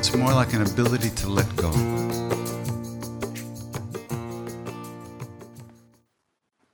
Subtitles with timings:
[0.00, 1.70] It's more like an ability to let go.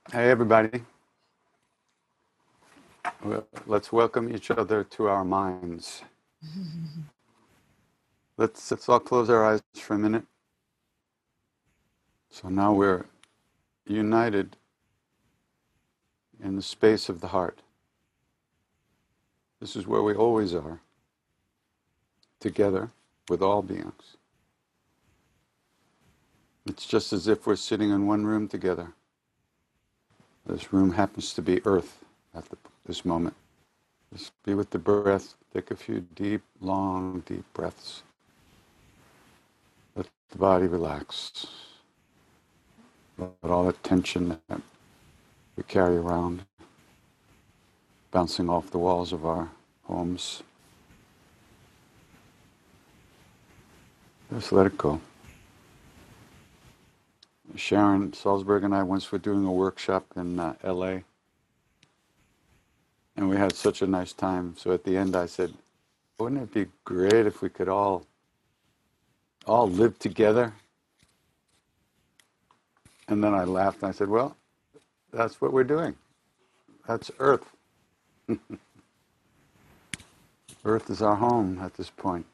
[0.09, 0.81] Hey, everybody.
[3.25, 6.03] Well, let's welcome each other to our minds.
[8.37, 10.23] Let's, let's all close our eyes for a minute.
[12.29, 13.07] So now we're
[13.85, 14.55] united
[16.41, 17.59] in the space of the heart.
[19.59, 20.79] This is where we always are,
[22.39, 22.91] together
[23.29, 24.17] with all beings.
[26.67, 28.93] It's just as if we're sitting in one room together.
[30.47, 33.35] This room happens to be Earth at the, this moment.
[34.13, 35.35] Just be with the breath.
[35.53, 38.03] Take a few deep, long, deep breaths.
[39.95, 41.47] Let the body relax.
[43.17, 44.61] Let all the tension that
[45.57, 46.45] we carry around
[48.11, 49.51] bouncing off the walls of our
[49.85, 50.43] homes.
[54.33, 54.99] Just let it go.
[57.55, 60.99] Sharon Salzberg and I once were doing a workshop in uh, LA.
[63.15, 64.55] And we had such a nice time.
[64.57, 65.53] So at the end I said,
[66.19, 68.05] wouldn't it be great if we could all
[69.45, 70.53] all live together?
[73.07, 74.35] And then I laughed and I said, well,
[75.13, 75.95] that's what we're doing.
[76.85, 77.45] That's Earth.
[80.65, 82.25] Earth is our home at this point.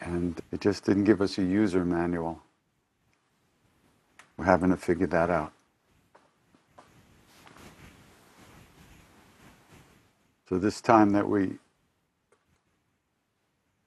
[0.00, 2.40] And it just didn't give us a user manual.
[4.36, 5.52] We're having to figure that out.
[10.48, 11.58] So this time that we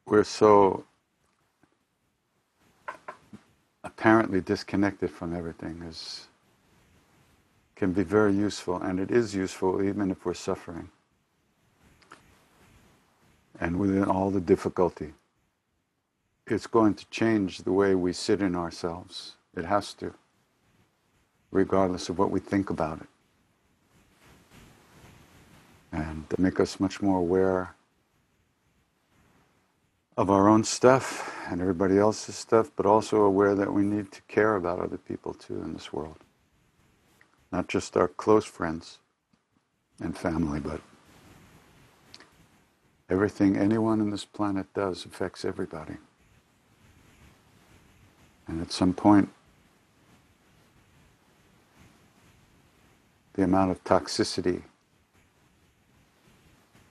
[0.06, 0.86] we're so
[3.84, 6.28] apparently disconnected from everything is
[7.76, 10.90] can be very useful and it is useful even if we're suffering
[13.60, 15.14] and within all the difficulty
[16.54, 20.14] it's going to change the way we sit in ourselves it has to
[21.52, 23.08] regardless of what we think about it
[25.92, 27.76] and make us much more aware
[30.18, 34.22] of our own stuff and everybody else's stuff, but also aware that we need to
[34.24, 36.18] care about other people too in this world.
[37.52, 39.00] Not just our close friends
[40.00, 40.82] and family, but
[43.10, 45.98] everything anyone on this planet does affects everybody.
[48.54, 49.30] And at some point,
[53.34, 54.62] the amount of toxicity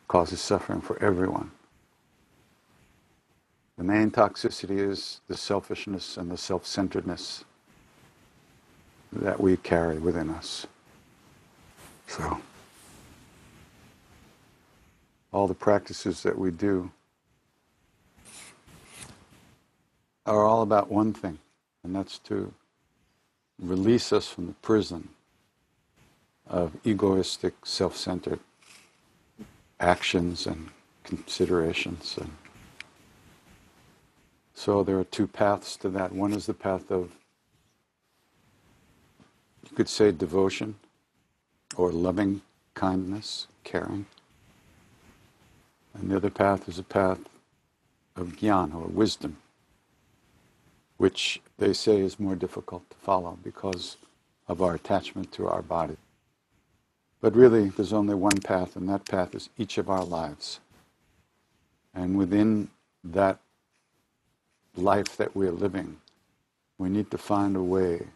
[0.08, 1.52] causes suffering for everyone.
[3.78, 7.44] The main toxicity is the selfishness and the self centeredness
[9.12, 10.66] that we carry within us.
[12.08, 12.40] So,
[15.32, 16.90] all the practices that we do
[20.26, 21.38] are all about one thing,
[21.84, 22.53] and that's to
[23.59, 25.09] release us from the prison
[26.47, 28.41] of egoistic, self centered
[29.81, 30.69] actions and
[31.04, 32.16] considerations.
[32.19, 32.31] And
[34.54, 36.12] so there are two paths to that.
[36.12, 37.10] One is the path of,
[39.68, 40.77] you could say, devotion
[41.77, 42.42] or loving
[42.74, 44.06] kindness, caring.
[45.95, 47.18] And the other path is a path
[48.16, 49.39] of jnana or wisdom,
[51.03, 53.97] which they say is more difficult to follow because
[54.47, 55.97] of our attachment to our body.
[57.21, 60.60] But really, there's only one path, and that path is each of our lives.
[61.93, 62.71] And within
[63.03, 63.41] that
[64.77, 65.97] life that we're living,
[66.78, 68.07] we need to find a way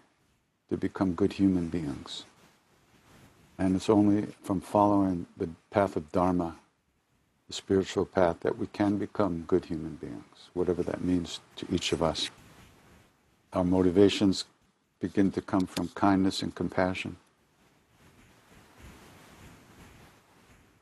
[0.71, 2.23] to become good human beings.
[3.59, 6.55] And it's only from following the path of Dharma,
[7.49, 11.91] the spiritual path, that we can become good human beings, whatever that means to each
[11.91, 12.31] of us.
[13.57, 14.45] Our motivations
[15.01, 17.17] begin to come from kindness and compassion.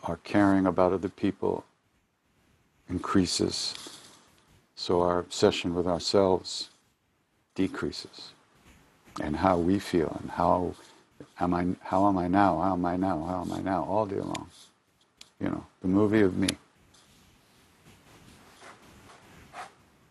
[0.03, 1.65] Our caring about other people
[2.91, 3.75] increases,
[4.75, 6.69] so our obsession with ourselves
[7.55, 8.32] decreases.
[9.20, 10.75] And how we feel and how
[11.38, 12.61] am I how am I now?
[12.61, 13.25] How am I now?
[13.25, 13.85] How am I now?
[13.85, 14.50] All day long.
[15.41, 16.49] You know, the movie of me.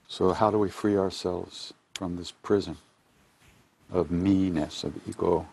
[0.07, 2.77] So how do we free ourselves from this prison
[3.91, 5.47] of me-ness, of ego,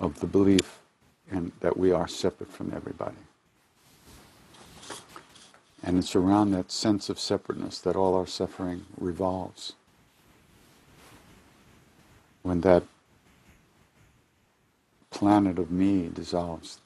[0.00, 0.78] of the belief
[1.30, 3.16] in, that we are separate from everybody?
[5.82, 9.74] And it's around that sense of separateness that all our suffering revolves.
[12.42, 12.82] When that
[15.10, 16.80] planet of me dissolves,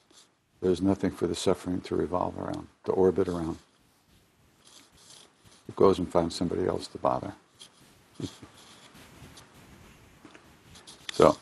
[0.61, 3.57] there's nothing for the suffering to revolve around, to orbit around.
[5.67, 7.33] It goes and finds somebody else to bother.
[11.11, 11.37] So,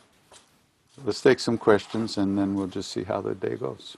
[1.06, 3.98] let's take some questions and then we'll just see how the day goes.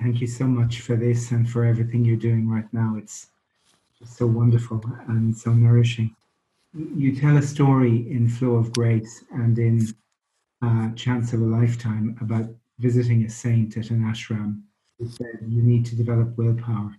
[0.00, 2.94] Thank you so much for this and for everything you're doing right now.
[2.96, 3.28] It's
[3.98, 6.14] just so wonderful and so nourishing.
[6.74, 9.88] You tell a story in Flow of Grace and in
[10.62, 14.60] uh, Chance of a Lifetime about visiting a saint at an ashram
[14.98, 16.96] who said you need to develop willpower.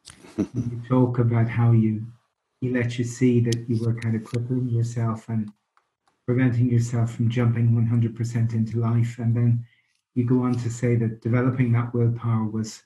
[0.38, 2.06] you talk about how you
[2.60, 5.50] he let you see that you were kind of crippling yourself and
[6.26, 9.18] preventing yourself from jumping 100% into life.
[9.18, 9.64] And then
[10.14, 12.82] you go on to say that developing that willpower was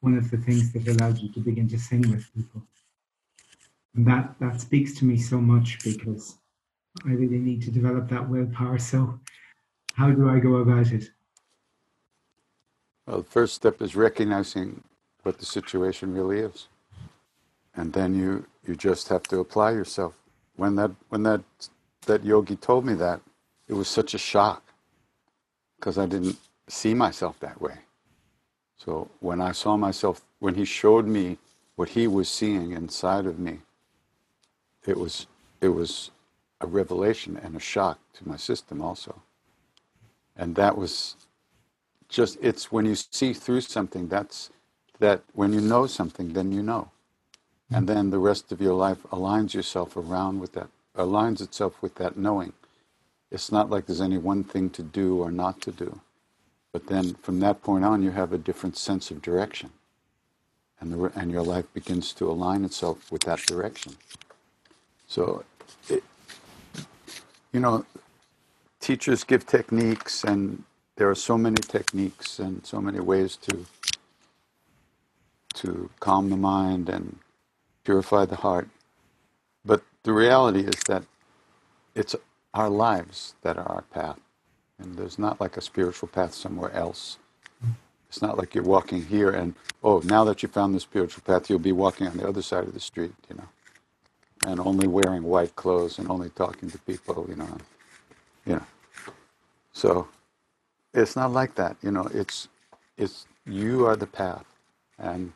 [0.00, 2.62] one of the things that allowed you to begin to sing with people.
[3.94, 6.38] And that, that speaks to me so much because
[7.06, 8.78] I really need to develop that willpower.
[8.78, 9.18] So,
[9.94, 11.10] how do I go about it?
[13.06, 14.82] Well, the first step is recognizing
[15.22, 16.68] what the situation really is.
[17.76, 20.14] And then you, you just have to apply yourself.
[20.56, 21.42] When that when that
[22.06, 23.20] that yogi told me that,
[23.68, 24.62] it was such a shock
[25.76, 26.38] because I didn't
[26.68, 27.78] see myself that way.
[28.78, 31.38] So when I saw myself, when he showed me
[31.76, 33.60] what he was seeing inside of me,
[34.86, 35.26] it was
[35.60, 36.10] it was
[36.60, 39.22] a revelation and a shock to my system also.
[40.36, 41.16] And that was
[42.08, 44.50] just it's when you see through something that's
[45.00, 46.90] that when you know something then you know
[47.74, 51.96] and then the rest of your life aligns yourself around with that aligns itself with
[51.96, 52.52] that knowing.
[53.32, 56.00] It's not like there's any one thing to do or not to do.
[56.72, 59.70] But then from that point on you have a different sense of direction.
[60.80, 63.96] And the, and your life begins to align itself with that direction.
[65.08, 65.44] So
[65.88, 66.04] it,
[67.52, 67.84] you know
[68.80, 70.64] teachers give techniques and
[70.96, 73.66] there are so many techniques and so many ways to
[75.54, 77.18] to calm the mind and
[77.84, 78.68] purify the heart.
[79.64, 81.04] But the reality is that
[81.94, 82.16] it's
[82.54, 84.18] our lives that are our path.
[84.78, 87.18] And there's not like a spiritual path somewhere else.
[88.08, 91.50] It's not like you're walking here and, oh, now that you found the spiritual path,
[91.50, 93.48] you'll be walking on the other side of the street, you know,
[94.46, 97.58] and only wearing white clothes and only talking to people, you know.
[98.46, 98.66] You know.
[99.72, 100.08] So
[100.94, 102.08] it's not like that, you know.
[102.14, 102.48] It's
[102.96, 104.46] it's you are the path,
[104.98, 105.32] and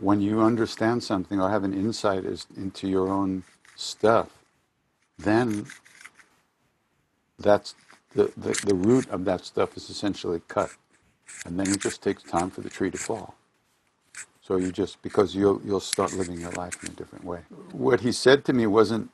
[0.00, 2.24] when you understand something or have an insight
[2.56, 3.44] into your own
[3.76, 4.30] stuff,
[5.18, 5.66] then
[7.38, 7.74] that's
[8.14, 10.70] the, the, the root of that stuff is essentially cut.
[11.46, 13.34] And then it just takes time for the tree to fall.
[14.42, 17.40] So you just, because you'll, you'll start living your life in a different way.
[17.72, 19.10] What he said to me wasn't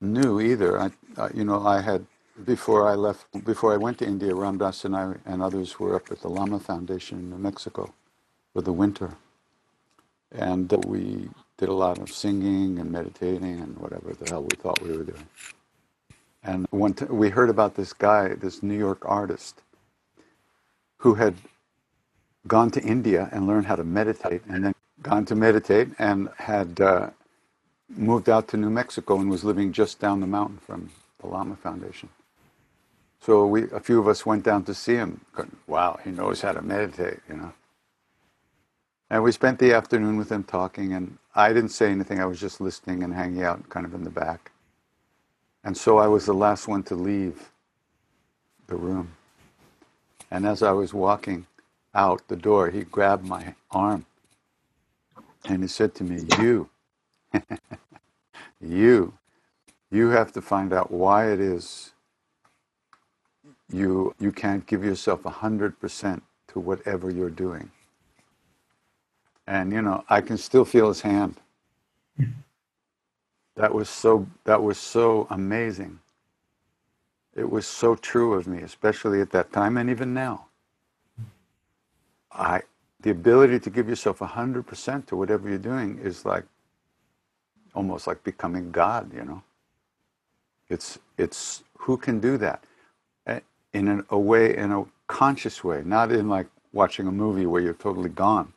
[0.00, 0.80] new either.
[0.80, 0.90] I,
[1.34, 2.06] you know, I had
[2.44, 5.96] before I left, before I went to India, Ram Dass and I and others were
[5.96, 7.92] up at the Lama Foundation in New Mexico
[8.54, 9.16] for the winter.
[10.32, 14.82] And we did a lot of singing and meditating and whatever the hell we thought
[14.82, 15.26] we were doing.
[16.44, 19.62] And one t- we heard about this guy, this New York artist,
[20.98, 21.36] who had
[22.46, 26.80] gone to India and learned how to meditate and then gone to meditate and had
[26.80, 27.10] uh,
[27.90, 31.56] moved out to New Mexico and was living just down the mountain from the Lama
[31.56, 32.08] Foundation.
[33.22, 35.20] So we, a few of us went down to see him.
[35.66, 37.52] Wow, he knows how to meditate, you know.
[39.10, 42.20] And we spent the afternoon with him talking, and I didn't say anything.
[42.20, 44.52] I was just listening and hanging out kind of in the back.
[45.64, 47.50] And so I was the last one to leave
[48.68, 49.12] the room.
[50.30, 51.46] And as I was walking
[51.94, 54.06] out the door, he grabbed my arm
[55.46, 56.70] and he said to me, You,
[58.60, 59.14] you,
[59.90, 61.92] you have to find out why it is
[63.72, 67.70] you, you can't give yourself 100% to whatever you're doing.
[69.50, 71.34] And, you know, I can still feel his hand.
[73.56, 75.98] that was so that was so amazing.
[77.34, 80.46] It was so true of me, especially at that time and even now.
[82.32, 82.62] I
[83.02, 86.44] the ability to give yourself 100% to whatever you're doing is like
[87.74, 89.42] almost like becoming God, you know.
[90.68, 92.62] It's it's who can do that
[93.72, 97.62] in an, a way, in a conscious way, not in like watching a movie where
[97.62, 98.52] you're totally gone,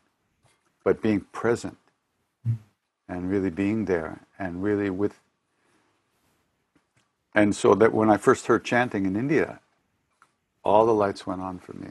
[0.83, 1.77] but being present
[3.07, 5.19] and really being there and really with.
[7.35, 9.59] And so that when I first heard chanting in India,
[10.63, 11.89] all the lights went on for me,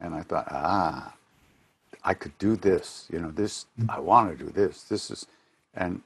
[0.00, 1.14] and I thought, ah,
[2.04, 3.06] I could do this.
[3.12, 4.84] You know, this I want to do this.
[4.84, 5.26] This is,
[5.74, 6.02] and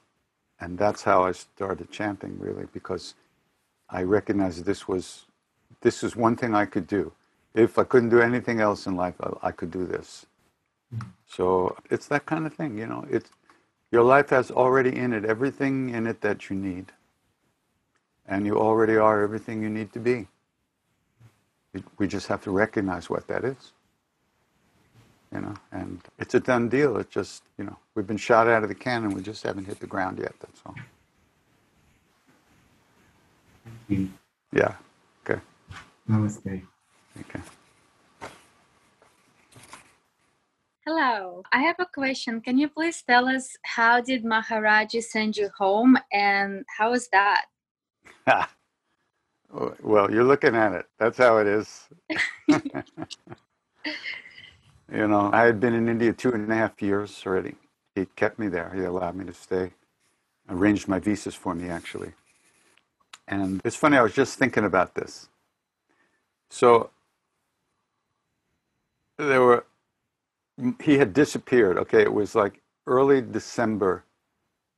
[0.59, 3.13] and that's how I started chanting really because
[3.89, 5.25] I recognized this was
[5.81, 7.11] this is one thing I could do.
[7.53, 10.25] If I couldn't do anything else in life, I, I could do this.
[11.27, 13.05] So it's that kind of thing, you know.
[13.09, 13.29] It's
[13.91, 16.91] your life has already in it everything in it that you need,
[18.27, 20.27] and you already are everything you need to be.
[21.73, 23.73] We- We just have to recognize what that is,
[25.33, 25.55] you know.
[25.71, 26.97] And it's a done deal.
[26.97, 29.13] It's just you know we've been shot out of the cannon.
[29.13, 30.35] We just haven't hit the ground yet.
[30.41, 30.75] That's all.
[33.91, 34.07] Mm-hmm.
[34.53, 34.75] Yeah.
[35.25, 35.41] Okay.
[36.09, 36.67] Namaste.
[37.21, 37.41] Okay.
[40.87, 42.39] Hello, I have a question.
[42.39, 47.47] Can you please tell us how did Maharaji send you home and how was that?
[49.83, 50.85] well, you're looking at it.
[50.97, 51.89] That's how it is.
[52.47, 52.61] you
[55.09, 57.55] know, I had been in India two and a half years already.
[57.93, 58.71] He kept me there.
[58.73, 59.73] He allowed me to stay.
[60.47, 62.13] Arranged my visas for me, actually.
[63.27, 65.27] And it's funny, I was just thinking about this.
[66.49, 66.91] So,
[69.17, 69.65] there were,
[70.83, 71.77] he had disappeared.
[71.77, 74.03] Okay, it was like early December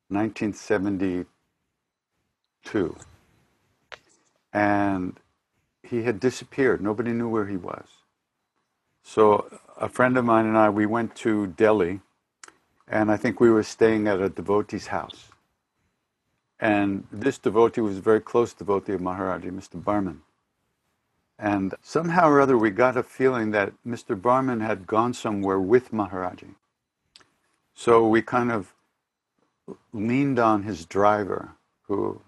[0.10, 1.26] 1972
[4.54, 5.20] and
[5.84, 6.82] he had disappeared.
[6.82, 7.88] Nobody knew where he was.
[9.04, 12.02] So a friend of mine and I, we went to Delhi,
[12.88, 15.30] and I think we were staying at a devotee's house.
[16.60, 19.82] And this devotee was a very close devotee of Maharaji, Mr.
[19.84, 20.22] Barman.
[21.40, 24.22] And somehow or other, we got a feeling that Mr.
[24.22, 26.56] Barman had gone somewhere with Maharaji.
[27.74, 28.74] So we kind of
[29.94, 31.52] leaned on his driver,
[31.88, 32.22] who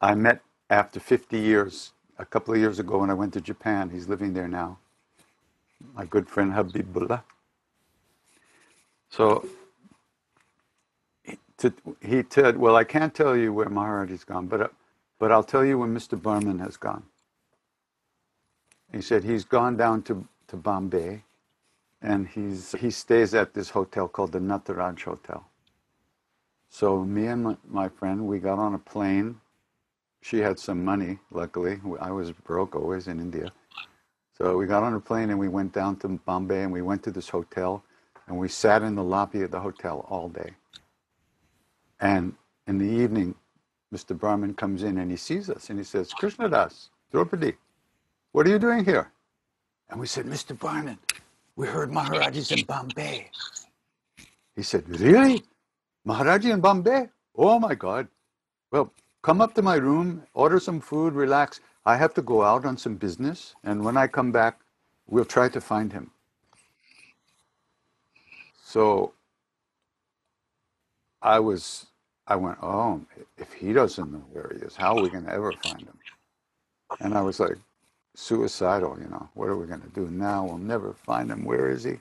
[0.00, 0.40] I met
[0.70, 3.90] after 50 years, a couple of years ago when I went to Japan.
[3.90, 4.78] He's living there now.
[5.94, 7.22] My good friend Habibullah.
[9.10, 9.48] So
[12.00, 14.72] he, said, Well, I can't tell you where Maharaji's gone, but,
[15.18, 16.20] but I'll tell you where Mr.
[16.20, 17.02] Barman has gone.
[18.92, 21.24] He said he's gone down to, to Bombay
[22.02, 25.46] and he's, he stays at this hotel called the Nataraj Hotel.
[26.70, 29.40] So me and my, my friend, we got on a plane
[30.22, 31.80] she had some money, luckily.
[32.00, 33.50] I was broke always in India.
[34.36, 37.02] So we got on a plane and we went down to Bombay and we went
[37.04, 37.84] to this hotel
[38.26, 40.52] and we sat in the lobby of the hotel all day.
[42.00, 42.34] And
[42.66, 43.34] in the evening,
[43.92, 44.18] Mr.
[44.18, 47.54] Barman comes in and he sees us and he says, Krishnadas, Draupadi,
[48.38, 49.10] what are you doing here?
[49.90, 50.56] And we said, Mr.
[50.56, 50.96] Barman,
[51.56, 53.28] we heard Maharaj is in Bombay.
[54.54, 55.42] He said, Really?
[56.06, 57.08] Maharaji in Bombay?
[57.34, 58.06] Oh my God.
[58.70, 58.92] Well,
[59.22, 61.58] come up to my room, order some food, relax.
[61.84, 64.60] I have to go out on some business, and when I come back,
[65.08, 66.12] we'll try to find him.
[68.62, 69.14] So
[71.22, 71.86] I was,
[72.28, 73.00] I went, oh,
[73.36, 75.98] if he doesn't know where he is, how are we going to ever find him?
[77.00, 77.58] And I was like,
[78.18, 80.44] suicidal, you know, what are we going to do now?
[80.44, 81.44] We'll never find him.
[81.44, 82.00] Where is he?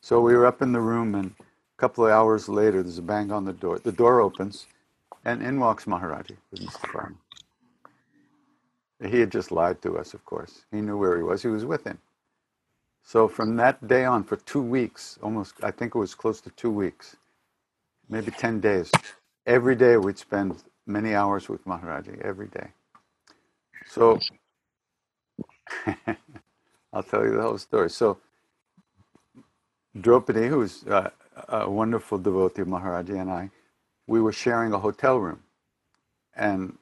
[0.00, 3.02] So we were up in the room, and a couple of hours later, there's a
[3.02, 3.80] bang on the door.
[3.80, 4.66] The door opens,
[5.24, 7.14] and in walks Maharaji with Mr.
[9.04, 10.64] He had just lied to us, of course.
[10.70, 11.42] He knew where he was.
[11.42, 11.98] He was with him.
[13.02, 16.50] So from that day on, for two weeks, almost, I think it was close to
[16.50, 17.16] two weeks,
[18.08, 18.92] maybe 10 days,
[19.46, 22.68] every day we'd spend many hours with Maharaji, every day.
[23.86, 24.18] So
[26.92, 27.90] I'll tell you the whole story.
[27.90, 28.18] So
[30.00, 31.10] Draupadi, who's uh,
[31.48, 33.50] a wonderful devotee of Maharaji, and I,
[34.06, 35.40] we were sharing a hotel room.
[36.36, 36.78] And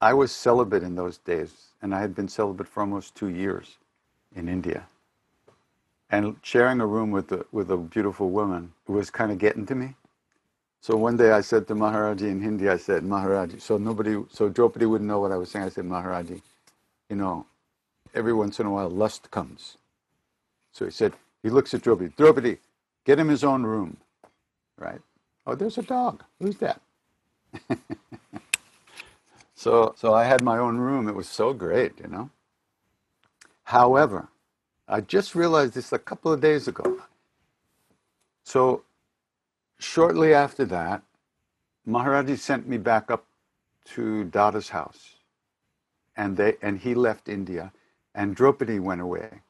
[0.00, 1.52] I was celibate in those days,
[1.82, 3.78] and I had been celibate for almost two years
[4.36, 4.86] in India.
[6.10, 9.74] And sharing a room with a, with a beautiful woman was kind of getting to
[9.76, 9.94] me.
[10.82, 14.48] So one day I said to Maharaji in Hindi, I said, Maharaji, so nobody, so
[14.48, 15.66] Draupadi wouldn't know what I was saying.
[15.66, 16.42] I said, Maharaji,
[17.10, 17.46] you know,
[18.14, 19.78] every once in a while lust comes.
[20.72, 22.58] So he said, he looks at Draupadi, Draupadi,
[23.04, 23.98] get him his own room,
[24.78, 25.00] right?
[25.46, 26.24] Oh, there's a dog.
[26.40, 26.80] Who's that?
[29.54, 31.08] so, so I had my own room.
[31.08, 32.30] It was so great, you know.
[33.64, 34.28] However,
[34.88, 37.02] I just realized this a couple of days ago.
[38.44, 38.84] So,
[39.78, 41.02] shortly after that,
[41.86, 43.26] Maharaji sent me back up
[43.94, 45.16] to Dada's house,
[46.18, 47.72] and they and he left India,
[48.14, 49.40] and Draupadi went away.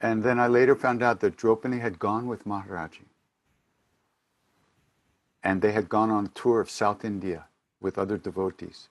[0.00, 3.06] And then I later found out that Draupadi had gone with Maharaji.
[5.42, 7.46] And they had gone on a tour of South India
[7.80, 8.88] with other devotees.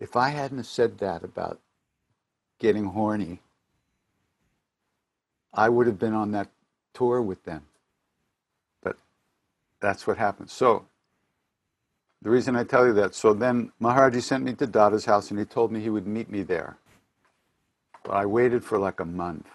[0.00, 1.60] If I hadn't said that about
[2.58, 3.40] getting horny,
[5.52, 6.48] I would have been on that
[6.94, 7.66] tour with them.
[8.82, 8.96] But
[9.80, 10.50] that's what happened.
[10.50, 10.86] So
[12.22, 15.38] the reason I tell you that, so then Maharaji sent me to Dada's house and
[15.38, 16.78] he told me he would meet me there.
[18.04, 19.48] But I waited for like a month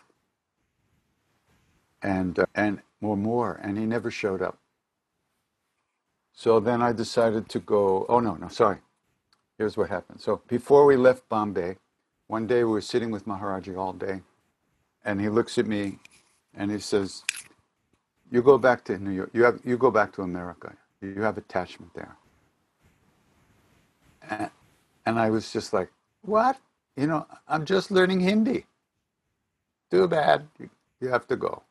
[2.03, 4.58] and uh, and or more, and he never showed up.
[6.34, 8.05] So then I decided to go.
[8.10, 8.79] Oh no, no, sorry.
[9.58, 10.22] Here's what happened.
[10.22, 11.77] So before we left Bombay,
[12.27, 14.22] one day we were sitting with Maharaji all day,
[15.05, 16.00] and he looks at me,
[16.55, 17.24] and he says,
[18.32, 19.32] "You go back to New York.
[19.34, 20.75] You have you go back to America.
[21.01, 22.17] You have attachment there."
[24.30, 24.51] And,
[25.20, 26.58] I was just like, "What?
[26.98, 28.65] You know, I'm just learning Hindi.
[29.92, 30.48] Too bad.
[30.60, 30.70] You,
[31.01, 31.63] you have to go."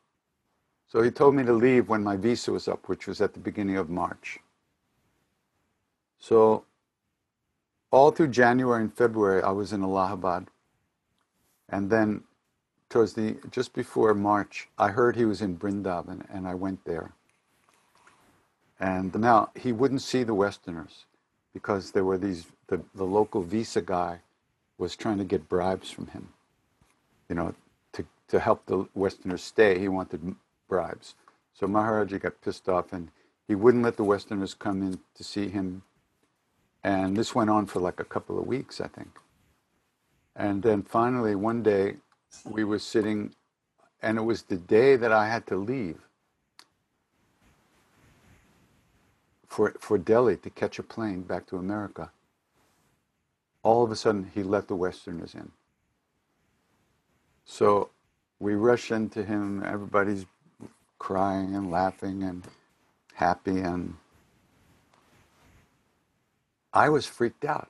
[0.87, 3.39] So he told me to leave when my visa was up, which was at the
[3.39, 4.39] beginning of March.
[6.19, 6.65] So
[7.91, 10.49] all through January and February, I was in Allahabad.
[11.69, 12.23] And then
[12.89, 17.13] towards the just before March, I heard he was in Brindavan, and I went there.
[18.79, 21.05] And now he wouldn't see the Westerners
[21.53, 24.19] because there were these the, the local visa guy
[24.77, 26.29] was trying to get bribes from him.
[27.29, 27.55] You know,
[27.93, 30.35] to, to help the Westerners stay, he wanted
[30.67, 31.15] bribes.
[31.53, 33.09] So Maharaji got pissed off and
[33.47, 35.83] he wouldn't let the Westerners come in to see him.
[36.83, 39.19] And this went on for like a couple of weeks, I think.
[40.35, 41.97] And then finally, one day,
[42.45, 43.33] we were sitting,
[44.01, 45.99] and it was the day that I had to leave
[49.53, 52.09] for, for Delhi to catch a plane back to America.
[53.61, 55.51] All of a sudden, he let the Westerners in.
[57.45, 57.91] So
[58.39, 60.25] we rush into him, everybody's
[60.97, 62.43] crying and laughing and
[63.13, 63.93] happy and
[66.73, 67.69] I was freaked out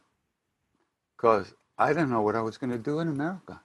[1.18, 3.60] because I didn't know what I was going to do in America.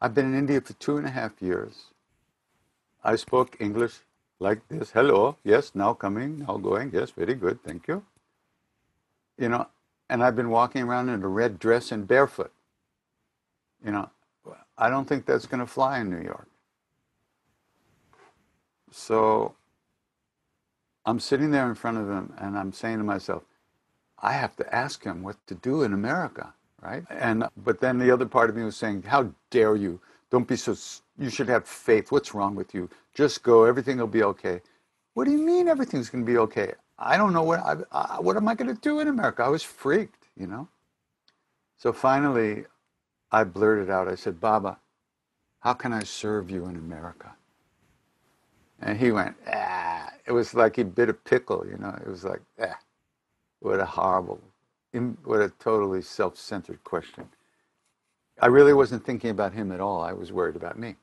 [0.00, 1.86] I've been in India for two and a half years.
[3.02, 3.98] I spoke English
[4.42, 4.90] like this.
[4.90, 8.04] Hello, yes, now coming, now going, yes, very good, thank you.
[9.38, 9.68] You know,
[10.10, 12.52] and I've been walking around in a red dress and barefoot.
[13.84, 14.10] You know,
[14.76, 16.48] I don't think that's going to fly in New York.
[18.90, 19.54] So
[21.06, 23.44] I'm sitting there in front of him and I'm saying to myself,
[24.20, 27.04] I have to ask him what to do in America, right?
[27.10, 30.00] And but then the other part of me was saying, How dare you?
[30.30, 30.76] Don't be so.
[31.22, 32.10] You should have faith.
[32.10, 32.90] What's wrong with you?
[33.14, 33.64] Just go.
[33.64, 34.60] Everything will be okay.
[35.14, 36.72] What do you mean everything's going to be okay?
[36.98, 39.44] I don't know what I, I what am I going to do in America?
[39.44, 40.68] I was freaked, you know.
[41.78, 42.64] So finally,
[43.30, 44.08] I blurted out.
[44.08, 44.78] I said, Baba,
[45.60, 47.32] how can I serve you in America?
[48.80, 50.10] And he went, ah.
[50.26, 51.96] It was like he bit a pickle, you know.
[52.04, 52.78] It was like, ah,
[53.60, 54.40] what a horrible,
[55.24, 57.28] what a totally self-centered question.
[58.40, 60.02] I really wasn't thinking about him at all.
[60.02, 60.96] I was worried about me.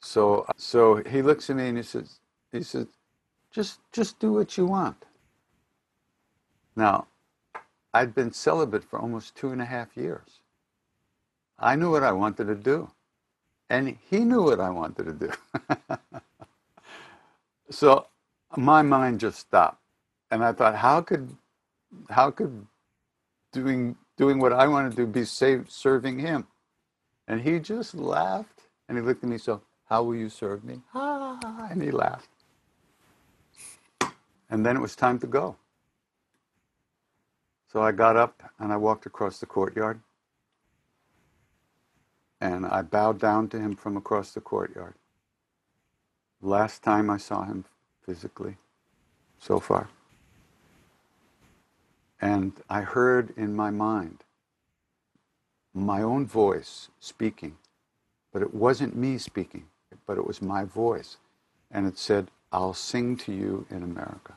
[0.00, 2.20] So, so he looks at me and he says,
[2.52, 2.86] he says,
[3.50, 5.04] just, just do what you want.
[6.76, 7.08] Now,
[7.92, 10.40] I'd been celibate for almost two and a half years.
[11.58, 12.90] I knew what I wanted to do.
[13.70, 15.30] And he knew what I wanted to do.
[17.70, 18.06] so
[18.56, 19.82] my mind just stopped.
[20.30, 21.36] And I thought, how could
[22.10, 22.66] how could
[23.52, 26.46] doing doing what I wanted to do be save, serving him?
[27.26, 30.80] And he just laughed and he looked at me, so how will you serve me?
[30.94, 32.28] Ah, and he laughed.
[34.50, 35.56] And then it was time to go.
[37.72, 40.00] So I got up and I walked across the courtyard
[42.40, 44.94] and I bowed down to him from across the courtyard.
[46.40, 47.64] Last time I saw him
[48.04, 48.56] physically
[49.38, 49.88] so far.
[52.20, 54.24] And I heard in my mind
[55.74, 57.56] my own voice speaking,
[58.32, 59.66] but it wasn't me speaking,
[60.08, 61.18] but it was my voice.
[61.70, 64.32] And it said, I'll sing to you in America.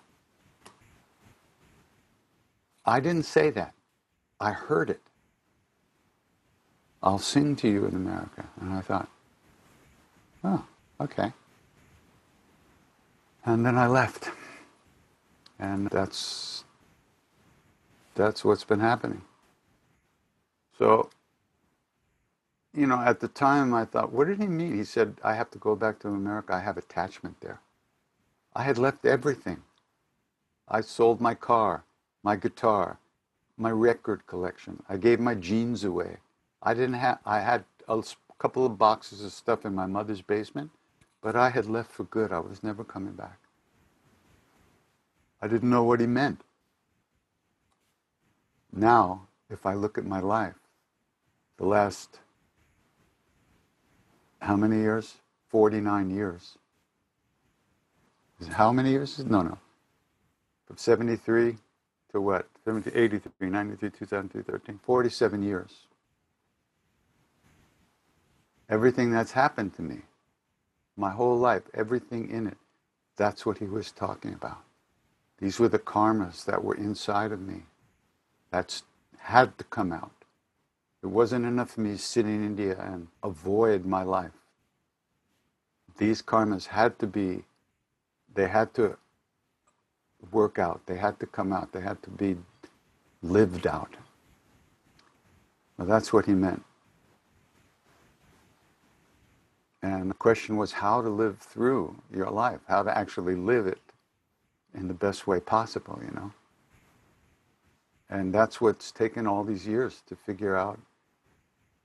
[2.86, 3.74] I didn't say that.
[4.40, 5.00] I heard it.
[7.02, 8.46] I'll sing to you in America.
[8.60, 9.10] And I thought,
[10.44, 10.66] oh,
[11.00, 11.32] okay.
[13.46, 14.30] And then I left.
[15.58, 16.66] And that's
[18.16, 19.22] that's what's been happening.
[20.78, 21.10] So,
[22.74, 24.76] you know, at the time I thought, what did he mean?
[24.76, 26.54] He said, I have to go back to America.
[26.54, 27.60] I have attachment there.
[28.56, 29.64] I had left everything.
[30.68, 31.84] I sold my car,
[32.24, 32.98] my guitar,
[33.58, 34.84] my record collection.
[34.88, 36.18] I gave my jeans away.
[36.64, 38.04] I didn't have, I had a
[38.40, 40.72] couple of boxes of stuff in my mother's basement,
[41.22, 42.32] but I had left for good.
[42.32, 43.38] I was never coming back.
[45.42, 46.42] I didn't know what he meant.
[48.72, 50.56] Now, if I look at my life,
[51.58, 52.20] the last,
[54.42, 55.16] how many years?
[55.50, 56.58] 49 years.
[58.50, 59.20] How many years?
[59.20, 59.58] No, no.
[60.66, 61.58] From 73
[62.12, 62.48] to what?
[62.66, 64.80] 70, 83, 93, 2003, 13.
[64.84, 65.72] 47 years.
[68.70, 69.98] Everything that's happened to me,
[70.96, 72.58] my whole life, everything in it,
[73.18, 74.64] that's what he was talking about.
[75.40, 77.64] These were the karmas that were inside of me.
[78.50, 78.84] That's
[79.18, 80.12] had to come out.
[81.04, 84.32] It wasn't enough for me to sit in India and avoid my life.
[85.98, 87.44] These karmas had to be,
[88.34, 88.98] they had to
[90.32, 92.38] work out, they had to come out, they had to be
[93.24, 93.96] lived out.
[95.78, 96.64] Well, that's what he meant.
[99.82, 103.80] And the question was how to live through your life, how to actually live it
[104.76, 106.32] in the best way possible, you know.
[108.10, 110.80] And that's what's taken all these years to figure out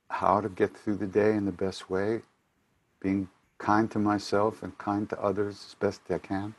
[0.08, 2.22] how to get through the day in the best way,
[3.00, 6.54] being kind to myself and kind to others as best I can.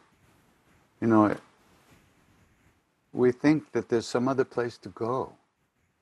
[1.01, 1.35] You know,
[3.13, 5.33] we think that there's some other place to go,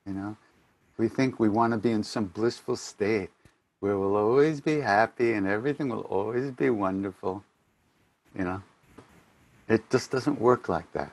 [0.06, 0.36] you know.
[0.98, 3.30] We think we want to be in some blissful state
[3.80, 7.44] where we'll always be happy and everything will always be wonderful,
[8.36, 8.62] you know.
[9.68, 11.12] It just doesn't work like that.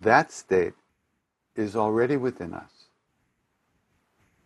[0.00, 0.74] That state
[1.54, 2.75] is already within us.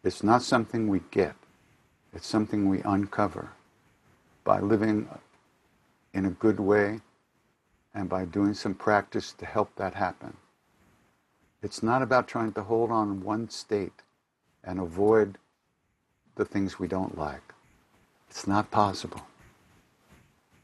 [0.02, 1.34] It's not something we get,
[2.14, 3.50] it's something we uncover
[4.44, 5.08] by living
[6.14, 7.00] in a good way
[7.94, 10.36] and by doing some practice to help that happen.
[11.62, 14.02] It's not about trying to hold on one state
[14.64, 15.36] and avoid
[16.36, 17.52] the things we don't like.
[18.30, 19.20] It's not possible.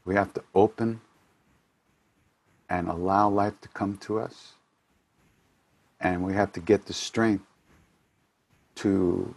[0.05, 1.01] We have to open
[2.69, 4.53] and allow life to come to us.
[5.99, 7.45] And we have to get the strength
[8.77, 9.33] to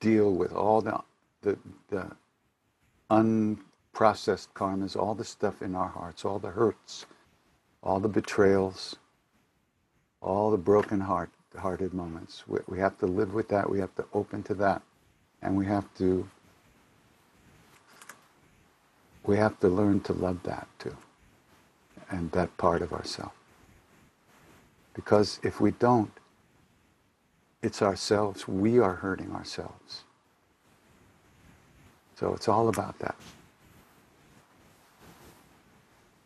[0.00, 1.00] deal with all the,
[1.42, 1.58] the,
[1.90, 2.10] the
[3.10, 7.06] unprocessed karmas, all the stuff in our hearts, all the hurts,
[7.82, 8.96] all the betrayals,
[10.20, 12.44] all the broken heart, hearted moments.
[12.46, 13.68] We, we have to live with that.
[13.68, 14.82] We have to open to that.
[15.42, 16.28] And we have to
[19.24, 20.96] we have to learn to love that too
[22.10, 23.32] and that part of ourselves.
[24.94, 26.10] Because if we don't,
[27.62, 28.48] it's ourselves.
[28.48, 30.04] We are hurting ourselves.
[32.16, 33.16] So it's all about that.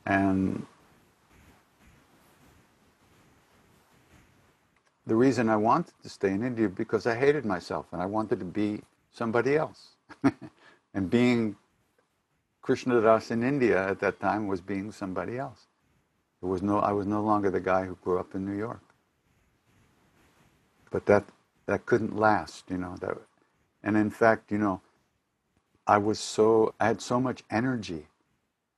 [0.07, 0.64] And
[5.07, 8.38] the reason I wanted to stay in India because I hated myself and I wanted
[8.38, 9.90] to be somebody else.
[10.94, 11.57] and being
[12.62, 15.66] Krishna Das in India at that time was being somebody else.
[16.42, 18.86] It was no, I was no longer the guy who grew up in New York.
[20.90, 21.25] But that
[21.66, 22.96] that couldn't last, you know.
[23.01, 23.18] That,
[23.83, 24.81] and in fact, you know,
[25.87, 28.07] I was so I had so much energy.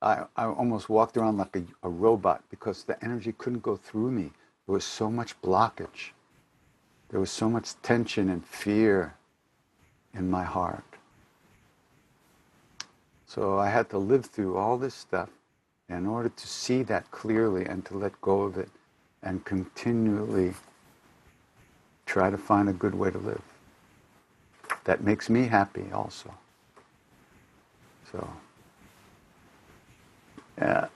[0.01, 4.11] I, I almost walked around like a, a robot because the energy couldn't go through
[4.11, 4.31] me.
[4.65, 6.11] There was so much blockage.
[7.09, 9.15] There was so much tension and fear
[10.13, 10.83] in my heart.
[13.25, 15.29] So I had to live through all this stuff
[15.89, 18.69] in order to see that clearly and to let go of it
[19.23, 20.53] and continually
[22.09, 23.41] try to find a good way to live.
[24.85, 26.33] That makes me happy also.
[28.11, 28.27] So,
[30.57, 30.87] yeah.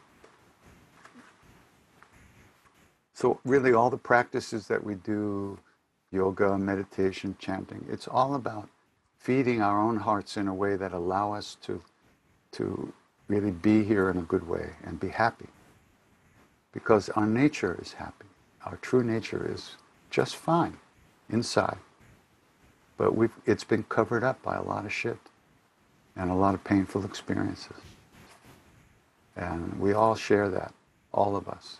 [3.13, 5.59] So really all the practices that we do,
[6.11, 8.67] yoga, meditation, chanting, it's all about
[9.19, 11.79] feeding our own hearts in a way that allow us to,
[12.53, 12.91] to
[13.27, 15.47] really be here in a good way and be happy.
[16.71, 18.25] Because our nature is happy.
[18.65, 19.75] Our true nature is
[20.09, 20.77] just fine
[21.29, 21.77] inside.
[22.97, 25.17] But we've, it's been covered up by a lot of shit
[26.15, 27.77] and a lot of painful experiences.
[29.35, 30.73] And we all share that,
[31.13, 31.79] all of us.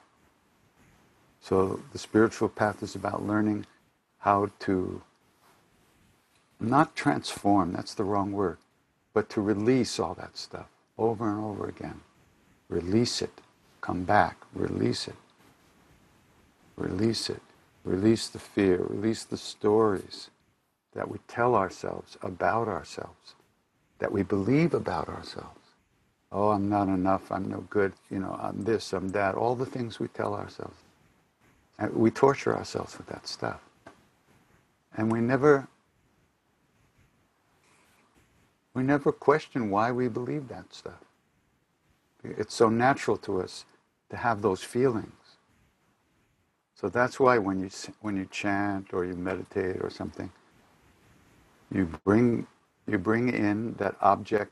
[1.42, 3.68] So the spiritual path is about learning
[4.20, 5.02] how to
[6.60, 8.58] not transform, that's the wrong word,
[9.14, 12.02] but to release all that stuff over and over again.
[12.70, 13.42] release it,
[13.82, 15.16] come back, release it,
[16.78, 17.42] release it,
[17.84, 20.30] release the fear, release the stories
[20.94, 23.36] that we tell ourselves about ourselves,
[24.00, 25.60] that we believe about ourselves.
[26.32, 29.66] Oh, I'm not enough, I'm no good, you know, I'm this, I'm that, all the
[29.66, 30.78] things we tell ourselves.
[31.78, 33.62] And we torture ourselves with that stuff.
[34.96, 35.68] And we never
[38.74, 41.00] we never question why we believe that stuff.
[42.24, 43.66] It's so natural to us
[44.10, 45.23] to have those feelings.
[46.76, 47.70] So that's why when you
[48.02, 50.32] when you chant or you meditate or something,
[51.72, 52.48] you bring
[52.88, 54.52] you bring in that object,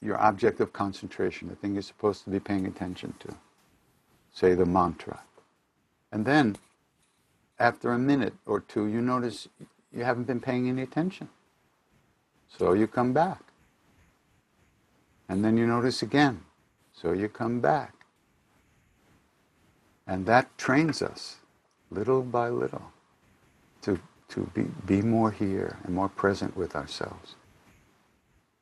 [0.00, 3.34] your object of concentration, the thing you're supposed to be paying attention to.
[4.32, 5.20] Say the mantra.
[6.12, 6.56] And then
[7.58, 9.48] after a minute or two you notice
[9.92, 11.28] you haven't been paying any attention.
[12.48, 13.42] So you come back.
[15.28, 16.42] And then you notice again.
[16.92, 17.94] So you come back.
[20.06, 21.36] And that trains us
[21.90, 22.92] little by little
[23.82, 27.36] to, to be, be more here and more present with ourselves.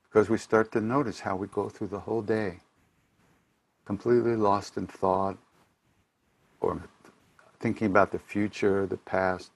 [0.05, 2.61] Because we start to notice how we go through the whole day
[3.85, 5.37] completely lost in thought
[6.61, 6.83] or
[7.59, 9.50] thinking about the future, the past,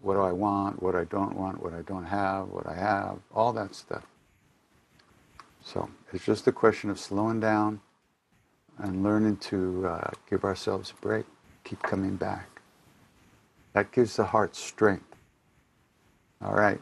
[0.00, 3.18] what do I want, what I don't want, what I don't have, what I have,
[3.34, 4.06] all that stuff.
[5.62, 7.80] So it's just a question of slowing down
[8.78, 11.26] and learning to uh, give ourselves a break,
[11.64, 12.60] keep coming back.
[13.72, 15.16] That gives the heart strength.
[16.42, 16.80] All right.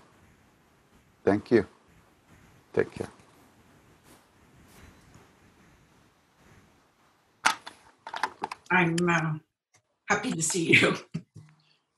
[1.25, 1.67] Thank you.
[2.73, 3.09] Take care.
[8.71, 9.35] I'm uh,
[10.09, 10.97] happy to see you.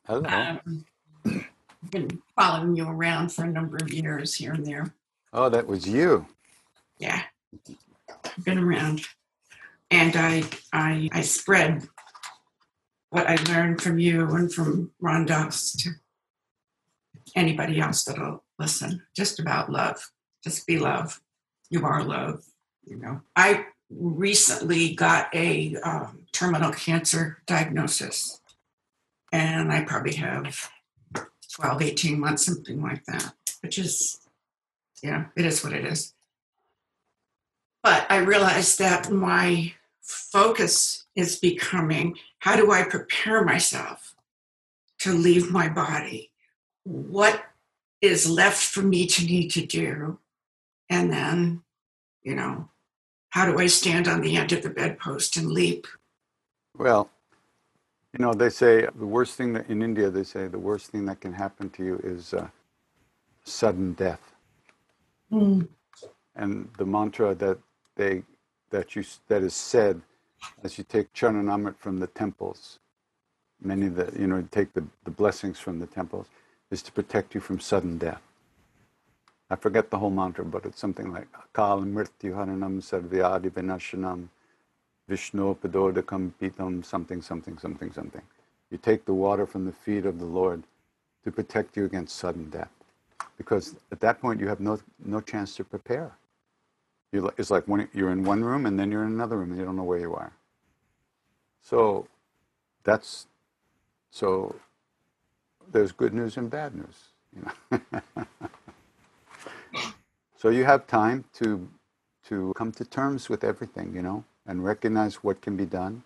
[0.07, 0.23] Hello.
[0.27, 0.85] Um,
[1.25, 4.93] I've been following you around for a number of years here and there.
[5.33, 6.27] oh, that was you.
[6.99, 7.23] Yeah,
[8.25, 9.03] I've been around,
[9.90, 11.88] and I I I spread
[13.11, 15.90] what I learned from you and from Ram Dass to
[17.37, 19.03] anybody else that'll listen.
[19.14, 20.11] Just about love.
[20.42, 21.20] Just be love.
[21.70, 22.44] You are love.
[22.85, 23.20] You know.
[23.37, 28.40] I recently got a um, terminal cancer diagnosis,
[29.33, 30.70] and I probably have
[31.55, 34.20] 12, 18 months, something like that, which is,
[35.03, 36.13] yeah, it is what it is.
[37.85, 44.16] But I realized that my focus is becoming how do I prepare myself
[45.01, 46.31] to leave my body?
[46.85, 47.44] What
[48.01, 50.18] is left for me to need to do?
[50.88, 51.62] And then,
[52.23, 52.70] you know,
[53.31, 55.87] how do I stand on the end of the bedpost and leap?
[56.79, 57.11] Well,
[58.14, 61.05] you know, they say the worst thing that in India, they say the worst thing
[61.05, 62.49] that can happen to you is uh,
[63.44, 64.33] sudden death.
[65.31, 65.68] Mm.
[66.37, 67.59] And the mantra that
[67.97, 68.23] they
[68.71, 70.01] that you that is said
[70.63, 72.79] as you take charanamrit from the temples,
[73.63, 76.27] many of the you know take the, the blessings from the temples,
[76.71, 78.21] is to protect you from sudden death.
[79.51, 84.29] I forget the whole mantra, but it's something like Kal Mrityu Haranam Sarvyadi Vinashanam
[85.09, 88.23] Vishnu Padodakam Pitam something something something something.
[88.71, 90.63] You take the water from the feet of the Lord
[91.25, 92.71] to protect you against sudden death.
[93.37, 96.13] Because at that point you have no no chance to prepare.
[97.38, 99.77] It's like you're in one room and then you're in another room and you don't
[99.77, 100.33] know where you are.
[101.62, 102.09] So
[102.85, 103.27] that's
[104.11, 104.55] so
[105.72, 107.09] there's good news and bad news.
[107.35, 108.27] You know?
[110.37, 111.68] so you have time to
[112.27, 116.03] to come to terms with everything, you know, and recognize what can be done,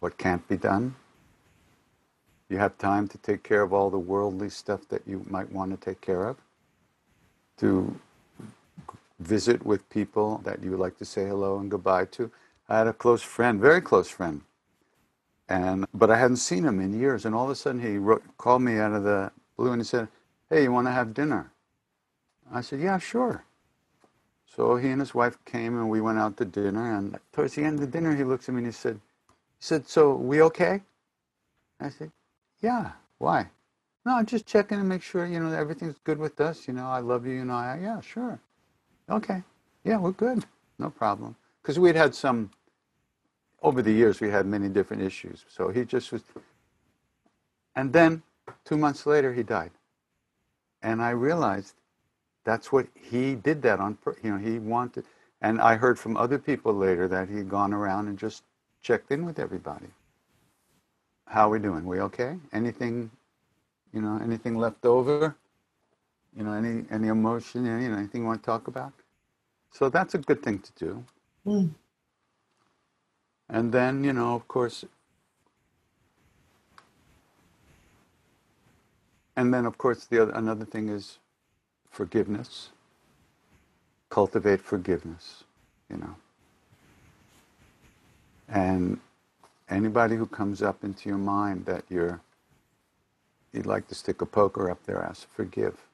[0.00, 0.94] what can't be done.
[2.48, 5.72] You have time to take care of all the worldly stuff that you might want
[5.72, 6.36] to take care of,
[7.58, 7.98] to
[9.20, 12.30] visit with people that you would like to say hello and goodbye to.
[12.68, 14.42] I had a close friend, very close friend,
[15.48, 17.24] and but I hadn't seen him in years.
[17.24, 19.86] And all of a sudden, he wrote, called me out of the blue and he
[19.86, 20.08] said,
[20.50, 21.52] "Hey, you want to have dinner?"
[22.52, 23.44] I said, "Yeah, sure."
[24.46, 26.96] So he and his wife came and we went out to dinner.
[26.96, 29.00] And towards the end of the dinner, he looks at me and he said,
[29.58, 30.82] "He said, so we okay?"
[31.80, 32.12] I said,
[32.60, 32.92] "Yeah.
[33.18, 33.50] Why?"
[34.06, 36.68] No, I'm just checking to make sure you know everything's good with us.
[36.68, 37.34] You know, I love you.
[37.34, 38.40] You know, I, yeah, sure.
[39.10, 39.42] Okay.
[39.84, 40.44] Yeah, we're good.
[40.78, 41.36] No problem.
[41.62, 42.50] Because we'd had some,
[43.62, 45.44] over the years, we had many different issues.
[45.48, 46.22] So he just was.
[47.74, 48.22] And then
[48.64, 49.70] two months later, he died.
[50.82, 51.74] And I realized
[52.44, 55.04] that's what he did that on, you know, he wanted.
[55.42, 58.42] And I heard from other people later that he'd gone around and just
[58.82, 59.88] checked in with everybody.
[61.26, 61.84] How are we doing?
[61.84, 62.36] We okay?
[62.52, 63.10] Anything,
[63.92, 65.36] you know, anything left over?
[66.36, 68.92] You know, any any emotion, any, anything you want to talk about?
[69.72, 71.04] So that's a good thing to do.
[71.46, 71.70] Mm.
[73.48, 74.84] And then, you know, of course,
[79.36, 81.18] and then, of course, the other, another thing is
[81.90, 82.70] forgiveness.
[84.10, 85.44] Cultivate forgiveness,
[85.90, 86.16] you know.
[88.48, 89.00] And
[89.68, 92.20] anybody who comes up into your mind that you're,
[93.52, 95.85] you'd like to stick a poker up their ass, forgive.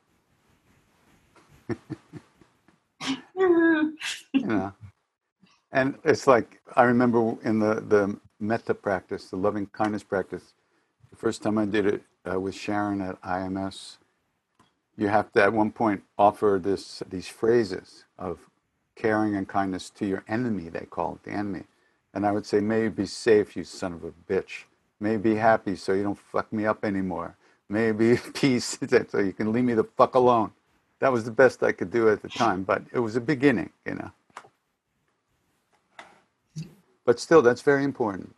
[4.46, 4.75] Know.
[5.72, 10.55] And it's like I remember in the the metta practice, the loving kindness practice,
[11.11, 13.98] the first time I did it uh, with Sharon at IMS,
[14.96, 18.38] you have to at one point offer this these phrases of
[18.96, 20.68] caring and kindness to your enemy.
[20.70, 21.64] They call it the enemy,
[22.14, 24.64] and I would say, "May you be safe, you son of a bitch.
[25.01, 27.37] May you be happy, so you don't fuck me up anymore.
[27.68, 28.79] May you be peace,
[29.11, 30.53] so you can leave me the fuck alone."
[31.03, 33.71] That was the best I could do at the time, but it was a beginning,
[33.85, 34.12] you know.
[37.05, 38.37] But still, that's very important.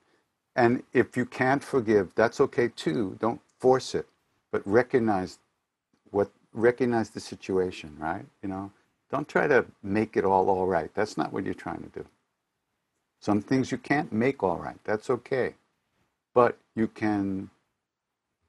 [0.57, 3.19] And if you can't forgive, that's okay too.
[3.21, 4.07] Don't force it,
[4.51, 5.39] but recognize
[6.11, 8.25] what recognize the situation, right?
[8.43, 8.73] You know,
[9.11, 10.91] don't try to make it all all right.
[10.95, 12.07] That's not what you're trying to do.
[13.21, 14.79] Some things you can't make all right.
[14.85, 15.57] That's okay.
[16.33, 17.51] But you can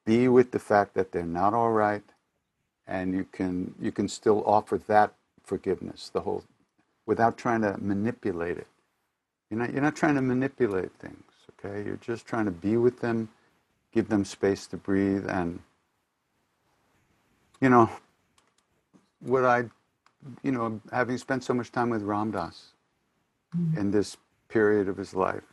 [0.05, 2.03] be with the fact that they're not all right
[2.87, 6.43] and you can you can still offer that forgiveness, the whole
[7.05, 8.67] without trying to manipulate it.
[9.49, 11.85] You're not, you're not trying to manipulate things, okay?
[11.85, 13.29] You're just trying to be with them,
[13.93, 15.59] give them space to breathe, and,
[17.61, 17.89] you know,
[19.19, 19.65] what I,
[20.43, 22.73] you know, having spent so much time with Ram Dass
[23.55, 23.79] mm-hmm.
[23.79, 24.17] in this
[24.49, 25.43] period of his life,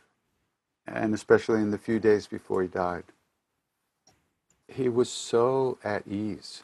[0.87, 3.03] and especially in the few days before he died,
[4.67, 6.63] he was so at ease.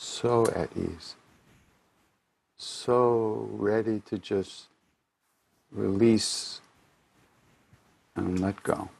[0.00, 1.16] So at ease
[2.58, 4.66] so ready to just
[5.70, 6.60] release
[8.16, 8.90] and let go.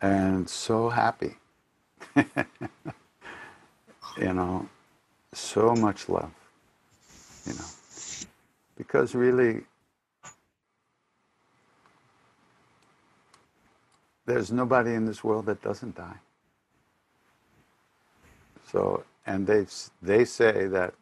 [0.00, 1.36] And so happy.
[2.16, 2.26] you
[4.32, 4.68] know,
[5.32, 6.30] so much love.
[7.46, 7.66] You know,
[8.76, 9.64] because really,
[14.24, 16.16] there's nobody in this world that doesn't die.
[18.70, 19.66] So, and they
[20.02, 20.94] they say that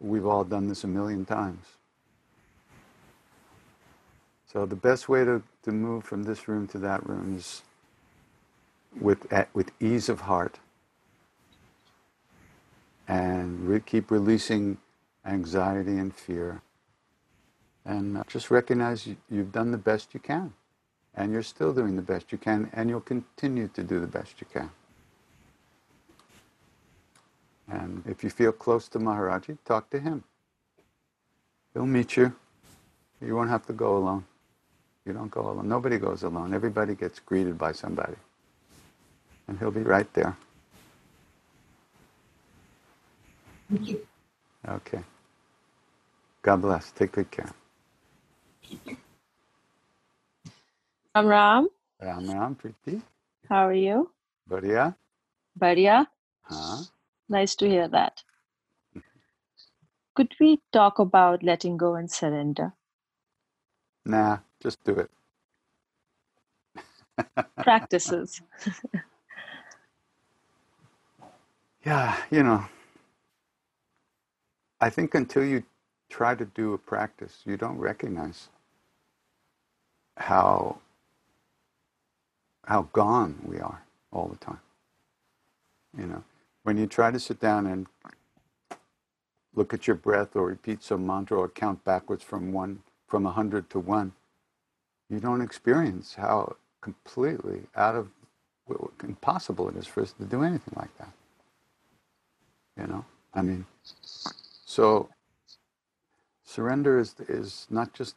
[0.00, 1.64] We've all done this a million times.
[4.52, 7.62] So the best way to, to move from this room to that room is
[9.00, 10.58] with, at, with ease of heart
[13.08, 14.78] and re- keep releasing
[15.26, 16.62] anxiety and fear.
[17.84, 20.54] And uh, just recognize you, you've done the best you can.
[21.14, 24.40] And you're still doing the best you can, and you'll continue to do the best
[24.40, 24.70] you can.
[27.70, 30.24] And if you feel close to Maharaji, talk to him.
[31.74, 32.34] He'll meet you.
[33.20, 34.24] You won't have to go alone.
[35.06, 35.68] You don't go alone.
[35.68, 36.54] Nobody goes alone.
[36.54, 38.16] Everybody gets greeted by somebody.
[39.48, 40.36] And he'll be right there.
[43.70, 44.06] Thank you.
[44.68, 45.00] Okay.
[46.42, 46.92] God bless.
[46.92, 47.50] Take good care.
[51.14, 51.68] Ram Ram.
[52.00, 53.02] Ram Ram, Preeti.
[53.48, 54.10] How are you?
[54.50, 54.94] Badhiya.
[55.58, 56.06] Badhiya.
[56.42, 56.82] Huh?
[57.28, 58.22] Nice to hear that.
[60.16, 62.74] Could we talk about letting go and surrender?
[64.06, 65.10] Nah, just do it.
[67.62, 68.42] Practices.
[71.86, 72.64] yeah, you know,
[74.80, 75.64] I think until you
[76.10, 78.48] try to do a practice, you don't recognize
[80.18, 80.78] how
[82.66, 84.60] how gone we are all the time.
[85.98, 86.24] You know,
[86.68, 87.86] when you try to sit down and
[89.54, 93.32] look at your breath or repeat some mantra or count backwards from one from a
[93.32, 94.12] hundred to one,
[95.08, 98.10] you don't experience how completely out of
[99.02, 101.12] impossible it is for us to do anything like that.
[102.78, 103.64] You know, I mean,
[104.66, 105.08] so
[106.44, 108.14] surrender is is not just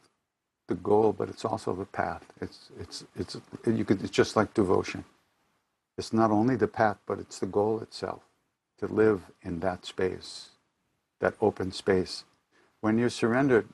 [0.68, 2.24] the goal, but it's also the path.
[2.42, 5.06] It's it's it's you could it's just like devotion.
[5.96, 8.20] It's not only the path, but it's the goal itself
[8.82, 10.50] to live in that space,
[11.20, 12.24] that open space.
[12.80, 13.68] When you're surrendered,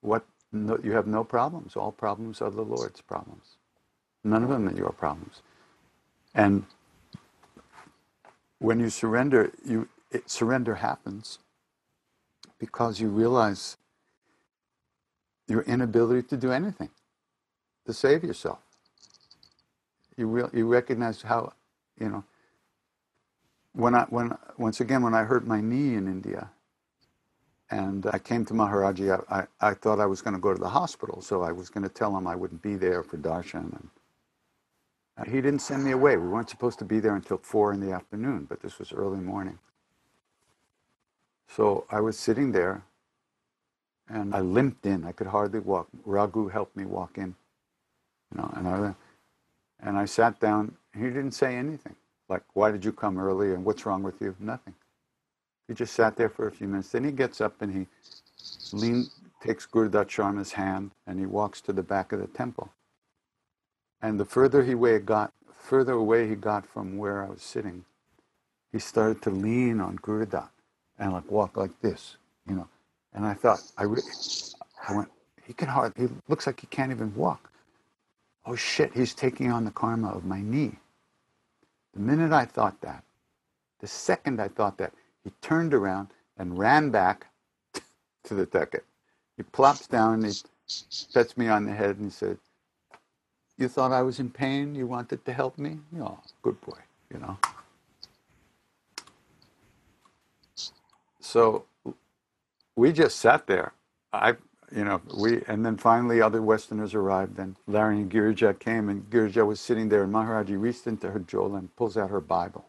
[0.00, 1.74] what no, you have no problems.
[1.74, 3.56] All problems are the Lord's problems.
[4.22, 5.42] None of them are your problems.
[6.34, 6.64] And
[8.60, 11.40] when you surrender, you it, surrender happens
[12.60, 13.76] because you realize
[15.48, 16.90] your inability to do anything
[17.86, 18.60] to save yourself.
[20.16, 21.54] You you recognize how
[21.98, 22.24] you know
[23.74, 26.50] when I when once again when I hurt my knee in India,
[27.70, 29.24] And I came to Maharaji.
[29.30, 31.68] I, I, I thought I was going to go to the hospital, so I was
[31.68, 33.72] going to tell him I wouldn't be there for darshan.
[33.74, 33.90] And
[35.28, 36.16] he didn't send me away.
[36.16, 39.20] We weren't supposed to be there until four in the afternoon, but this was early
[39.20, 39.58] morning.
[41.48, 42.84] So I was sitting there,
[44.08, 45.04] and I limped in.
[45.04, 45.88] I could hardly walk.
[46.04, 47.34] Raghu helped me walk in,
[48.34, 48.94] you know, and I
[49.80, 50.76] and I sat down.
[50.94, 51.96] He didn't say anything.
[52.32, 53.52] Like, why did you come early?
[53.52, 54.34] And what's wrong with you?
[54.40, 54.74] Nothing.
[55.68, 56.88] He just sat there for a few minutes.
[56.88, 57.86] Then he gets up and he
[58.74, 59.06] lean,
[59.42, 62.70] takes Gurudat Sharma's hand and he walks to the back of the temple.
[64.00, 67.84] And the further he way got, further away he got from where I was sitting,
[68.72, 70.48] he started to lean on Gurudat
[70.98, 72.16] and like walk like this,
[72.48, 72.68] you know.
[73.14, 74.02] And I thought, I, re-
[74.88, 75.10] I went,
[75.46, 77.50] he can hardly, he looks like he can't even walk.
[78.46, 80.78] Oh shit, he's taking on the karma of my knee.
[81.94, 83.04] The minute I thought that,
[83.80, 84.92] the second I thought that,
[85.24, 87.28] he turned around and ran back
[88.24, 88.84] to the ticket.
[89.36, 90.32] He plops down and he
[91.14, 92.38] pets me on the head and he said,
[93.58, 94.74] You thought I was in pain?
[94.74, 95.78] You wanted to help me?
[96.00, 96.78] Oh, good boy,
[97.12, 97.38] you know.
[101.20, 101.66] So
[102.76, 103.72] we just sat there.
[104.12, 104.36] I,
[104.74, 109.08] you know, we, and then finally other Westerners arrived and Larry and Girija came and
[109.10, 112.66] Girija was sitting there and Maharaji reached into her jewel and pulls out her Bible.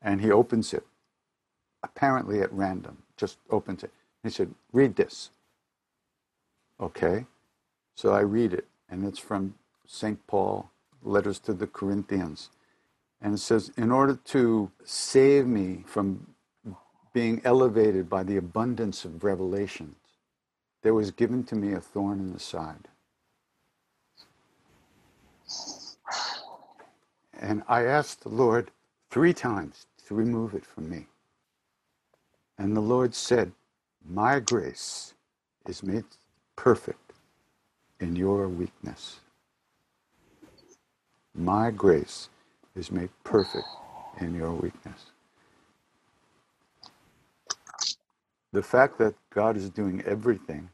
[0.00, 0.86] And he opens it,
[1.82, 3.90] apparently at random, just opens it.
[4.22, 5.30] He said, read this.
[6.80, 7.26] Okay.
[7.94, 9.54] So I read it and it's from
[9.86, 10.24] St.
[10.26, 10.70] Paul,
[11.02, 12.50] letters to the Corinthians.
[13.20, 16.26] And it says, in order to save me from
[17.16, 19.96] being elevated by the abundance of revelations,
[20.82, 22.88] there was given to me a thorn in the side.
[27.40, 28.70] And I asked the Lord
[29.08, 31.06] three times to remove it from me.
[32.58, 33.52] And the Lord said,
[34.06, 35.14] My grace
[35.66, 36.04] is made
[36.54, 37.14] perfect
[37.98, 39.20] in your weakness.
[41.34, 42.28] My grace
[42.74, 43.68] is made perfect
[44.20, 45.15] in your weakness.
[48.56, 50.70] The fact that God is doing everything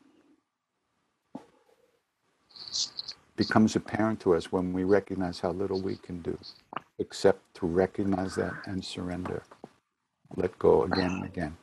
[3.34, 6.38] becomes apparent to us when we recognize how little we can do,
[7.00, 9.42] except to recognize that and surrender.
[10.36, 11.56] Let go again and again.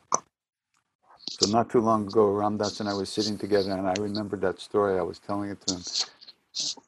[1.30, 4.42] So not too long ago, Ram Dass and I were sitting together, and I remembered
[4.42, 4.98] that story.
[4.98, 5.82] I was telling it to him,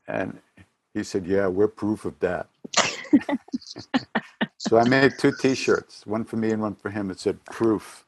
[0.09, 0.41] and
[0.93, 2.49] he said, "Yeah, we're proof of that."
[4.59, 7.11] so I made two T-shirts, one for me and one for him.
[7.11, 8.05] It said "Proof."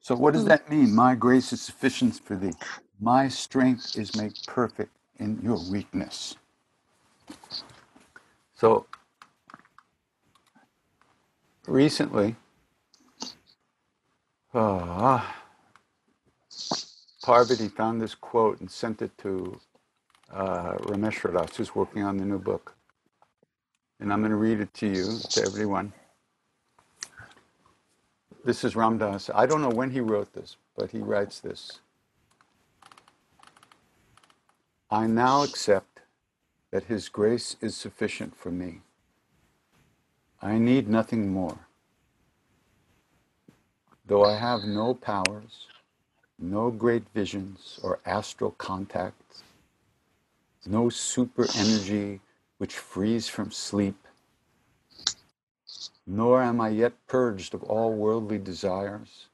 [0.00, 0.94] So what does that mean?
[0.94, 2.54] My grace is sufficient for thee.
[3.00, 6.36] My strength is made perfect in your weakness.
[8.54, 8.86] So
[11.66, 12.36] recently,
[14.54, 15.22] uh,
[17.24, 19.60] Parvati found this quote and sent it to
[20.32, 22.74] uh, Rameshwar Das, who's working on the new book.
[24.00, 25.92] And I'm going to read it to you, to everyone.
[28.46, 29.28] This is Ram Dass.
[29.34, 31.80] I don't know when he wrote this, but he writes this.
[34.88, 36.02] I now accept
[36.70, 38.82] that His grace is sufficient for me.
[40.40, 41.58] I need nothing more.
[44.06, 45.66] Though I have no powers,
[46.38, 49.42] no great visions or astral contacts,
[50.64, 52.20] no super energy
[52.58, 54.05] which frees from sleep,
[56.06, 59.26] nor am I yet purged of all worldly desires,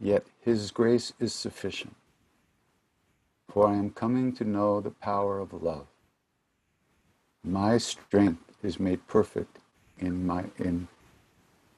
[0.00, 1.94] yet His grace is sufficient
[3.50, 5.86] for I am coming to know the power of love.
[7.42, 9.58] My strength is made perfect
[9.98, 10.88] in my in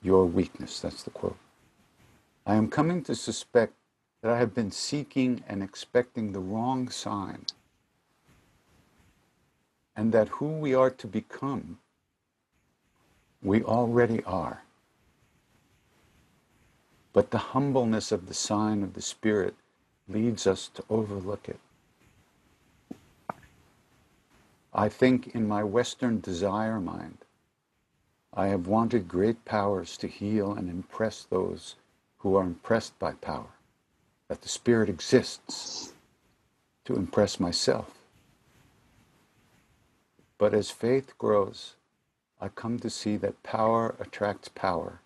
[0.03, 0.81] your weakness.
[0.81, 1.39] That's the quote.
[2.47, 3.75] I am coming to suspect
[4.23, 7.47] that I have been seeking and expecting the wrong sign,
[9.95, 11.79] and that who we are to become,
[13.43, 14.63] we already are.
[17.13, 19.55] But the humbleness of the sign of the Spirit
[20.09, 21.59] leads us to overlook it.
[24.73, 27.19] I think in my Western desire mind,
[28.33, 31.75] I have wanted great powers to heal and impress those
[32.19, 33.51] who are impressed by power,
[34.29, 35.93] that the Spirit exists
[36.85, 37.91] to impress myself.
[40.39, 41.75] But as faith grows,
[42.41, 45.01] I come to see that power attracts power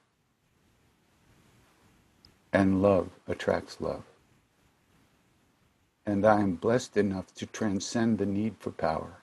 [2.52, 4.04] and love attracts love
[6.06, 9.22] and I am blessed enough to transcend the need for power.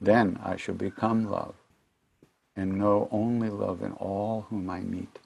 [0.00, 1.54] Then I shall become love,
[2.56, 5.20] and know only love in all whom I meet.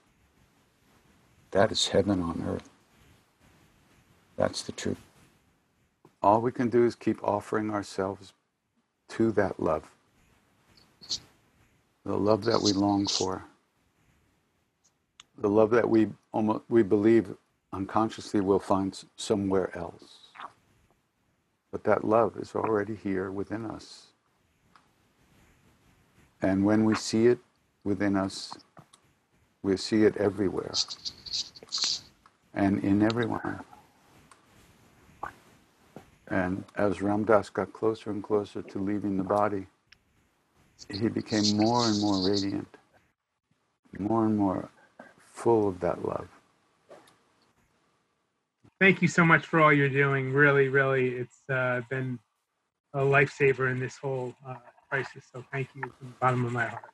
[1.52, 2.68] That is heaven on earth.
[4.36, 5.00] That's the truth.
[6.22, 8.34] All we can do is keep offering ourselves
[9.10, 9.90] to that love,
[12.06, 13.44] the love that we long for,
[15.38, 17.34] the love that we almost we believe
[17.72, 20.30] unconsciously we'll find somewhere else.
[21.72, 24.06] But that love is already here within us.
[26.40, 27.40] And when we see it
[27.82, 28.54] within us,
[29.62, 30.72] we see it everywhere
[32.54, 33.60] and in everyone.
[36.28, 39.66] And as Ram Dass got closer and closer to leaving the body,
[40.88, 42.68] he became more and more radiant,
[43.98, 44.70] more and more
[45.32, 46.28] full of that love.
[48.80, 50.32] Thank you so much for all you're doing.
[50.32, 52.18] Really, really, it's uh, been
[52.92, 54.56] a lifesaver in this whole uh,
[54.90, 55.24] crisis.
[55.32, 56.84] So thank you from the bottom of my heart.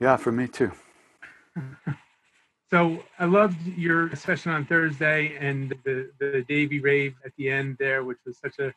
[0.00, 0.72] Yeah, for me too.
[2.70, 7.78] So I loved your session on Thursday and the, the Davy rave at the end
[7.78, 8.74] there, which was such a,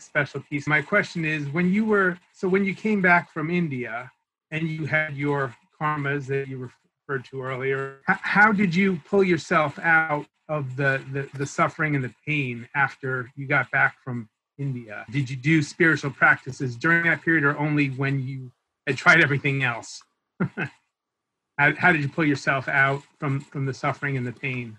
[0.00, 0.66] a special piece.
[0.66, 4.10] My question is when you were, so when you came back from India
[4.50, 6.70] and you had your karmas that you
[7.08, 12.04] referred to earlier, how did you pull yourself out of the, the, the suffering and
[12.04, 14.28] the pain after you got back from
[14.58, 15.04] India?
[15.10, 18.50] Did you do spiritual practices during that period or only when you
[18.86, 20.02] had tried everything else?
[20.56, 24.76] how, how did you pull yourself out from, from the suffering and the pain?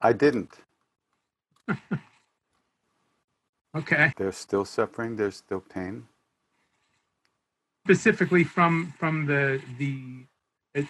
[0.00, 0.52] I didn't.
[3.76, 4.12] Okay.
[4.16, 6.06] They're still suffering, there's still pain.
[7.86, 10.26] Specifically from from the the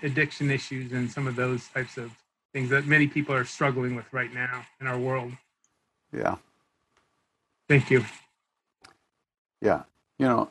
[0.02, 2.12] addiction issues and some of those types of
[2.52, 5.32] things that many people are struggling with right now in our world.
[6.12, 6.36] Yeah.
[7.68, 8.04] Thank you.
[9.60, 9.82] Yeah.
[10.18, 10.50] You know,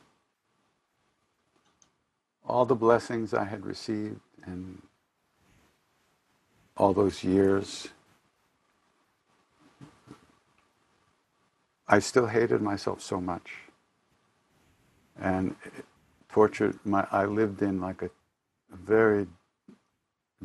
[2.47, 4.81] all the blessings I had received and
[6.77, 7.89] all those years,
[11.89, 13.51] I still hated myself so much.
[15.19, 15.55] And
[16.29, 18.11] tortured my, I lived in like a,
[18.85, 19.27] very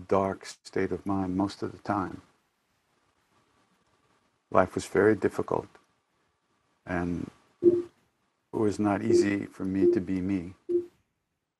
[0.09, 2.23] dark state of mind most of the time.
[4.51, 5.69] Life was very difficult.
[6.87, 7.31] And
[7.63, 10.55] it was not easy for me to be me.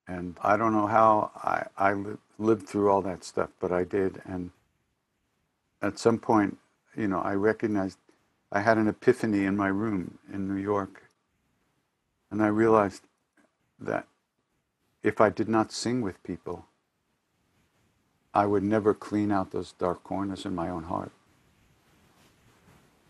[0.09, 3.85] And I don't know how I, I li- lived through all that stuff, but I
[3.85, 4.23] did.
[4.25, 4.51] And
[5.83, 6.59] at some point,
[6.97, 7.99] you know, I recognized
[8.55, 11.03] I had an epiphany in my room in New York.
[12.31, 13.03] And I realized
[13.81, 14.07] that
[15.03, 16.67] if I did not sing with people,
[18.33, 21.11] I would never clean out those dark corners in my own heart.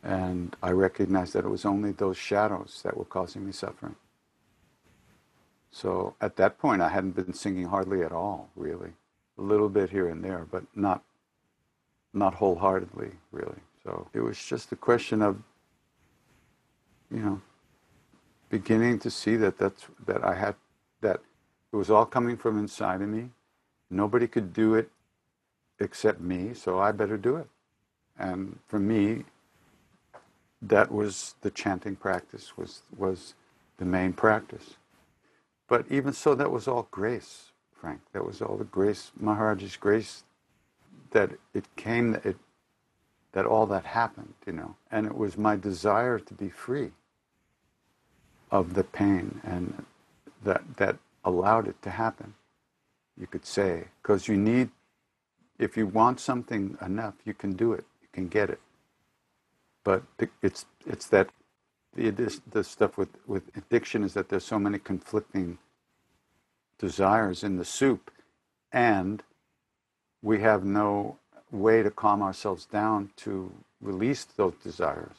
[0.03, 3.97] And I recognized that it was only those shadows that were causing me suffering.
[5.71, 8.93] So at that point, I hadn't been singing hardly at all, really.
[9.39, 11.03] A little bit here and there, but not,
[12.15, 13.61] not wholeheartedly, really.
[13.85, 15.39] So it was just a question of,
[17.11, 17.43] you know,
[18.51, 20.57] beginning to see that that's that I had
[21.03, 21.21] that
[21.73, 23.31] it was all coming from inside of me.
[23.91, 24.91] Nobody could do it
[25.81, 27.49] except me, so I better do it.
[28.19, 29.25] And for me,
[30.63, 33.35] that was the chanting practice was was
[33.79, 34.77] the main practice.
[35.69, 38.01] But even so, that was all grace, Frank.
[38.13, 40.25] That was all the grace, Maharaj's grace,
[41.13, 42.37] that it came, it,
[43.35, 44.77] that all that happened, you know.
[44.91, 46.93] And it was my desire to be free
[48.51, 49.85] of the pain, and
[50.45, 52.35] that that allowed it to happen.
[53.19, 54.71] You could say, because you need,
[55.59, 57.85] if you want something enough, you can do it.
[58.03, 58.61] You can get it.
[59.85, 60.05] But
[60.43, 61.31] it's it's that
[61.95, 62.11] the
[62.51, 65.59] the stuff with with addiction is that there's so many conflicting
[66.79, 68.13] desires in the soup,
[68.73, 69.23] and
[70.23, 71.19] we have no
[71.55, 73.51] way to calm ourselves down to
[73.81, 75.17] release those desires,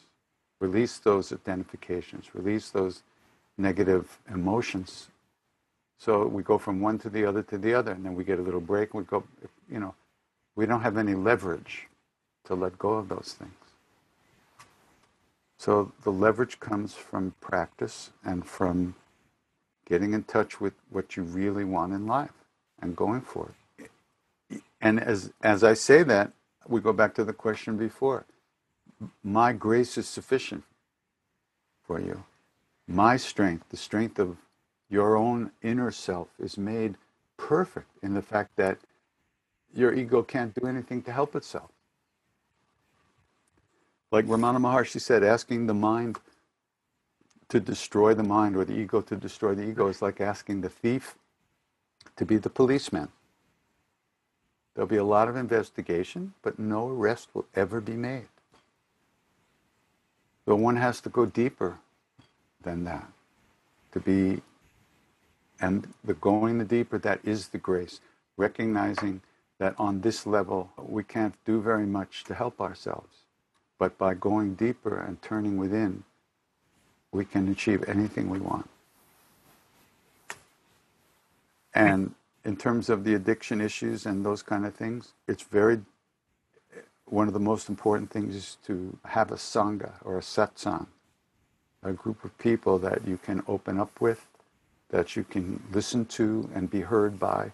[0.59, 3.03] release those identifications, release those
[3.57, 5.07] negative emotions.
[5.97, 8.39] So we go from one to the other to the other, and then we get
[8.39, 8.93] a little break.
[8.93, 9.23] We go,
[9.71, 9.95] you know,
[10.55, 11.88] we don't have any leverage
[12.45, 13.53] to let go of those things.
[15.57, 18.95] So the leverage comes from practice and from
[19.88, 22.33] getting in touch with what you really want in life
[22.81, 23.64] and going for it.
[24.82, 26.32] And as as I say that,
[26.67, 28.26] we go back to the question before.
[29.23, 30.63] My grace is sufficient
[31.86, 32.23] for you.
[32.88, 34.38] My strength, the strength of
[34.89, 36.95] your own inner self, is made
[37.38, 38.78] perfect in the fact that
[39.73, 41.71] your ego can't do anything to help itself.
[44.11, 46.19] Like Ramana Maharshi said, asking the mind
[47.49, 50.69] to destroy the mind or the ego to destroy the ego is like asking the
[50.69, 51.15] thief
[52.15, 53.09] to be the policeman.
[54.76, 58.28] There'll be a lot of investigation, but no arrest will ever be made.
[60.45, 61.80] So one has to go deeper
[62.61, 63.07] than that
[63.93, 64.41] to be,
[65.61, 68.01] and the going the deeper, that is the grace,
[68.36, 69.21] recognizing
[69.57, 73.15] that on this level we can't do very much to help ourselves.
[73.80, 76.03] But by going deeper and turning within,
[77.11, 78.69] we can achieve anything we want.
[81.73, 82.13] And
[82.45, 85.81] in terms of the addiction issues and those kind of things, it's very,
[87.05, 90.85] one of the most important things is to have a sangha or a satsang,
[91.83, 94.27] a group of people that you can open up with,
[94.89, 97.51] that you can listen to and be heard by,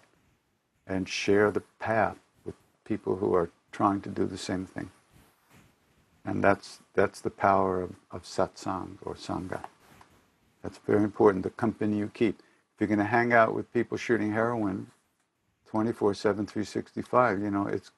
[0.86, 4.92] and share the path with people who are trying to do the same thing.
[6.26, 9.64] And that's, that's the power of, of satsang or sangha.
[10.62, 12.44] That's very important, the company you keep.
[12.82, 14.88] You're going to hang out with people shooting heroin
[15.70, 17.92] 24 7, 365, you know, it's,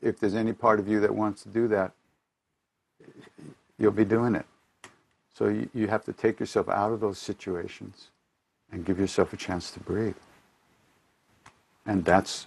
[0.00, 1.92] if there's any part of you that wants to do that,
[3.78, 4.46] you'll be doing it.
[5.34, 8.08] So you, you have to take yourself out of those situations
[8.72, 10.16] and give yourself a chance to breathe.
[11.84, 12.46] And that's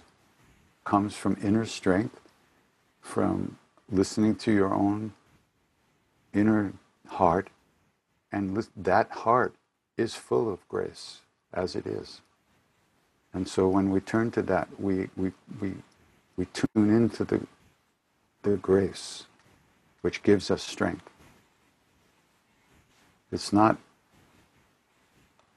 [0.82, 2.20] comes from inner strength,
[3.02, 3.56] from
[3.88, 5.12] listening to your own
[6.34, 6.72] inner
[7.06, 7.50] heart,
[8.32, 9.54] and that heart
[10.00, 11.18] is full of grace
[11.52, 12.20] as it is.
[13.32, 15.74] And so when we turn to that, we, we, we,
[16.36, 17.46] we tune into the,
[18.42, 19.26] the grace,
[20.00, 21.08] which gives us strength.
[23.30, 23.76] It's not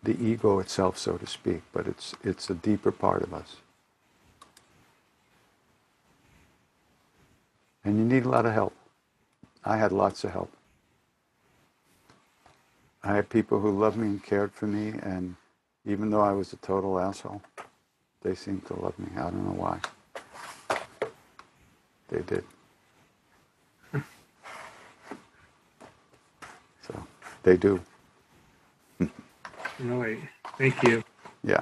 [0.03, 3.55] the ego itself, so to speak, but it's, it's a deeper part of us.
[7.85, 8.73] And you need a lot of help.
[9.65, 10.51] I had lots of help.
[13.03, 15.35] I had people who loved me and cared for me, and
[15.85, 17.41] even though I was a total asshole,
[18.21, 19.07] they seemed to love me.
[19.17, 19.79] I don't know why.
[22.07, 22.43] They did.
[26.87, 27.03] So
[27.43, 27.81] they do.
[29.79, 30.19] Really,
[30.57, 31.03] thank you.
[31.43, 31.61] Yeah.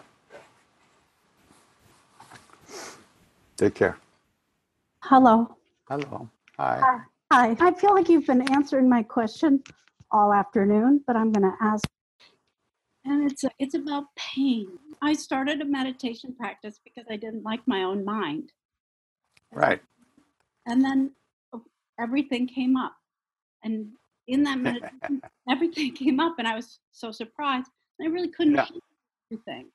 [3.58, 3.98] Take care.
[5.04, 5.58] Hello.
[5.89, 6.30] Hello.
[6.58, 7.00] Hi.
[7.32, 7.56] Hi.
[7.60, 9.64] I feel like you've been answering my question
[10.12, 11.86] all afternoon, but I'm going to ask.
[13.03, 14.68] And it's it's about pain.
[15.01, 18.51] I started a meditation practice because I didn't like my own mind,
[19.51, 19.82] Right.
[20.68, 21.12] and then
[21.99, 22.95] everything came up,
[23.64, 23.88] and
[24.28, 27.68] in that meditation, everything came up, and I was so surprised.
[27.99, 28.66] I really couldn't Yeah.
[28.66, 28.82] handle
[29.32, 29.72] everything.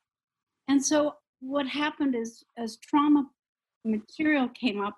[0.68, 3.28] And so what happened is, as trauma
[3.84, 4.96] material came up,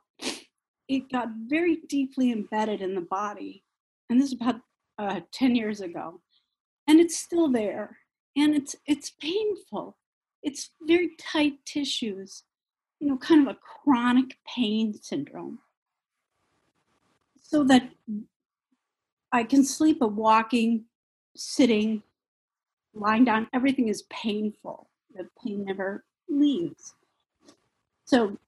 [0.89, 3.64] it got very deeply embedded in the body.
[4.11, 4.61] And this is about
[4.99, 6.20] uh, 10 years ago.
[6.86, 7.99] And it's still there.
[8.36, 9.96] And it's it's painful.
[10.42, 12.44] It's very tight tissues,
[13.01, 15.59] you know, kind of a chronic pain syndrome.
[17.42, 17.90] So that
[19.32, 20.84] I can sleep but walking,
[21.36, 22.03] sitting,
[22.94, 24.88] lying down, everything is painful.
[25.14, 26.94] The pain never leaves.
[28.05, 28.38] So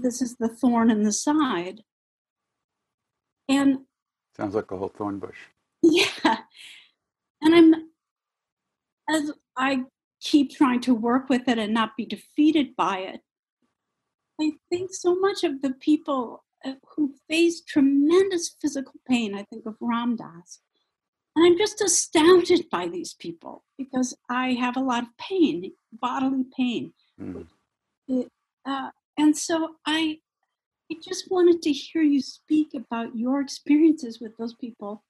[0.00, 1.82] this is the thorn in the side.
[3.48, 3.80] And
[4.36, 5.38] Sounds like a whole thorn bush.
[5.92, 6.38] Yeah,
[7.42, 7.74] and I'm
[9.08, 9.84] as I
[10.20, 13.20] keep trying to work with it and not be defeated by it.
[14.40, 19.34] I think so much of the people uh, who face tremendous physical pain.
[19.34, 20.60] I think of Ram Dass,
[21.36, 26.44] and I'm just astounded by these people because I have a lot of pain, bodily
[26.56, 26.92] pain.
[27.20, 27.46] Mm.
[28.08, 28.28] It,
[28.64, 30.18] uh, and so I,
[30.90, 35.04] I just wanted to hear you speak about your experiences with those people.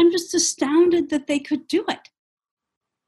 [0.00, 2.08] I'm just astounded that they could do it.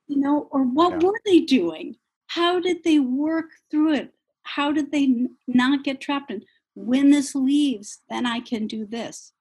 [0.08, 1.08] You know, or what Yeah.
[1.08, 1.96] were they doing?
[2.26, 4.14] How did they work through it?
[4.42, 6.44] How did they n- not get trapped in?
[6.74, 9.32] When this leaves, then I can do this.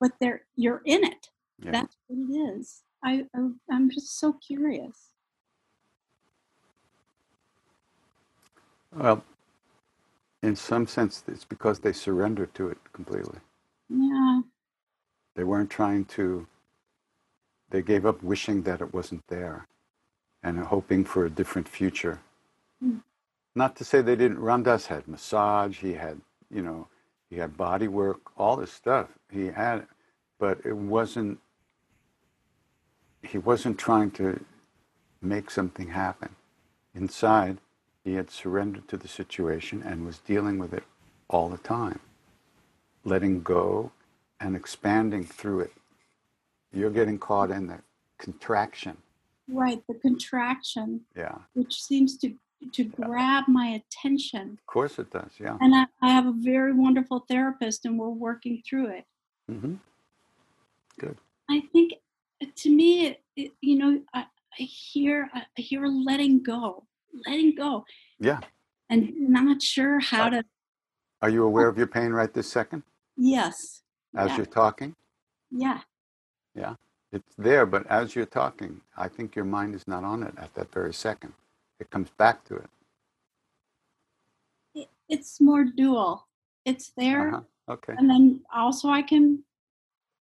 [0.00, 1.30] But they're you're in it.
[1.60, 1.72] Yeah.
[1.72, 2.82] That's what it is.
[3.02, 5.12] I, I I'm just so curious.
[8.94, 9.24] Well,
[10.42, 13.38] in some sense, it's because they surrendered to it completely.
[13.88, 14.42] Yeah.
[15.34, 16.46] They weren't trying to,
[17.72, 19.66] they gave up wishing that it wasn't there
[20.42, 22.20] and hoping for a different future.
[22.84, 23.00] Mm.
[23.54, 26.20] Not to say they didn't, Ram Dass had massage, he had,
[26.50, 26.86] you know,
[27.30, 29.86] he had body work, all this stuff he had,
[30.38, 31.38] but it wasn't,
[33.22, 34.44] he wasn't trying to
[35.22, 36.28] make something happen.
[36.94, 37.56] Inside,
[38.04, 40.84] he had surrendered to the situation and was dealing with it
[41.28, 42.00] all the time,
[43.02, 43.92] letting go
[44.38, 45.72] and expanding through it.
[46.72, 47.78] You're getting caught in the
[48.18, 48.96] contraction.
[49.48, 51.38] Right, the contraction, Yeah.
[51.54, 52.34] which seems to
[52.74, 54.52] to grab my attention.
[54.52, 55.32] Of course it does.
[55.40, 55.58] Yeah.
[55.60, 59.04] And I, I have a very wonderful therapist, and we're working through it.
[59.50, 59.74] Mm-hmm.
[61.00, 61.16] Good.
[61.50, 61.94] I think
[62.40, 64.26] uh, to me, it, it, you know, I,
[64.58, 66.86] I hear I I hear letting go,
[67.26, 67.84] letting go,
[68.20, 68.38] Yeah.
[68.88, 70.44] and not sure how to.
[71.20, 72.84] Are you aware of your pain right this second
[73.16, 73.82] Yes.
[74.14, 74.36] as yeah.
[74.36, 74.94] you're talking?
[75.50, 75.80] Yeah.
[76.54, 76.74] Yeah.
[77.12, 80.54] It's there, but as you're talking, I think your mind is not on it at
[80.54, 81.34] that very second.
[81.78, 82.70] It comes back to it.
[84.74, 86.26] It, it's more dual.
[86.64, 87.40] It's there, Uh-huh.
[87.68, 87.94] Okay.
[87.98, 89.44] and then also I can.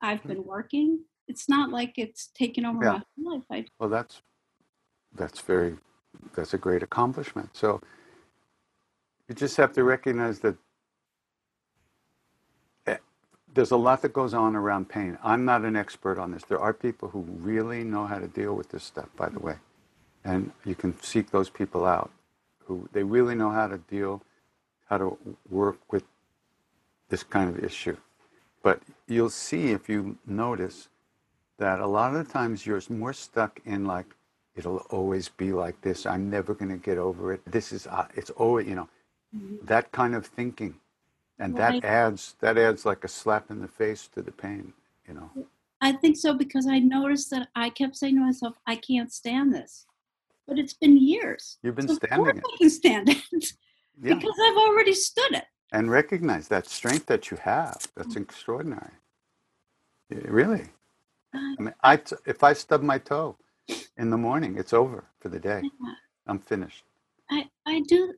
[0.02, 1.00] I've been working.
[1.28, 3.00] It's not like it's taken over Yeah.
[3.18, 3.44] my life.
[3.52, 4.22] I Well, that's
[5.16, 5.78] that's very
[6.36, 7.56] that's a great accomplishment.
[7.56, 7.80] So
[9.30, 10.58] you just have to recognize that
[13.54, 15.18] there's a lot that goes on around pain.
[15.24, 16.44] I'm not an expert on this.
[16.44, 19.56] There are people who really know how to deal with this stuff, by the way,
[20.24, 22.12] and you can seek those people out
[22.66, 24.22] who they really know how to deal,
[24.90, 25.18] how to
[25.50, 26.04] work with
[27.10, 27.98] this kind of issue.
[28.64, 30.88] But you'll see if you notice
[31.58, 34.16] that a lot of the times you're more stuck in like
[34.56, 38.08] it'll always be like this i'm never going to get over it this is uh,
[38.16, 38.90] it's always you know
[39.64, 40.76] that kind of thinking
[41.42, 41.84] and Right.
[41.84, 44.74] that adds that adds like a slap in the face to the pain
[45.10, 45.32] you know
[45.82, 49.54] I think so because I noticed that I kept saying to myself, I can't stand
[49.54, 49.88] this.
[50.48, 51.60] But it's been years.
[51.64, 53.54] you've been So of standing course it I can stand it
[54.04, 55.46] yeah because I've already stood it.
[55.74, 58.94] and recognize that strength that you have that's extraordinary
[60.10, 60.66] Yeah, really
[61.36, 63.38] Uh, i mean i t- if i stub my toe
[63.98, 65.94] in the morning it's over for the day yeah.
[66.28, 66.86] i'm finished
[67.32, 68.14] I I do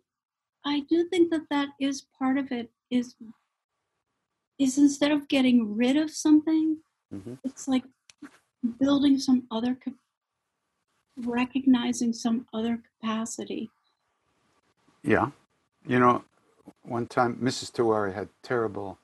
[0.66, 3.16] I do think that that is part of it is
[4.60, 6.78] is instead of getting rid of something,
[7.12, 7.84] hmm it's like
[8.80, 9.78] building some other
[11.18, 13.70] recognizing some other capacity.
[15.04, 15.32] Yeah.
[15.86, 16.24] You know,
[16.84, 17.72] one time Mrs.
[17.72, 18.98] Tiwari had terrible,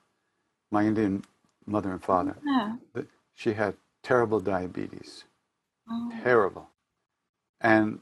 [0.70, 1.22] my Indian
[1.66, 2.76] mother and father, Yeah.
[3.34, 5.24] she had terrible diabetes,
[5.90, 6.66] Oh, terrible.
[7.60, 8.00] And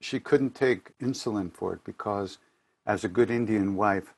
[0.00, 2.38] she couldn't take insulin for it because,
[2.86, 4.14] as a good Indian wife,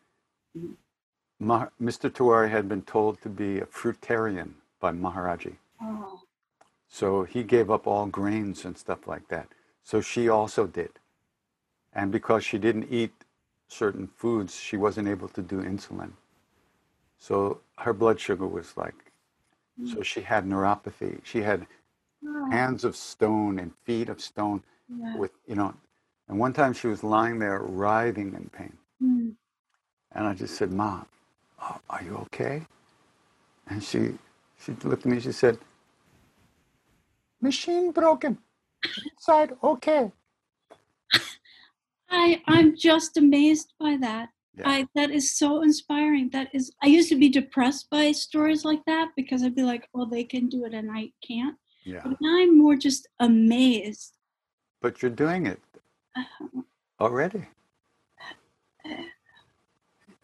[1.41, 2.11] Ma- Mr.
[2.11, 5.57] Tiwari had been told to be a fruitarian by Maharaji.
[5.83, 6.21] oh,
[6.89, 9.49] So he gave up all grains and stuff like that.
[9.83, 10.91] So she also did.
[11.93, 13.13] And because she didn't eat
[13.69, 16.13] certain foods, she wasn't able to do insulin.
[17.19, 18.95] So her blood sugar was like,
[19.87, 21.21] so she had neuropathy.
[21.25, 21.67] She had
[22.27, 25.17] oh, hands of stone and feet of stone yeah.
[25.17, 25.75] with, you know,
[26.29, 28.77] and one time she was lying there writhing in pain.
[29.03, 29.35] Mm.
[30.13, 31.07] And I just said, Mom,
[31.61, 32.63] Uh, are you okay?
[33.67, 34.15] And she,
[34.59, 35.59] she looked at me, she said,
[37.41, 38.39] machine broken.
[39.13, 40.11] Inside, okay.
[42.11, 44.31] I I'm just amazed by that.
[44.57, 44.69] Yeah.
[44.69, 46.31] I that is so inspiring.
[46.33, 49.89] That is I used to be depressed by stories like that because I'd be like,
[49.93, 51.57] well, they can do it and I can't.
[51.85, 52.03] Yeah.
[52.05, 54.17] But now I'm more just amazed.
[54.83, 55.61] But you're doing it
[56.17, 56.63] uh-huh.
[57.01, 57.47] already.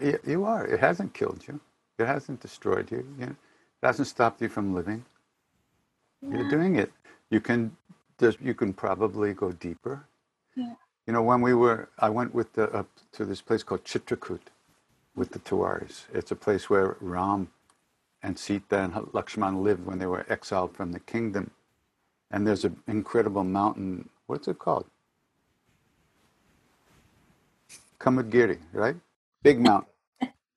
[0.01, 0.67] You are.
[0.67, 1.61] It hasn't killed you.
[1.99, 3.07] It hasn't destroyed you.
[3.19, 3.37] you know,
[3.83, 5.05] it hasn't stopped you from living.
[6.23, 6.93] You're doing it.
[7.31, 7.77] You can.
[8.41, 10.05] You can probably go deeper.
[10.57, 10.75] Yeah.
[11.07, 14.41] You know, when we were, I went with the up to this place called Chitrakoot
[15.15, 16.05] with the Tiwaris.
[16.15, 17.49] It's a place where Ram
[18.23, 21.51] and Sita and Lakshman lived when they were exiled from the kingdom.
[22.31, 24.09] And there's an incredible mountain.
[24.27, 24.87] What's it called?
[28.01, 28.97] Kamadgiri, right?
[29.43, 29.91] Big mountain.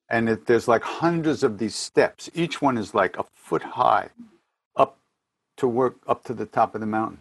[0.09, 2.29] And it, there's like hundreds of these steps.
[2.33, 4.09] Each one is like a foot high
[4.75, 4.97] up
[5.57, 7.19] to work up to the top of the mountain.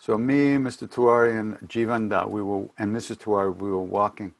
[0.00, 0.88] So me, Mr.
[0.88, 3.18] Tiwari, and Jivanda, we were, and Mrs.
[3.18, 4.32] Tiwari, we were walking.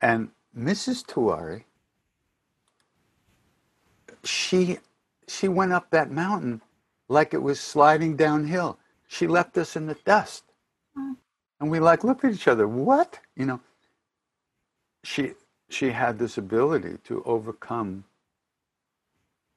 [0.00, 1.04] And Mrs.
[1.06, 1.64] Tiwari,
[4.24, 4.78] she,
[5.26, 6.60] she went up that mountain
[7.08, 8.78] like it was sliding downhill.
[9.06, 10.44] She left us in the dust.
[11.60, 13.18] And we like looked at each other, what?
[13.36, 13.60] You know,
[15.04, 15.32] she,
[15.68, 18.04] she had this ability to overcome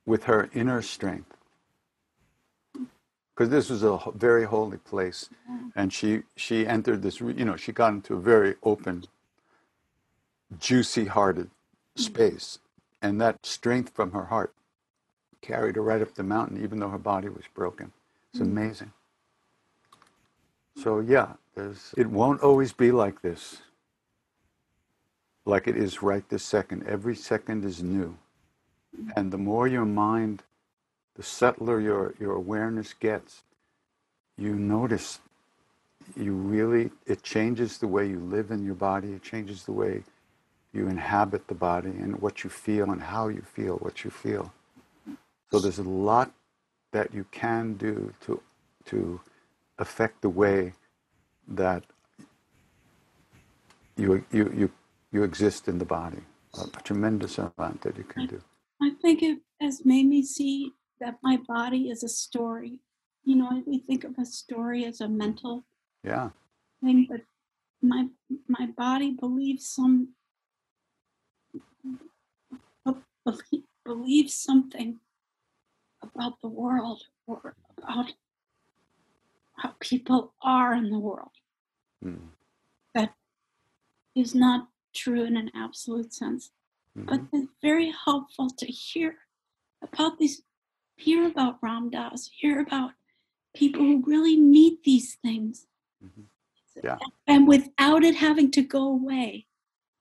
[0.05, 1.37] with her inner strength.
[3.33, 5.29] Because this was a very holy place.
[5.49, 5.67] Mm-hmm.
[5.75, 9.05] And she she entered this you know she got into a very open
[10.59, 12.01] juicy hearted mm-hmm.
[12.03, 12.59] space.
[13.01, 14.53] And that strength from her heart
[15.41, 17.91] carried her right up the mountain even though her body was broken.
[18.33, 18.57] It's mm-hmm.
[18.57, 18.91] amazing.
[20.75, 23.61] So yeah there's it won't always be like this
[25.51, 26.87] like it is right this second.
[26.87, 28.17] Every second is new.
[29.17, 30.43] And the more your mind
[31.15, 33.43] the subtler your, your awareness gets,
[34.37, 35.19] you notice
[36.15, 40.03] you really, it changes the way you live in your body, it changes the way
[40.73, 44.53] you inhabit the body and what you feel and how you feel what you feel.
[45.51, 46.31] So there's a lot
[46.91, 48.41] that you can do to,
[48.85, 49.19] to
[49.79, 50.73] affect the way
[51.49, 51.83] that
[53.97, 54.71] you, you, you,
[55.11, 56.21] you exist in the body.
[56.57, 58.41] A, a tremendous amount that you can do.
[58.81, 62.79] I think it has made me see that my body is a story.
[63.23, 65.63] You know, we think of a story as a mental
[66.03, 66.29] Yeah.
[66.83, 67.21] thing, but
[67.81, 68.07] my
[68.47, 70.09] my body believes some
[73.25, 74.99] belie- believes something
[76.03, 78.13] about the world or about
[79.57, 81.31] how people are in the world
[82.03, 82.29] Mm.
[82.95, 83.13] that
[84.15, 86.51] is not true in an absolute sense.
[86.95, 87.35] But Mm-hmm.
[87.37, 89.15] it's very helpful to hear
[89.81, 90.41] about these,
[90.97, 92.91] hear about Ram Dass, hear about
[93.55, 95.67] people who really meet these things.
[96.83, 96.97] Yeah.
[97.27, 99.47] And without it having to go away,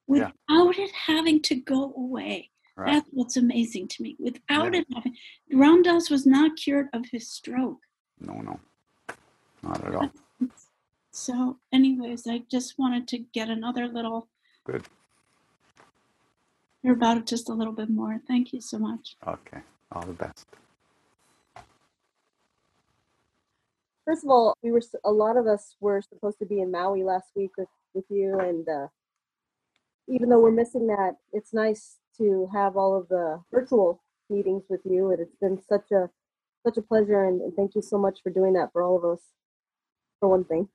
[0.09, 0.31] Yeah.
[0.49, 2.51] without it having to go away.
[2.77, 2.93] Right.
[2.95, 4.17] That's what's amazing to me.
[4.19, 4.81] Without Yeah.
[4.81, 5.17] it having,
[5.53, 7.81] Ram Dass was not cured of his stroke.
[8.19, 8.59] No, no.
[9.63, 10.11] Not at all.
[11.13, 14.30] So, anyways, I just wanted to get another little
[14.65, 14.85] Good.
[16.83, 18.21] You're about it just a little bit more.
[18.27, 19.17] Thank you so much.
[19.27, 19.61] Okay.
[19.93, 20.47] All the best.
[24.05, 27.05] First of all, we were a lot of us were supposed to be in Maui
[27.05, 28.87] last week with with you, and uh,
[30.09, 34.81] even though we're missing that, it's nice to have all of the virtual meetings with
[34.85, 36.11] you, and it's been such a
[36.65, 39.05] such a pleasure, and, and thank you so much for doing that for all of
[39.05, 39.21] us.
[40.19, 40.69] For one thing,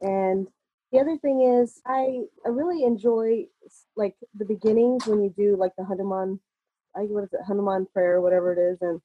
[0.00, 0.48] and
[0.94, 3.46] the other thing is, I I really enjoy
[3.96, 6.38] like the beginnings when you do like the Hanuman,
[6.96, 9.00] I what is it Hanuman prayer, whatever it is, and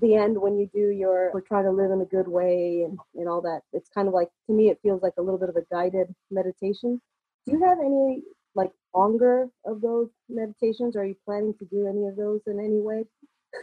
[0.00, 2.98] the end when you do your we're trying to live in a good way and,
[3.14, 5.48] and all that it's kind of like to me it feels like a little bit
[5.48, 7.00] of a guided meditation
[7.46, 8.22] do you have any
[8.54, 12.78] like longer of those meditations are you planning to do any of those in any
[12.78, 13.04] way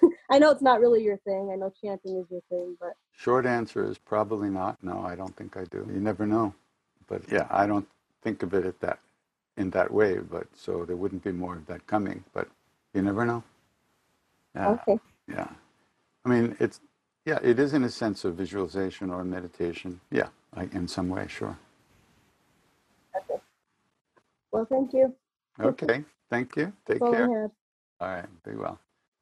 [0.32, 3.46] i know it's not really your thing i know chanting is your thing but Short
[3.46, 4.84] answer is probably not.
[4.84, 5.88] No, I don't think I do.
[5.94, 6.54] You never know.
[7.08, 7.88] But yeah, I don't
[8.24, 9.00] think of it at that
[9.58, 10.18] in that way.
[10.20, 12.24] But so there wouldn't be more of that coming.
[12.34, 12.50] But
[12.94, 13.44] you never know.
[14.56, 14.70] Yeah.
[14.72, 15.48] okay Yeah.
[16.26, 16.80] I mean, it's
[17.26, 20.02] yeah, it is in a sense of visualization or meditation.
[20.12, 21.58] Yeah, like in some way, sure.
[23.18, 23.42] Okay.
[24.52, 25.16] Well thank you
[25.60, 26.04] Okay.
[26.30, 26.74] Thank you.
[26.88, 27.52] Take that's care.
[28.02, 28.26] All right.
[28.46, 28.80] Be well.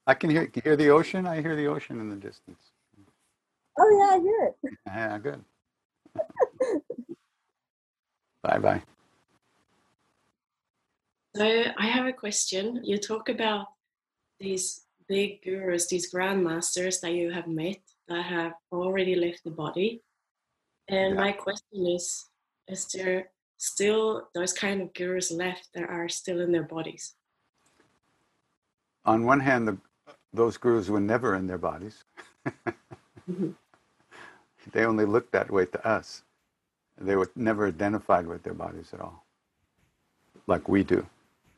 [0.07, 1.27] I can hear can you hear the ocean.
[1.27, 2.71] I hear the ocean in the distance.
[3.79, 4.55] oh yeah i hear it
[4.87, 5.43] Yeah, good.
[8.43, 8.81] bye bye.
[11.35, 11.45] So
[11.77, 12.81] I have a question.
[12.83, 13.67] You talk about
[14.39, 20.01] these big gurus, these grandmasters that you have met that have already left the body.
[20.87, 21.21] And Yeah.
[21.21, 22.25] my question is,
[22.67, 27.15] is there still those kind of gurus left that are still in their bodies?
[29.05, 29.77] On one hand, the,
[30.33, 32.03] those gurus were never in their bodies.
[32.45, 33.51] Mm-hmm.
[34.73, 36.23] they only looked that way to us.
[37.05, 39.25] They were never identified with their bodies at all,
[40.47, 41.05] like we do.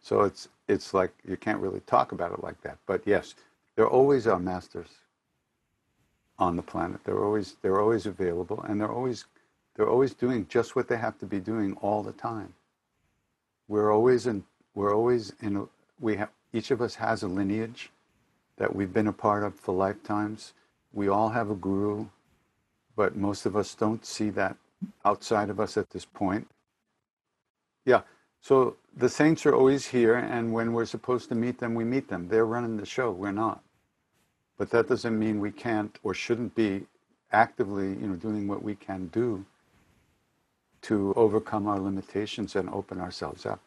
[0.01, 2.77] So it's it's like you can't really talk about it like that.
[2.85, 3.35] But yes,
[3.75, 4.89] there always are masters
[6.39, 7.01] on the planet.
[7.03, 9.25] They're always they're always available, and they're always
[9.75, 12.53] they're always doing just what they have to be doing all the time.
[13.67, 14.43] We're always in
[14.75, 15.67] we're always in
[15.99, 17.91] we have each of us has a lineage
[18.57, 20.53] that we've been a part of for lifetimes.
[20.93, 22.07] We all have a guru,
[22.95, 24.57] but most of us don't see that
[25.05, 26.47] outside of us at this point.
[27.85, 28.01] Yeah,
[28.41, 32.09] so the saints are always here, and when we're supposed to meet them, we meet
[32.09, 32.27] them.
[32.27, 33.63] They're running the show, we're not.
[34.57, 36.85] But that doesn't mean we can't or shouldn't be
[37.31, 39.45] actively, you know, doing what we can do
[40.83, 43.59] to overcome our limitations and open ourselves up.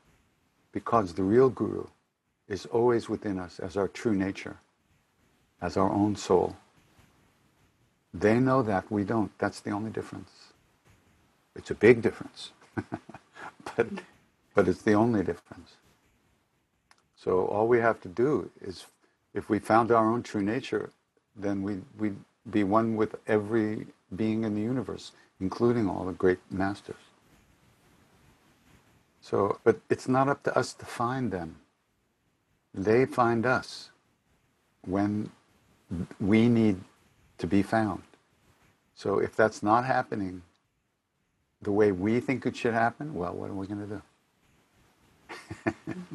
[0.72, 1.86] Because the real guru
[2.48, 4.58] is always within us as our true nature,
[5.60, 6.56] as our own soul.
[8.14, 9.30] They know that, we don't.
[9.38, 10.45] That's the only difference.
[11.56, 12.52] It's a big difference,
[13.76, 13.88] but,
[14.54, 15.76] but it's the only difference.
[17.16, 18.86] So all we have to do is,
[19.34, 20.90] if we found our own true nature,
[21.36, 22.16] then we, we'd
[22.50, 26.96] be one with every being in the universe, including all the great masters.
[29.20, 31.56] So, but it's not up to us to find them.
[32.74, 33.90] They find us
[34.86, 35.30] when
[36.20, 36.80] we need
[37.38, 38.02] to be found.
[38.94, 40.42] So if that's not happening
[41.62, 44.02] the way we think it should happen, well, what are we going to do?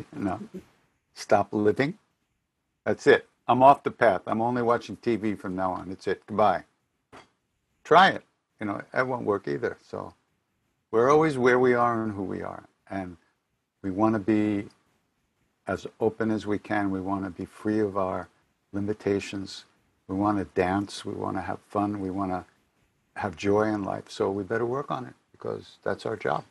[0.16, 0.40] know,
[1.16, 1.98] stop living.
[2.86, 3.28] That's it.
[3.48, 4.24] I'm off the path.
[4.28, 5.90] I'm only watching TV from now on.
[5.90, 6.24] That's it.
[6.28, 6.66] Goodbye.
[7.84, 8.24] Try it.
[8.60, 9.78] You know, that won't work either.
[9.88, 10.14] So
[10.92, 12.66] We're always where we are and who we are.
[12.90, 13.18] And
[13.84, 14.68] we want to be
[15.68, 16.92] as open as we can.
[16.92, 18.30] We want to be free of our
[18.74, 19.66] limitations.
[20.08, 21.06] We want to dance.
[21.06, 22.02] We want to have fun.
[22.02, 22.46] We want to
[23.18, 24.06] have joy in life.
[24.10, 26.44] So we better work on it because that's our job.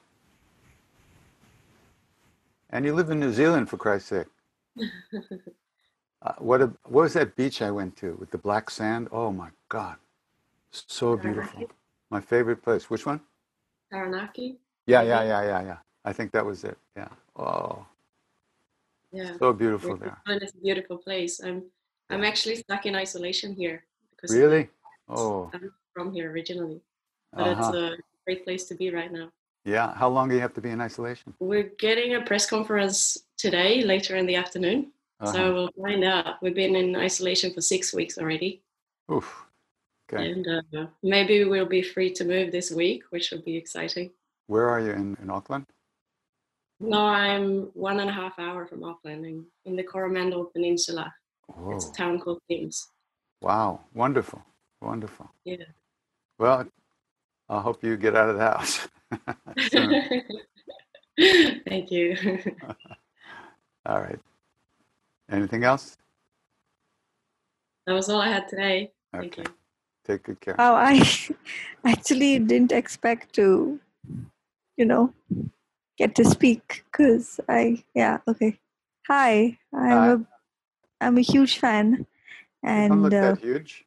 [2.70, 4.26] And you live in New Zealand, for Christ's sake.
[6.22, 9.08] Uh, what, a, what was that beach I went to with the black sand?
[9.10, 9.96] Oh my God.
[10.70, 11.52] So beautiful.
[11.52, 11.72] Taranaki.
[12.10, 12.90] My favorite place.
[12.90, 13.22] Which one?
[13.90, 14.58] Taranaki.
[14.84, 15.76] Yeah, yeah, yeah, yeah, yeah.
[16.04, 16.76] I think that was it.
[16.94, 17.08] Yeah.
[17.36, 17.86] Oh,
[19.12, 19.32] Yeah.
[19.38, 20.42] so beautiful New there.
[20.42, 21.40] Is a beautiful place.
[21.42, 21.62] I'm
[22.10, 24.68] I'm actually stuck in isolation here because Really?
[25.08, 26.82] Oh, I'm from here originally.
[27.32, 27.72] But uh-huh.
[27.72, 29.28] it's a great place to be right now.
[29.64, 29.94] Yeah.
[29.94, 31.34] How long do you have to be in isolation?
[31.38, 34.92] We're getting a press conference today, later in the afternoon.
[35.20, 35.32] Uh-huh.
[35.32, 36.42] So we'll find out.
[36.42, 38.62] We've been in isolation for six weeks already.
[39.12, 39.44] Oof.
[40.12, 40.30] Okay.
[40.30, 44.10] And uh, maybe we'll be free to move this week, which will be exciting.
[44.46, 45.66] Where are you in, in Auckland?
[46.80, 51.12] No, I'm one and a half hour from Auckland in, in the Coromandel Peninsula.
[51.68, 52.88] It's a town called Thames.
[53.42, 53.80] wow.
[53.92, 54.42] Wonderful.
[54.80, 55.30] Wonderful.
[55.44, 55.56] Yeah.
[56.38, 56.66] Well,
[57.50, 58.88] I hope you get out of the house.
[61.68, 62.16] Thank you.
[63.86, 64.18] All right.
[65.30, 65.96] Anything else?
[67.86, 68.92] that was all I had today.
[69.12, 69.42] Thank Okay.
[69.42, 69.54] you.
[70.06, 70.54] Take good care.
[70.58, 71.02] Oh, I
[71.84, 73.80] actually didn't expect to,
[74.76, 75.12] you know,
[75.98, 78.58] get to speak because I, yeah, okay.
[79.08, 80.08] Hi, I'm Hi.
[80.12, 80.24] a,
[81.00, 82.06] I'm a huge fan,
[82.62, 83.84] You don't and look uh, that huge.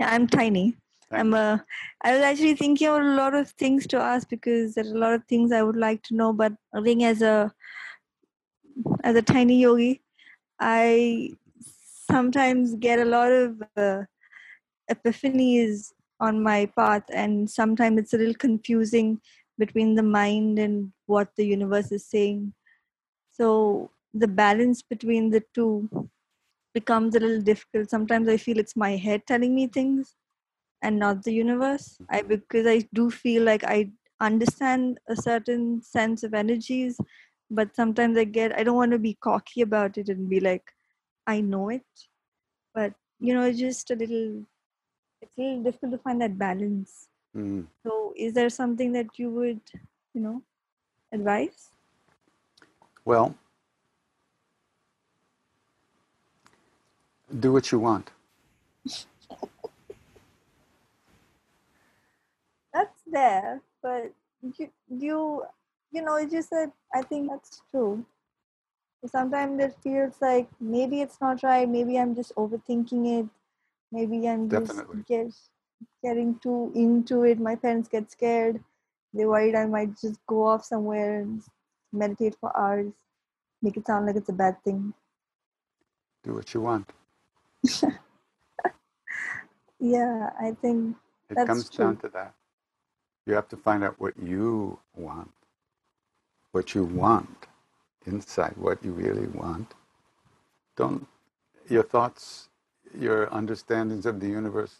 [0.00, 0.76] yeah, I'm tiny.
[1.12, 1.64] I'm a.
[2.02, 4.98] I was actually thinking of a lot of things to ask because there are a
[4.98, 6.32] lot of things I would like to know.
[6.32, 6.52] But
[6.82, 7.52] being as a
[9.04, 10.02] as a tiny yogi,
[10.58, 11.30] I
[12.10, 14.02] sometimes get a lot of uh,
[14.90, 19.20] epiphanies on my path, and sometimes it's a little confusing
[19.58, 22.52] between the mind and what the universe is saying.
[23.32, 25.88] So the balance between the two
[26.74, 27.90] becomes a little difficult.
[27.90, 30.14] Sometimes I feel it's my head telling me things
[30.82, 31.98] and not the universe.
[32.10, 36.98] I because I do feel like I understand a certain sense of energies,
[37.50, 40.72] but sometimes I get I don't want to be cocky about it and be like,
[41.26, 41.86] I know it.
[42.74, 44.44] But you know, it's just a little
[45.22, 47.08] it's a little difficult to find that balance.
[47.36, 47.66] Mm.
[47.82, 49.60] So is there something that you would,
[50.14, 50.42] you know,
[51.12, 51.70] advise?
[53.04, 53.36] Well,
[57.40, 58.10] do what you want.
[62.72, 65.44] That's there, but you you
[65.92, 68.04] you know, it's just that I think that's true.
[69.06, 73.26] Sometimes it feels like maybe it's not right, maybe I'm just overthinking it,
[73.92, 75.04] maybe I'm just Definitely.
[75.06, 75.32] get,
[76.02, 77.38] getting too into it.
[77.38, 78.62] My parents get scared.
[79.14, 81.42] They're worried I might just go off somewhere and
[81.92, 82.92] meditate for hours,
[83.62, 84.92] make it sound like it's a bad thing.
[86.24, 86.92] Do what you want.
[89.78, 90.96] Yeah, I think
[91.28, 91.84] It that's comes true.
[91.84, 92.34] down to that.
[93.27, 95.31] You have to find out what you want.
[96.53, 97.47] What you want
[98.07, 99.73] inside, what you really want.
[100.77, 101.07] Don't,
[101.69, 102.49] your thoughts,
[102.97, 104.77] your understandings of the universe,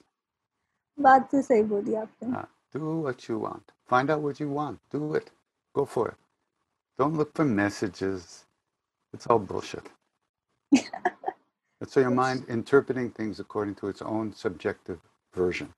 [1.04, 3.72] बात तो सही बोली आपने uh, do what you want.
[3.88, 4.80] Find out what you want.
[4.92, 5.32] Do it.
[5.76, 6.16] Go for it.
[7.00, 8.46] Don't look for messages.
[9.14, 9.90] It's all bullshit.
[11.82, 15.00] It's your mind interpreting things according to its own subjective
[15.36, 15.74] version.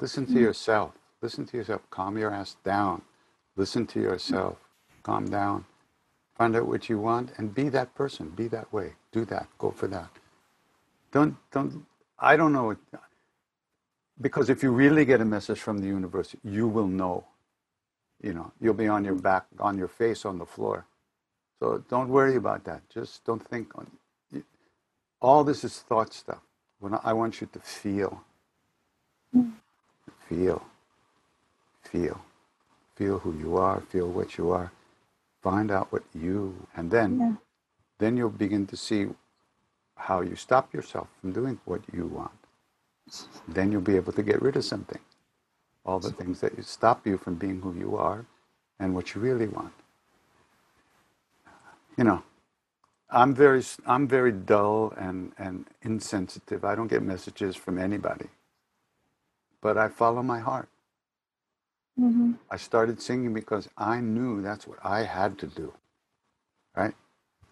[0.00, 0.40] Listen to Mm.
[0.40, 0.92] yourself.
[1.25, 1.81] Listen to yourself.
[1.89, 3.01] Calm your ass down.
[3.55, 4.57] Listen to yourself.
[5.01, 5.65] Calm down.
[6.37, 8.29] Find out what you want and be that person.
[8.29, 8.93] Be that way.
[9.11, 9.47] Do that.
[9.57, 10.11] Go for that.
[11.11, 11.83] Don't don't
[12.19, 12.77] I don't know
[14.21, 17.25] because if you really get a message from the universe, you will know.
[18.21, 20.85] You know, you'll be on your back, on your face on the floor.
[21.59, 22.87] So don't worry about that.
[22.87, 23.89] Just don't think on
[25.19, 26.43] all this is thought stuff.
[26.79, 28.23] When I I want you to feel,
[29.35, 29.53] mm.
[30.29, 30.61] feel,
[31.87, 32.21] feel,
[32.95, 34.71] feel who you are, feel what you are,
[35.43, 37.35] find out what you, and then, Yeah.
[37.99, 39.07] then you'll begin to see
[39.97, 42.31] how you stop yourself from doing what you want.
[43.47, 45.01] Then you'll be able to get rid of something,
[45.85, 48.25] all the things that stop you from being who you are,
[48.79, 49.73] and what you really want.
[51.97, 52.23] You know,
[53.09, 56.65] I'm very, I'm very dull and, and insensitive.
[56.65, 58.27] I don't get messages from anybody.
[59.61, 60.69] But I follow my heart.
[61.97, 65.73] Hmm I started singing because I knew that's what I had to do.
[66.77, 66.95] Right?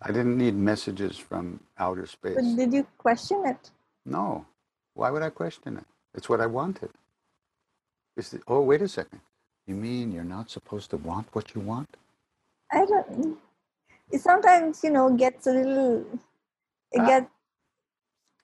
[0.02, 2.36] I didn't need messages from outer space.
[2.36, 3.72] But did you question it?
[4.06, 4.46] No.
[4.96, 5.86] Why would I question it?
[6.16, 6.91] It's what I wanted.
[8.18, 9.22] It's the, oh, wait a second.
[9.68, 11.89] You mean you're not supposed to want what you want?
[12.72, 13.38] I don't.
[14.12, 16.06] It sometimes, you know, gets a little.
[16.91, 17.06] It Ah.
[17.06, 17.32] gets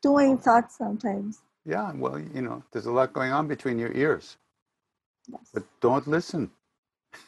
[0.03, 1.41] too many thoughts sometimes.
[1.65, 4.37] Yeah, well, you know, there's a lot going on between your ears.
[5.53, 6.51] But don't listen.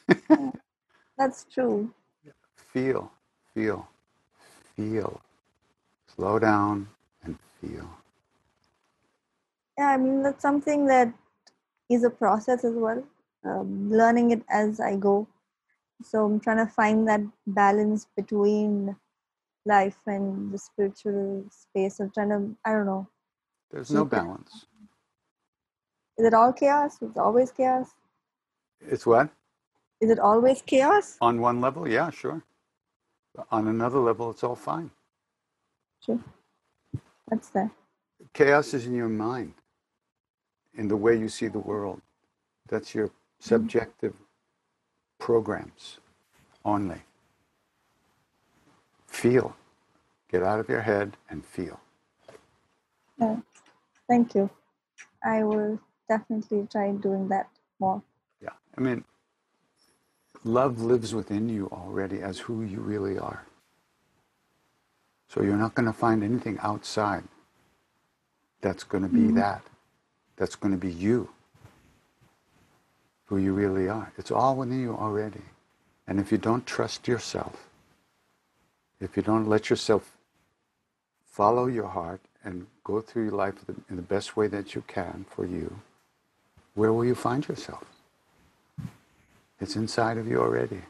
[1.17, 1.93] That's true.
[2.55, 3.11] Feel,
[3.53, 3.87] feel,
[4.75, 5.21] feel.
[6.15, 6.87] Slow down
[7.23, 7.89] and feel.
[9.77, 11.13] Yeah, I mean, that's something that
[11.89, 13.03] is a process as well.
[13.43, 15.27] Um, learning it as I go.
[16.03, 18.95] So I'm trying to find that balance between
[19.65, 21.99] life and the spiritual space.
[21.99, 23.07] I'm trying to, I don't know.
[23.71, 24.65] There's no balance.
[26.21, 26.99] Is it all chaos?
[27.01, 27.95] It's always chaos?
[28.79, 29.27] It's what?
[30.01, 31.17] Is it always chaos?
[31.19, 32.43] On one level, yeah, sure.
[33.49, 34.91] On another level, it's all fine.
[36.05, 36.19] Sure.
[37.27, 37.71] That's there.
[38.33, 39.55] Chaos is in your mind,
[40.75, 41.99] in the way you see the world.
[42.67, 43.39] That's your mm-hmm.
[43.39, 44.13] subjective
[45.17, 45.97] programs
[46.63, 47.01] only.
[49.07, 49.55] Feel.
[50.31, 51.79] Get out of your head and feel.
[53.19, 53.37] Yeah.
[54.07, 54.51] Thank you.
[55.23, 55.79] I will
[56.13, 57.47] definitely try doing that
[57.79, 58.01] more.
[58.41, 58.55] Yeah.
[58.77, 59.03] I mean,
[60.43, 63.45] love lives within you already as who you really are.
[65.29, 67.23] So you're not going to find anything outside
[68.61, 69.35] that's going to be Mhm.
[69.35, 69.63] that.
[70.37, 71.29] That's going to be you.
[73.27, 74.11] Who you really are.
[74.17, 75.45] It's all within you already.
[76.07, 77.69] And if you don't trust yourself,
[78.99, 80.17] if you don't let yourself
[81.25, 83.55] follow your heart and go through your life
[83.89, 85.79] in the best way that you can for you,
[86.75, 87.83] where will you find yourself?
[89.61, 90.81] It's inside of you already.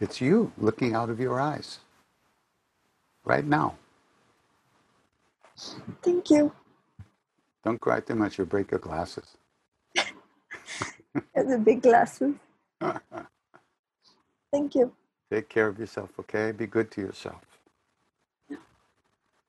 [0.00, 1.80] It's you looking out of your eyes
[3.24, 3.76] right now.
[6.02, 6.52] Thank you.
[7.64, 9.26] Don't cry too much, you'll break your glasses.
[11.34, 12.34] The big glasses.
[14.52, 14.92] Thank you.
[15.32, 16.52] Take care of yourself, okay?
[16.52, 17.42] Be good to yourself.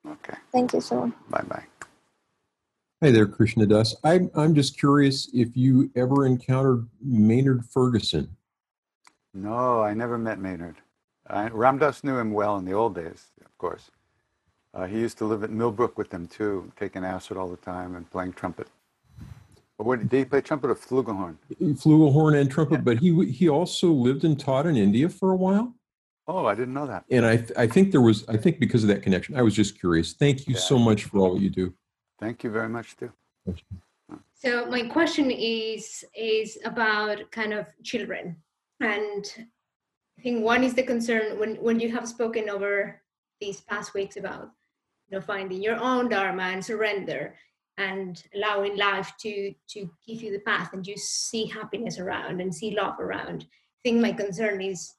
[0.07, 1.15] Okay, Thank you so much.
[1.29, 1.63] bye bye.
[3.03, 3.97] Hi there, Krishna Das.
[4.05, 8.33] I'm, I'm just curious if you ever encountered Maynard Ferguson.
[9.33, 10.77] No, I never met Maynard.
[11.27, 13.91] I, Ram Dass knew him well in the old days, of course.
[14.73, 17.97] Uh, he used to live at Millbrook with them too, taking acid all the time
[17.97, 18.69] and playing trumpet.
[19.77, 21.35] But what, did he play trumpet or flugelhorn?
[21.61, 25.73] Flugelhorn and trumpet, but he he also lived and taught in India for a while.
[26.25, 27.03] Oh, I didn't know that.
[27.11, 29.35] And I I think there was I think because of that connection.
[29.35, 30.13] I was just curious.
[30.13, 31.73] Thank you so much for all you do.
[32.19, 33.11] Thank you very much too.
[34.35, 38.35] So my question is is about kind of children,
[38.79, 39.25] and
[40.17, 43.01] I think one is the concern when when you have spoken over
[43.39, 44.51] these past weeks about
[45.07, 47.35] you know finding your own dharma and surrender
[47.77, 52.53] and allowing life to to give you the path and you see happiness around and
[52.53, 53.43] see love around.
[53.43, 54.93] I think my concern is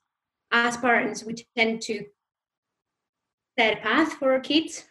[0.50, 2.04] as parents we tend to
[3.58, 4.84] set a path for our kids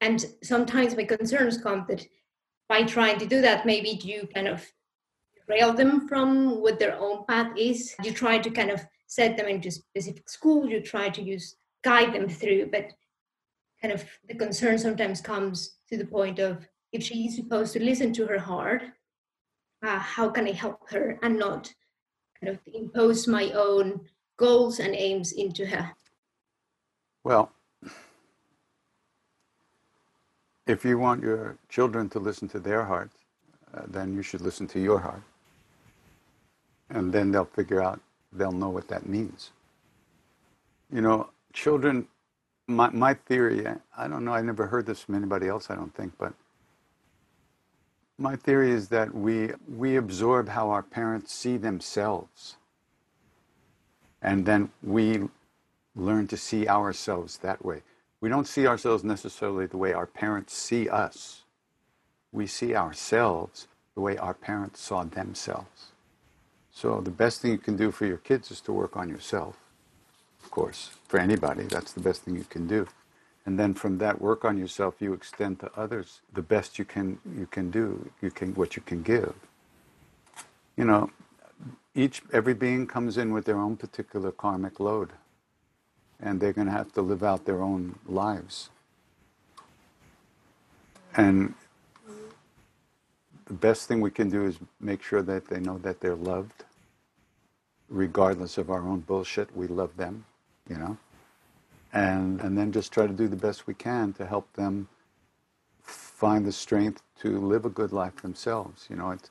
[0.00, 2.06] and sometimes my concerns come that
[2.68, 4.66] by trying to do that, maybe you kind of
[5.48, 7.94] rail them from what their own path is.
[8.02, 12.14] You try to kind of set them into specific school, you try to use guide
[12.14, 12.92] them through, but
[13.82, 17.82] kind of the concern sometimes comes to the point of if she is supposed to
[17.82, 18.82] listen to her heart,
[19.84, 21.72] uh, how can I help her and not
[22.40, 24.00] kind of impose my own
[24.38, 25.92] goals and aims into her?
[27.24, 27.52] Well,
[30.70, 33.10] if you want your children to listen to their heart,
[33.74, 35.22] uh, then you should listen to your heart.
[36.88, 38.00] And then they'll figure out,
[38.32, 39.50] they'll know what that means.
[40.92, 42.06] You know, children,
[42.66, 43.66] my, my theory,
[43.96, 46.34] I don't know, I never heard this from anybody else, I don't think, but
[48.18, 52.56] my theory is that we, we absorb how our parents see themselves.
[54.20, 55.22] And then we
[55.96, 57.82] learn to see ourselves that way.
[58.20, 61.42] We don't see ourselves necessarily the way our parents see us.
[62.32, 65.92] We see ourselves the way our parents saw themselves.
[66.70, 69.56] So the best thing you can do for your kids is to work on yourself.
[70.42, 72.86] Of course, for anybody, that's the best thing you can do.
[73.46, 77.18] And then from that work on yourself, you extend to others the best you can
[77.36, 79.34] you can do, you can what you can give.
[80.76, 81.10] You know,
[81.94, 85.10] each every being comes in with their own particular karmic load
[86.22, 88.70] and they're going to have to live out their own lives.
[91.16, 91.54] And
[93.46, 96.64] the best thing we can do is make sure that they know that they're loved,
[97.88, 99.54] regardless of our own bullshit.
[99.56, 100.24] We love them,
[100.68, 100.96] you know,
[101.92, 104.88] and and then just try to do the best we can to help them
[105.82, 108.86] find the strength to live a good life themselves.
[108.88, 109.30] You know, it's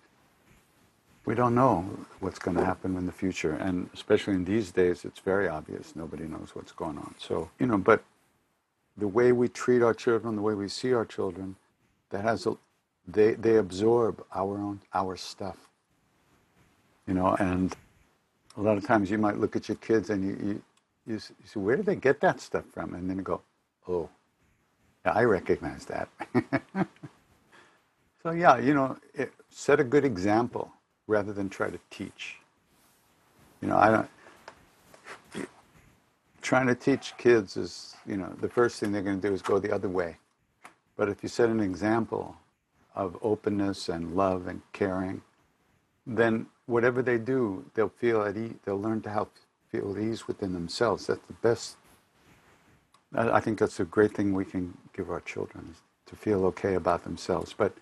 [1.30, 1.86] we don't know
[2.22, 3.54] what's going to happen in the future.
[3.54, 5.96] And especially in these days, it's very obvious.
[5.96, 7.14] Nobody knows what's going on.
[7.20, 8.04] So, you know, but
[8.98, 11.56] the way we treat our children, the way we see our children,
[12.10, 12.58] that has a,
[13.08, 15.70] they, they absorb our own, our stuff.
[17.06, 17.76] You know, and
[18.58, 20.64] a lot of times you might look at your kids and you, you,
[21.06, 22.96] you, say, where did they get that stuff from?
[22.96, 23.42] And then you go,
[23.88, 24.10] oh,
[25.06, 26.10] I recognize that.
[28.24, 30.74] so yeah, you know, it, set a good example
[31.10, 32.38] rather than try to teach.
[33.62, 34.10] You know, I don't.
[36.42, 39.42] Trying to teach kids is, you know, the first thing they're going to do is
[39.42, 40.16] go the other way.
[40.96, 42.38] But if you set an example
[42.96, 45.22] of openness and love and caring,
[46.08, 48.56] then whatever they do, they'll feel at ease.
[48.64, 49.34] They'll learn to help
[49.72, 51.08] feel at ease within themselves.
[51.08, 51.76] That's the best.
[53.16, 55.76] I think that's a great thing we can give our children
[56.06, 57.54] to feel okay about themselves.
[57.58, 57.74] But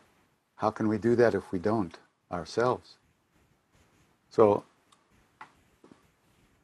[0.56, 1.98] how can we do that if we don't
[2.32, 2.95] ourselves?
[4.30, 4.64] So,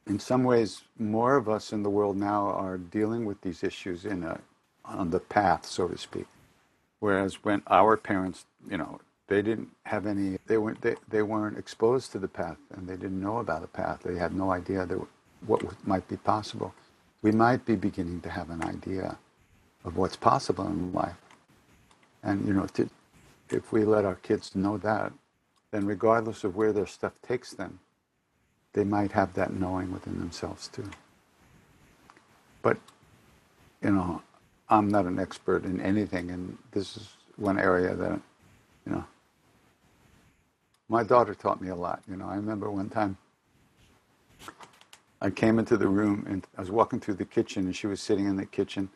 [0.06, 4.04] in some ways, more of us in the world now are dealing with these issues
[4.04, 4.40] in a
[4.84, 6.26] on the path, so to speak.
[7.00, 11.58] Whereas when our parents, you know, they didn't have any, they weren't they, they weren't
[11.58, 14.00] exposed to the path, and they didn't know about the path.
[14.04, 15.00] They had no idea that
[15.46, 16.74] what might be possible.
[17.22, 19.18] We might be beginning to have an idea
[19.84, 21.16] of what's possible in life,
[22.22, 22.90] and you know, to,
[23.50, 25.12] if we let our kids know that,
[25.74, 27.80] then regardless of where their stuff takes them,
[28.74, 30.88] they might have that knowing within themselves too.
[32.62, 32.78] But,
[33.82, 34.22] you know,
[34.68, 38.20] I'm not an expert in anything, and this is one area that,
[38.86, 39.04] you know,
[40.88, 42.04] my daughter taught me a lot.
[42.08, 43.16] You know, I remember one time
[45.20, 48.00] I came into the room and I was walking through the kitchen, and she was
[48.00, 48.90] sitting in the kitchen,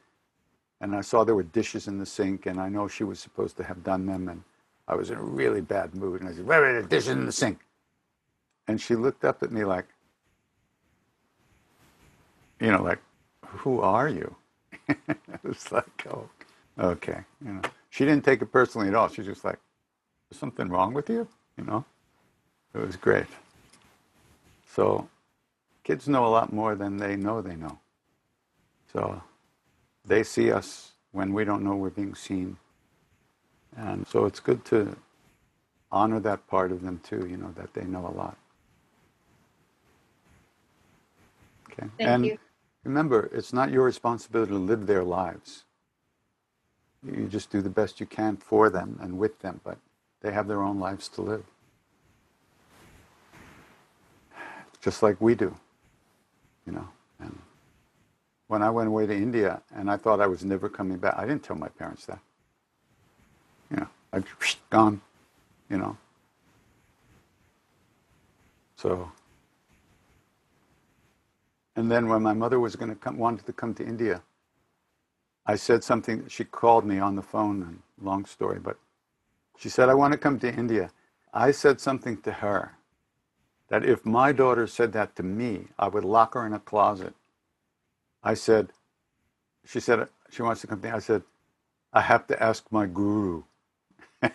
[0.81, 3.57] and I saw there were dishes in the sink, and I know she was supposed
[3.57, 4.45] to have done them, and
[4.89, 7.27] I was in a really bad mood, and I said, "Where are the dishes in
[7.27, 7.61] the sink?"
[8.67, 9.87] And she looked up at me like,
[12.59, 13.01] you know, like,
[13.47, 14.35] "Who are you?"
[14.89, 16.29] it was like, "Oh,
[16.79, 19.09] okay." You know, she didn't take it personally at all.
[19.09, 19.59] She's just like,
[20.31, 21.29] "Is something wrong with you?"
[21.59, 21.85] You know,
[22.75, 23.27] it was great.
[24.75, 25.09] So,
[25.85, 27.79] kids know a lot more than they know they know.
[28.93, 29.23] So,
[30.05, 32.57] they see us when we don't know we're being seen.
[33.79, 34.97] And so it's good to
[35.93, 38.37] honor that part of them too, you know, that they know a lot.
[41.71, 41.89] Okay.
[41.97, 42.39] Thank and you.
[42.85, 45.65] remember, it's not your responsibility to live their lives.
[47.05, 49.79] You just do the best you can for them and with them, but
[50.23, 51.45] they have their own lives to live.
[54.81, 55.55] Just like we do,
[56.67, 56.89] you know.
[57.21, 57.39] And
[58.49, 61.27] when I went away to India and I thought I was never coming back, I
[61.27, 62.19] didn't tell my parents that.
[63.71, 64.25] You know, I'd
[64.71, 65.01] gone,
[65.71, 65.97] you know.
[68.77, 69.11] So,
[71.77, 74.23] and then when my mother was going to come, wanted to come to India,
[75.47, 76.27] I said something.
[76.29, 78.77] She called me on the phone, and long story, but
[79.59, 80.91] she said, I want to come to India.
[81.35, 82.77] I said something to her
[83.69, 87.15] that if my daughter said that to me, I would lock her in a closet.
[88.23, 88.73] I said,
[89.65, 91.23] she said she wants to come to I said,
[91.93, 93.43] I have to ask my guru.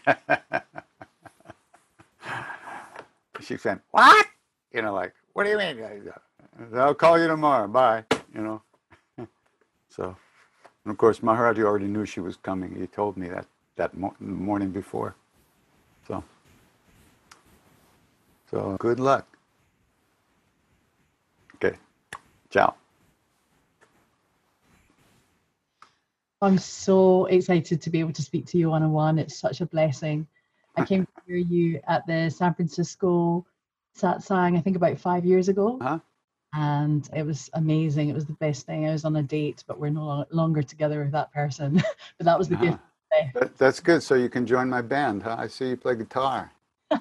[3.41, 4.27] she said, What?
[4.71, 5.77] You know, like, what do you mean?
[6.75, 7.67] I'll call you tomorrow.
[7.67, 8.05] Bye.
[8.33, 8.61] You know.
[9.89, 10.15] so,
[10.85, 12.75] and of course, Maharaji already knew she was coming.
[12.75, 13.45] He told me that
[13.75, 15.15] that mo- morning before.
[16.07, 16.23] So,
[18.49, 19.27] so good luck.
[21.55, 21.77] Okay.
[22.49, 22.75] Ciao.
[26.43, 29.19] I'm so excited to be able to speak to you one on one.
[29.19, 30.27] It's such a blessing.
[30.75, 33.45] I came to hear you at the San Francisco
[33.97, 35.77] satsang, I think about five years ago.
[35.79, 35.99] Uh-huh.
[36.53, 38.09] And it was amazing.
[38.09, 38.87] It was the best thing.
[38.87, 41.75] I was on a date, but we're no longer together with that person.
[42.17, 42.79] but that was the gift.
[43.33, 44.03] That, that's good.
[44.03, 45.35] So you can join my band, huh?
[45.37, 46.51] I see you play guitar.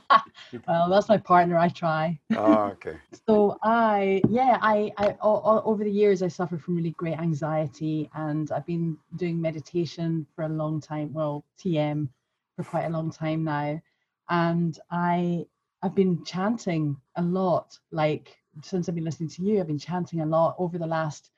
[0.67, 1.59] Well, that's my partner.
[1.59, 2.19] I try.
[2.35, 2.97] Oh, okay.
[3.27, 7.19] so I, yeah, I, I o- o- over the years I suffered from really great
[7.19, 11.13] anxiety, and I've been doing meditation for a long time.
[11.13, 12.09] Well, TM
[12.57, 13.81] for quite a long time now,
[14.29, 15.47] and I,
[15.83, 17.79] I've been chanting a lot.
[17.91, 21.31] Like since I've been listening to you, I've been chanting a lot over the last,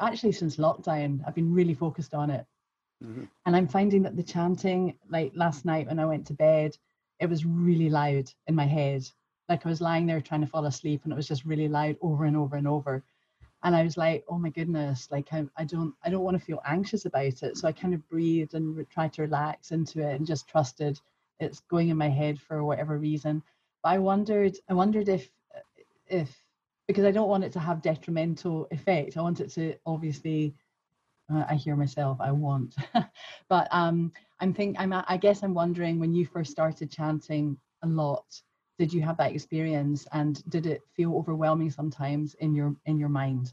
[0.00, 1.20] actually since lockdown.
[1.26, 2.46] I've been really focused on it.
[3.02, 3.28] Mhm.
[3.46, 6.76] And I'm finding that the chanting, like last night when I went to bed,
[7.20, 9.08] it was really loud in my head.
[9.48, 11.96] Like I was lying there trying to fall asleep and it was just really loud
[12.00, 13.02] over and over and over.
[13.64, 16.44] And I was like, oh my goodness, like I, I don't I don't want to
[16.44, 17.56] feel anxious about it.
[17.56, 21.00] So I kind of breathed and re- tried to relax into it and just trusted
[21.40, 23.42] it's going in my head for whatever reason.
[23.82, 25.30] But I wondered, I wondered if,
[26.06, 26.42] if
[26.86, 29.16] because I don't want it to have detrimental effect.
[29.16, 30.54] I want it to obviously.
[31.30, 32.16] Uh, I hear myself.
[32.22, 32.74] I want,
[33.50, 34.92] but um, I'm think I'm.
[34.92, 38.24] I guess I'm wondering when you first started chanting a lot.
[38.78, 43.08] Did you have that experience, and did it feel overwhelming sometimes in your in your
[43.08, 43.52] mind?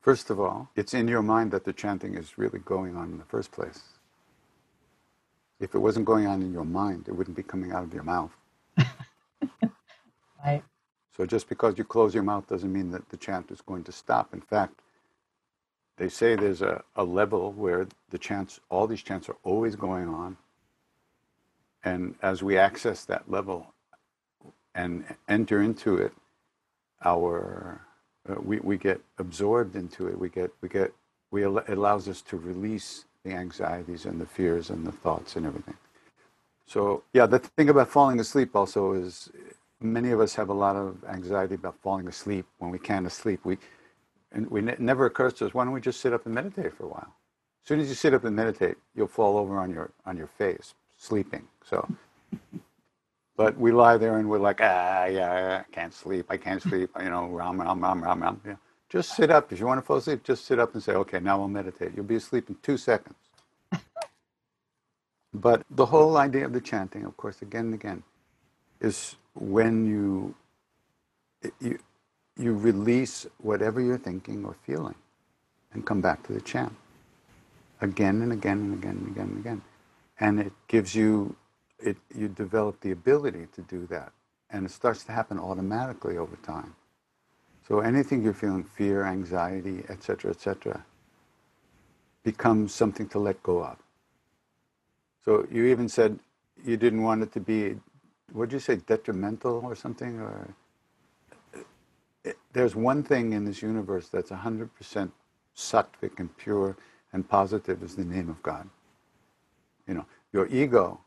[0.00, 3.18] First of all, it's in your mind that the chanting is really going on in
[3.18, 3.82] the first place.
[5.60, 8.04] If it wasn't going on in your mind, it wouldn't be coming out of your
[8.04, 8.30] mouth.
[10.44, 10.62] right.
[11.16, 13.92] So just because you close your mouth doesn't mean that the chant is going to
[13.92, 14.32] stop.
[14.32, 14.80] In fact,
[15.98, 20.08] they say there's a, a level where the chants, all these chants are always going
[20.08, 20.36] on.
[21.84, 23.74] And as we access that level
[24.74, 26.12] and enter into it,
[27.04, 27.80] our
[28.28, 30.18] uh, we, we get absorbed into it.
[30.18, 30.92] We get we get
[31.30, 35.36] we al- it allows us to release the anxieties and the fears and the thoughts
[35.36, 35.76] and everything.
[36.66, 39.30] So yeah, the thing about falling asleep also is
[39.80, 43.40] many of us have a lot of anxiety about falling asleep when we can't sleep.
[43.44, 43.58] We
[44.32, 46.74] and we ne- never occurs to us why don't we just sit up and meditate
[46.76, 47.14] for a while?
[47.64, 50.28] As soon as you sit up and meditate, you'll fall over on your on your
[50.28, 51.46] face sleeping.
[51.64, 51.86] So.
[53.36, 56.26] But we lie there and we're like, ah, yeah, I can't sleep.
[56.28, 56.90] I can't sleep.
[57.00, 58.40] You know, ram, ram, ram, ram, ram.
[58.44, 58.56] Yeah.
[58.88, 59.52] Just sit up.
[59.52, 61.92] If you want to fall asleep, just sit up and say, okay, now I'll meditate.
[61.94, 63.16] You'll be asleep in two seconds.
[65.34, 68.02] but the whole idea of the chanting, of course, again and again,
[68.80, 70.34] is when you
[71.60, 71.78] you
[72.38, 74.94] you release whatever you're thinking or feeling
[75.72, 76.74] and come back to the chant
[77.80, 79.62] again and again and again and again and again.
[80.20, 81.36] And it gives you
[81.78, 84.12] it, you develop the ability to do that.
[84.50, 86.74] And it starts to happen automatically over time.
[87.66, 90.84] So anything you're feeling, fear, anxiety, etc., etc.,
[92.24, 93.76] becomes something to let go of.
[95.24, 96.18] So you even said
[96.64, 97.76] you didn't want it to be,
[98.32, 100.18] what did you say, detrimental or something?
[100.18, 100.48] Or
[102.52, 104.68] there's one thing in this universe that's 100%
[105.56, 106.76] sattvic and pure
[107.12, 108.68] and positive is the name of God.
[109.86, 111.00] You know, your ego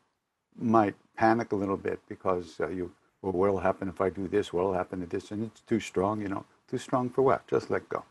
[0.58, 2.92] might panic a little bit because uh, you,
[3.22, 4.52] well, what'll happen if I do this?
[4.52, 5.32] What'll happen to this?
[5.32, 6.46] And it's too strong, you know.
[6.70, 7.46] Too strong for what?
[7.48, 8.04] Just let go.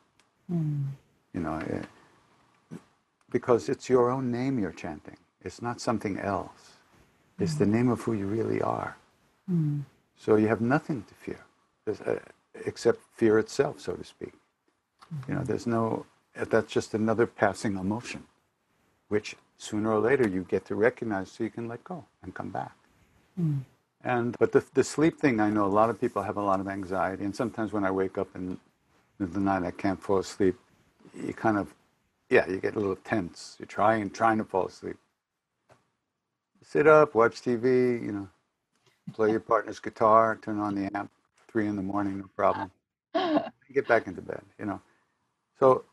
[0.53, 0.85] Mm.
[1.35, 2.79] You know, it,
[3.31, 5.17] because it's your own name you're chanting.
[5.43, 6.73] It's not something else.
[7.39, 8.97] It's the name of who you really are.
[9.51, 9.83] Mm.
[10.17, 11.41] So you have nothing to fear,
[12.07, 12.17] uh,
[12.67, 14.33] except fear itself, so to speak.
[15.29, 16.07] You know, there's no.
[16.35, 18.25] That's just another passing emotion,
[19.09, 22.51] which sooner or later you get to recognize so you can let go and come
[22.51, 22.73] back.
[23.39, 23.61] Mm.
[24.03, 26.61] And but the the sleep thing, I know a lot of people have a lot
[26.61, 28.59] of anxiety, and sometimes when I wake up in
[29.19, 30.57] the night I can't fall asleep,
[31.15, 31.75] you kind of,
[32.31, 33.57] yeah, you get a little tense.
[33.59, 34.97] You're trying trying to fall asleep.
[36.63, 38.29] Sit up, watch TV, you know,
[39.13, 41.11] play your partner's guitar, turn on the amp,
[41.51, 42.71] three in the morning, no problem.
[43.75, 44.81] Get back into bed, you know.
[45.59, 45.85] So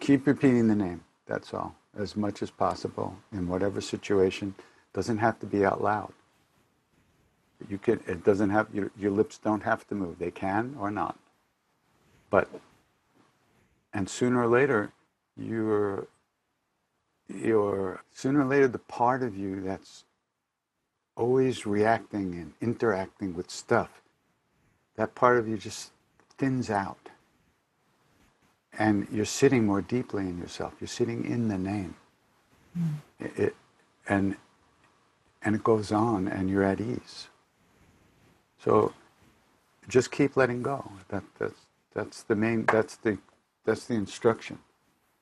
[0.00, 1.02] keep repeating the name.
[1.26, 4.54] That's all, as much as possible in whatever situation.
[4.94, 6.12] Doesn't have to be out loud.
[7.68, 8.00] You can.
[8.06, 10.18] It doesn't have your your lips don't have to move.
[10.18, 11.18] They can or not.
[12.30, 12.48] But
[13.92, 14.92] and sooner or later,
[15.36, 16.06] you're
[17.28, 20.04] you're sooner or later the part of you that's
[21.18, 24.02] always reacting and interacting with stuff.
[24.96, 25.90] That part of you just
[26.38, 27.10] thins out
[28.78, 30.74] and you're sitting more deeply in yourself.
[30.80, 31.96] You're sitting in the name,
[32.78, 32.94] mm.
[33.18, 33.56] it,
[34.08, 34.36] and
[35.42, 37.28] and it goes on, and you're at ease.
[38.62, 38.92] So
[39.88, 40.90] just keep letting go.
[41.08, 42.66] That that's that's the main.
[42.66, 43.18] That's the
[43.64, 44.58] that's the instruction,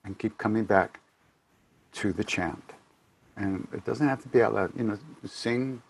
[0.05, 1.01] and keep coming back
[1.95, 2.73] to the chant.
[3.37, 4.73] And it doesn't have to be out loud.
[4.77, 5.83] You know, sing.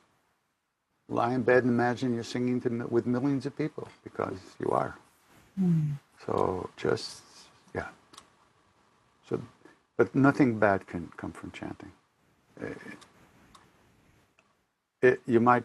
[1.08, 4.98] Lie in bed and imagine you're singing to, with millions of people because you are.
[5.56, 6.00] Mm.
[6.26, 7.22] So just
[7.72, 7.86] yeah.
[9.28, 9.40] So,
[9.96, 11.92] but nothing bad can come from chanting.
[12.60, 12.76] It,
[15.00, 15.62] it, you might,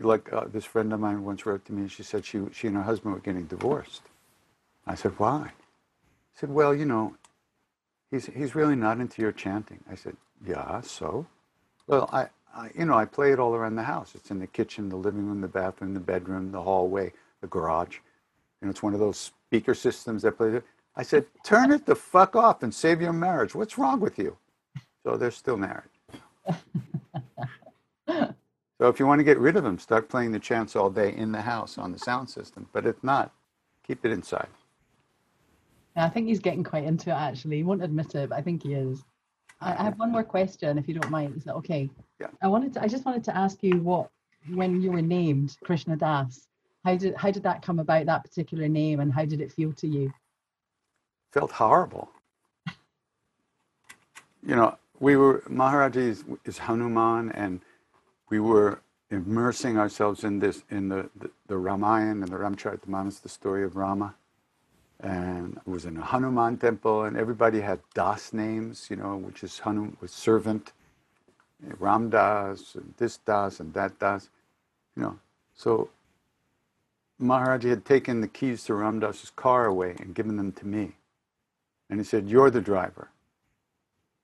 [0.00, 1.82] like uh, this friend of mine once wrote to me.
[1.82, 4.02] And she said she she and her husband were getting divorced.
[4.88, 5.52] I said, why?
[6.32, 7.14] He said, well, you know,
[8.10, 9.84] he's he's really not into your chanting.
[9.88, 10.16] I said,
[10.46, 11.26] yeah, so.
[11.86, 14.14] Well, I, I you know I play it all around the house.
[14.14, 17.98] It's in the kitchen, the living room, the bathroom, the bedroom, the hallway, the garage.
[18.60, 20.64] You know, it's one of those speaker systems that plays it.
[20.96, 23.54] I said, turn it the fuck off and save your marriage.
[23.54, 24.36] What's wrong with you?
[25.02, 25.90] So they're still married.
[28.08, 31.14] so if you want to get rid of them, start playing the chants all day
[31.14, 32.68] in the house on the sound system.
[32.72, 33.32] But if not,
[33.86, 34.48] keep it inside.
[35.96, 37.56] Yeah, I think he's getting quite into it actually.
[37.56, 39.04] He won't admit it, but I think he is.
[39.64, 41.36] I have one more question, if you don't mind.
[41.36, 41.88] Is that okay?
[42.20, 42.28] Yeah.
[42.42, 42.82] I wanted to.
[42.82, 44.10] I just wanted to ask you what,
[44.52, 46.46] when you were named Krishna Das,
[46.84, 48.06] how did how did that come about?
[48.06, 50.12] That particular name, and how did it feel to you?
[51.32, 52.10] Felt horrible.
[54.46, 57.62] You know, we were Maharaji is, is Hanuman, and
[58.28, 63.30] we were immersing ourselves in this in the the, the Ramayana and the Ramcharitamanas, the
[63.30, 64.14] story of Rama.
[65.00, 69.42] And it was in a Hanuman temple, and everybody had Das names, you know, which
[69.42, 70.72] is Hanum was servant,
[71.78, 74.30] Ram Dass, and this Das, and that Das,
[74.96, 75.18] you know.
[75.54, 75.90] So
[77.20, 80.92] Maharaji had taken the keys to Ram Dass's car away and given them to me.
[81.90, 83.08] And he said, You're the driver.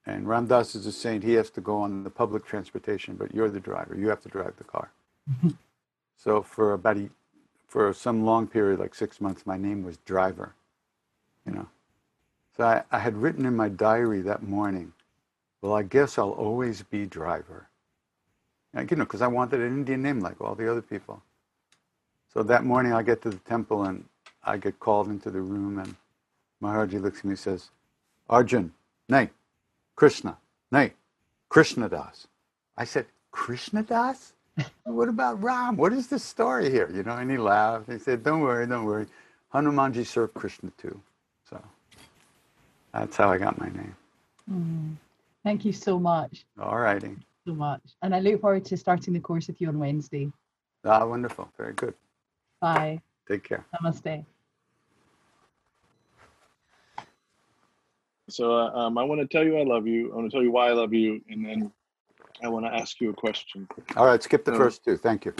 [0.05, 3.33] And Ram Dass is a saint, he has to go on the public transportation, but
[3.33, 3.95] you're the driver.
[3.95, 4.91] You have to drive the car.
[5.29, 5.49] Mm-hmm.
[6.17, 7.09] so for about a,
[7.67, 10.55] for some long period, like six months, my name was driver.
[11.45, 11.67] You know.
[12.57, 14.93] So I, I had written in my diary that morning,
[15.61, 17.67] well, I guess I'll always be driver.
[18.73, 21.21] And, you know, because I wanted an Indian name like all the other people.
[22.33, 24.05] So that morning I get to the temple and
[24.43, 25.95] I get called into the room and
[26.61, 27.69] Maharaji looks at me and says,
[28.29, 28.73] Arjun,
[29.09, 29.29] nay,
[29.95, 30.37] Krishna,
[30.71, 30.93] nay,
[31.49, 32.27] Krishna Das.
[32.77, 34.33] I said, Krishna Das?
[34.83, 35.75] what about Ram?
[35.77, 36.89] What is this story here?
[36.93, 37.91] You know, and he laughed.
[37.91, 39.07] He said, Don't worry, don't worry.
[39.53, 41.01] Hanumanji served Krishna too.
[41.51, 41.61] So
[42.93, 43.95] that's how I got my name.
[44.51, 44.95] Mm.
[45.43, 46.45] Thank you so much.
[46.59, 47.15] All righty.
[47.47, 47.81] So much.
[48.01, 50.31] And I look forward to starting the course with you on Wednesday.
[50.85, 51.49] Ah, wonderful.
[51.57, 51.93] Very good.
[52.59, 53.01] Bye.
[53.27, 53.65] Take care.
[53.83, 54.25] Namaste.
[58.29, 60.11] So uh, um, I want to tell you I love you.
[60.11, 61.71] I want to tell you why I love you, and then
[62.41, 63.67] I want to ask you a question.
[63.97, 64.95] All right, skip the Um, first two.
[64.95, 65.33] Thank you.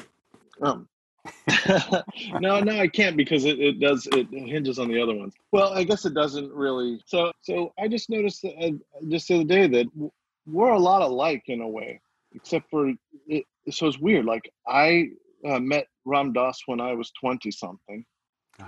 [0.61, 0.89] Um,
[2.39, 5.34] no, no, I can't because it, it does it hinges on the other ones.
[5.52, 6.99] Well, I guess it doesn't really.
[7.06, 8.72] So, so I just noticed that, uh,
[9.10, 10.11] just the other day that
[10.48, 12.02] we're a lot alike in a way,
[12.34, 12.91] except for
[13.27, 13.45] it.
[13.69, 14.26] So it's weird.
[14.26, 15.10] Like I
[15.48, 18.06] uh, met Ram Dass when I was twenty something.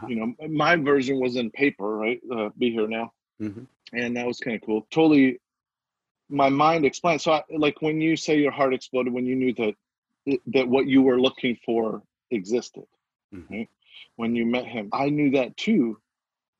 [0.07, 2.19] You know, my version was in paper, right?
[2.31, 3.67] Uh, Be here now Mhm.
[3.93, 4.87] and that was kind of cool.
[4.89, 5.39] Totally,
[6.29, 7.21] my mind explained.
[7.21, 9.75] So, I, like when you say your heart exploded, when you knew that
[10.47, 12.01] that what you were looking for
[12.33, 12.85] existed,
[13.49, 13.69] right?
[14.15, 15.99] When you met him, I knew that too.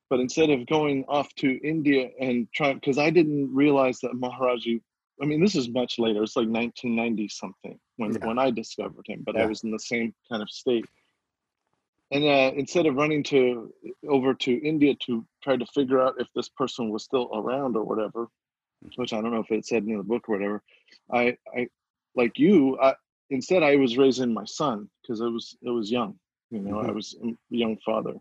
[0.09, 4.81] But instead of going off to India and trying, because I didn't realize that Maharaji.
[5.21, 6.23] I mean, this is much later.
[6.23, 8.25] It's like 1990 something when Yeah.
[8.27, 10.85] when I discovered him, but I was in the same kind of state
[12.13, 13.73] and uh, instead of running to
[14.07, 17.83] over to India to try to figure out if this person was still around or
[17.83, 18.27] whatever,
[18.95, 20.61] which I don't know if it said in the book or whatever,
[21.11, 21.67] I, I
[22.15, 22.77] like you.
[22.79, 22.93] I,
[23.29, 26.19] instead, I was raising my son because it was it was young.
[26.51, 26.91] You know, I Mhm.
[26.91, 28.13] was a young father,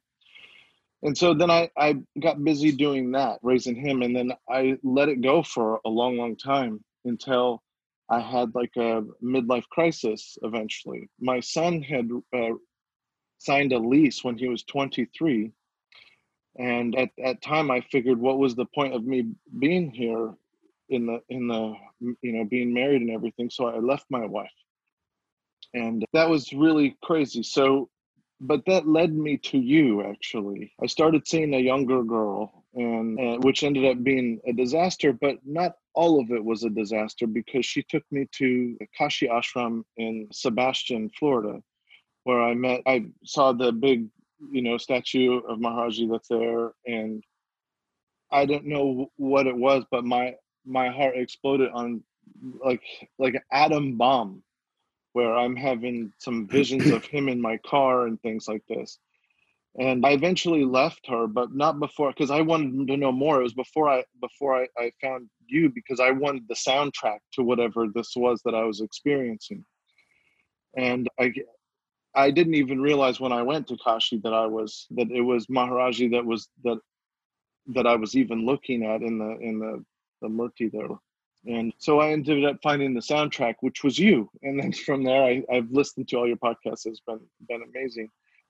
[1.02, 5.08] and so then I I got busy doing that, raising him, and then I let
[5.08, 7.62] it go for a long, long time until
[8.08, 10.38] I had like a midlife crisis.
[10.42, 12.54] Eventually, my son had uh,
[13.38, 15.52] signed a lease when he was 23
[16.58, 19.24] and at that time i figured what was the point of me
[19.58, 20.32] being here
[20.90, 21.74] in the in the
[22.22, 24.50] you know being married and everything so i left my wife
[25.74, 27.43] and that was really crazy.
[27.43, 27.89] So
[28.44, 30.73] but that led me to you actually.
[30.82, 35.36] I started seeing a younger girl and, and which ended up being a disaster but
[35.44, 40.27] not all of it was a disaster because she took me to kashi ashram in
[40.32, 41.62] sebastian florida
[42.24, 44.07] where I met, I saw the big,
[44.51, 47.23] you know, statue of Maharaji that's there, and
[48.31, 50.35] I don't know what it was, but my
[50.65, 52.03] my heart exploded on
[52.65, 52.82] like
[53.19, 54.43] like an atom bomb,
[55.12, 58.98] where I'm having some visions of him in my car and things like this.
[59.78, 63.40] And I eventually left her, but not before, because I wanted to know more.
[63.40, 67.43] It was before I before I, I found you, because I wanted the soundtrack to
[67.43, 69.64] whatever this was that I was experiencing.
[70.76, 71.32] And I
[72.14, 75.47] I didn't even realize when I went to Kashi that I was that it was
[75.47, 76.78] Maharaji that was that
[77.68, 79.84] that I was even looking at in the in the
[80.20, 80.98] the murti there.
[81.47, 84.31] And so I ended up finding the soundtrack, which was you.
[84.43, 86.86] And then from there, I, I've listened to all your podcasts.
[86.86, 88.09] It's been been amazing.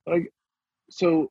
[0.08, 0.26] I,
[0.90, 1.30] so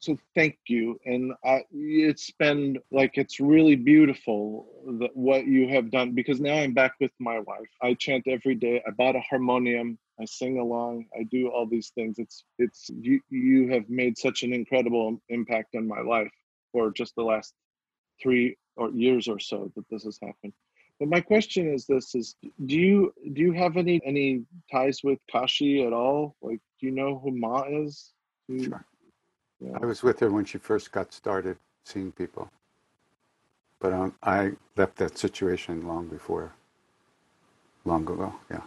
[0.00, 0.98] so thank you.
[1.04, 4.66] And I, it's been like it's really beautiful
[5.00, 7.68] that what you have done because now i'm back with my wife.
[7.82, 8.82] I chant every day.
[8.86, 9.98] I bought a harmonium.
[10.20, 11.06] I sing along.
[11.18, 12.18] I do all these things.
[12.18, 16.32] It's it's you you have made such an incredible impact on my life
[16.72, 17.54] for just the last
[18.22, 20.52] three or years or so that this has happened
[20.98, 25.18] but my question is this is do you do you have any any ties with
[25.30, 28.12] kashi at all like do you know who ma is
[28.48, 28.74] you-
[29.74, 32.48] I was with her when she first got started seeing people.
[33.80, 36.52] But um, I left that situation long before,
[37.84, 38.34] long ago.
[38.50, 38.62] Yeah.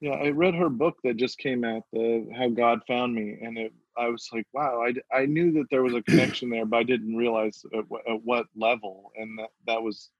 [0.00, 3.58] Yeah, I read her book that just came out, the How God Found Me, and
[3.58, 6.78] it, I was like, wow, I, I knew that there was a connection there, but
[6.78, 10.10] I didn't realize at, wh- at what level, and that, that was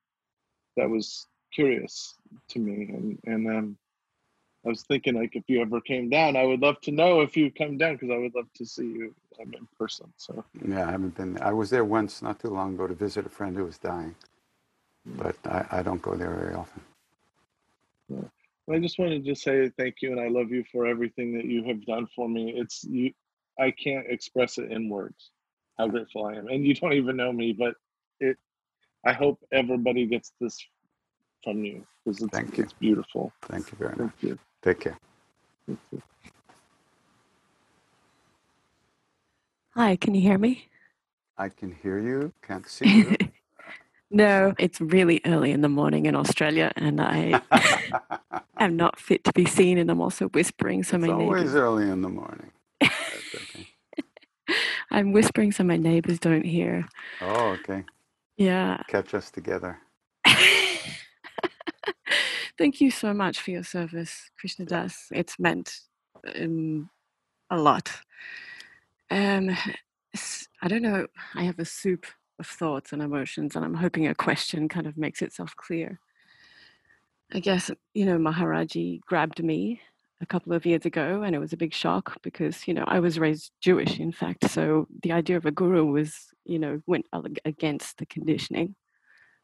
[0.80, 2.14] that was curious
[2.48, 3.78] to me, and and um,
[4.64, 7.36] I was thinking like if you ever came down, I would love to know if
[7.36, 10.12] you come down because I would love to see you um, in person.
[10.16, 11.38] So Yeah, I haven't been.
[11.42, 14.14] I was there once not too long ago to visit a friend who was dying,
[15.06, 16.82] but I, I don't go there very often.
[18.08, 18.28] yeah.
[18.74, 21.64] I just wanted to say thank you and I love you for everything that you
[21.64, 22.54] have done for me.
[22.56, 23.12] It's you,
[23.58, 25.30] I can't express it in words
[25.78, 27.74] how grateful I am, and you don't even know me, but
[28.20, 28.36] it.
[29.06, 30.58] I hope everybody gets this
[31.44, 32.64] from you because it's Thank you.
[32.64, 33.32] it's beautiful.
[33.42, 34.14] Thank you very Thank much.
[34.22, 34.38] you.
[34.62, 34.98] Take care.
[35.66, 36.02] Thank you.
[39.76, 40.68] Hi, can you hear me?
[41.38, 42.32] I can hear you.
[42.46, 43.16] Can't see you.
[44.10, 47.42] No, it's really early in the morning in Australia, and I
[48.60, 51.54] am not fit to be seen, and I'm also whispering, so it's my always neighbors.
[51.54, 52.52] early in the morning.
[53.14, 53.66] Okay.
[54.90, 56.86] I'm whispering so my neighbors don't hear.
[57.20, 57.84] Oh, okay.
[58.40, 58.78] Yeah.
[58.88, 59.78] Catch us together.
[62.58, 65.08] Thank you so much for your service, Krishna Das.
[65.12, 65.80] It's meant
[66.40, 66.88] um,
[67.50, 67.92] a lot.
[69.10, 69.50] Um,
[70.62, 71.06] i don't know.
[71.34, 72.06] I have a soup
[72.38, 76.00] of thoughts and emotions, and I'm hoping a question kind of makes itself clear.
[77.34, 79.82] I guess, you know, Maharaji grabbed me
[80.20, 83.00] a couple of years ago, and it was a big shock because, you know, I
[83.00, 84.50] was raised Jewish, in fact.
[84.50, 86.14] So the idea of a guru was,
[86.44, 87.06] you know, went
[87.44, 88.74] against the conditioning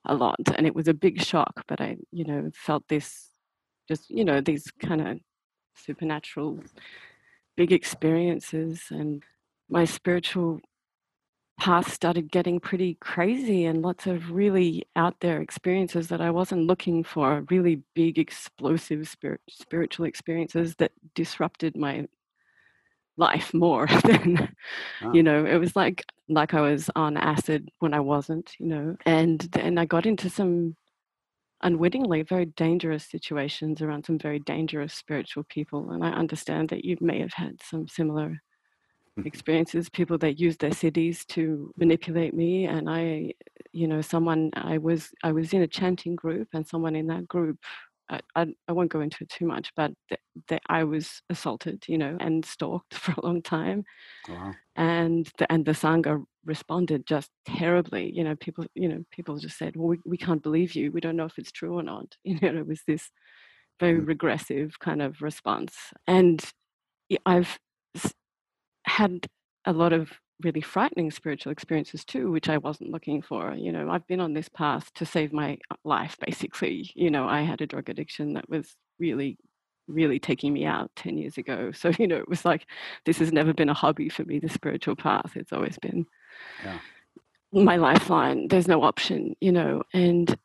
[0.04, 0.40] a lot.
[0.54, 3.30] And it was a big shock, but I, you know, felt this
[3.88, 5.18] just, you know, these kind of
[5.76, 6.60] supernatural
[7.56, 8.82] big experiences.
[8.90, 9.22] And
[9.70, 10.60] my spiritual
[11.58, 16.66] path started getting pretty crazy and lots of really out there experiences that I wasn't
[16.66, 22.06] looking for, really big, explosive spirit, spiritual experiences that disrupted my
[23.16, 24.48] life more than
[25.02, 25.10] Ah.
[25.12, 28.96] you know it was like like i was on acid when i wasn't you know
[29.06, 30.76] and then i got into some
[31.62, 36.96] unwittingly very dangerous situations around some very dangerous spiritual people and i understand that you
[37.00, 38.40] may have had some similar
[39.18, 39.28] Mm-hmm.
[39.28, 43.32] experiences people that use their siddhis to manipulate me and i
[43.72, 47.26] you know someone i was i was in a chanting group and someone in that
[47.26, 47.56] group
[48.10, 51.82] i, I, I won't go into it too much but th- that i was assaulted
[51.88, 53.84] you know and stalked for a long time.
[54.28, 54.52] Oh, wow.
[54.76, 59.56] and the, and the sangha responded just terribly you know people you know people just
[59.56, 60.92] said well we, we can't believe you.
[60.92, 62.14] We don't know if it's true or not.
[62.24, 63.10] You know it was this
[63.80, 64.08] very mm-hmm.
[64.08, 65.74] regressive kind of response.
[66.06, 66.44] And
[67.24, 67.58] i've
[68.96, 69.26] had
[69.66, 70.10] a lot of
[70.42, 74.32] really frightening spiritual experiences too which i wasn't looking for you know i've been on
[74.32, 78.32] this path to save my uh, life basically you know i had a drug addiction
[78.34, 79.36] that was really
[79.88, 82.66] really taking me out 10 years ago so you know it was like
[83.04, 86.04] this has never been a hobby for me the spiritual path it's always been
[86.64, 86.78] Yeah.
[87.52, 90.36] my lifeline there's no option you know and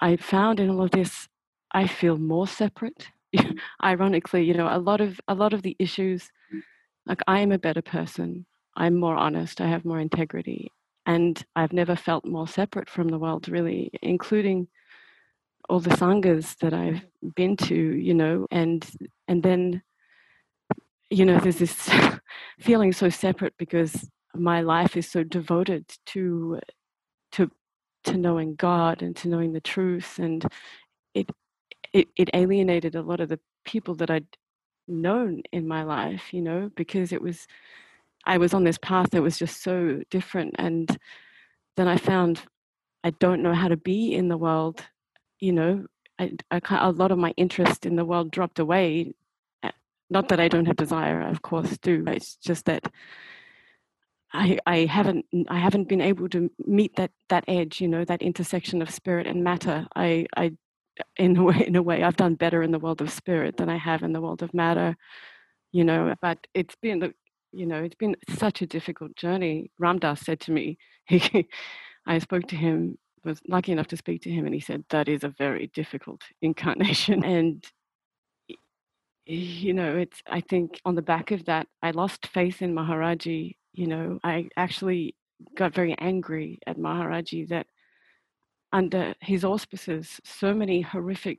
[0.00, 1.28] i found in all of this
[1.72, 3.08] i feel more separate
[3.84, 6.30] ironically you know a lot of a lot of the issues
[7.06, 8.46] like i am a better person.
[8.74, 9.60] I'm more honest.
[9.60, 10.70] I have more integrity.
[11.06, 14.68] And i've never felt more separate from the world really including
[15.68, 17.02] all the sanghas that i've
[17.34, 18.46] been to you know?
[18.50, 18.88] And
[19.28, 19.82] and then
[21.10, 21.90] you know there's this
[22.60, 26.58] feeling so separate because my life is so devoted to
[27.32, 27.50] to
[28.04, 30.18] to knowing god and to knowing the truth.
[30.18, 30.44] And
[31.14, 31.28] it
[31.92, 34.26] it, it alienated a lot of the people that i'd
[34.88, 37.46] known in my life you know because it was
[38.24, 40.96] i was on this path that was just so different and
[41.76, 42.42] then i found
[43.04, 44.84] i don't know how to be in the world
[45.40, 45.86] you know
[46.18, 49.12] I, I a lot of my interest in the world dropped away
[49.62, 49.70] Uh,
[50.10, 52.84] not that i don't have desire I of course do it's just that
[54.34, 58.22] I, I haven't I haven't been able to meet that that edge, you know, that
[58.22, 59.86] intersection of spirit and matter.
[59.94, 60.52] I, I
[61.16, 63.68] in a way in a way I've done better in the world of spirit than
[63.68, 64.96] I have in the world of matter,
[65.72, 67.12] you know, but it's been
[67.52, 69.70] you know, it's been such a difficult journey.
[69.78, 71.46] Ram Dass said to me, he,
[72.06, 75.08] I spoke to him, was lucky enough to speak to him, and he said, That
[75.08, 77.24] is a very difficult incarnation.
[77.24, 77.64] And
[79.24, 83.54] you know it's i think on the back of that i lost faith in maharaji
[83.72, 85.14] you know i actually
[85.54, 87.66] got very angry at maharaji that
[88.72, 91.38] under his auspices so many horrific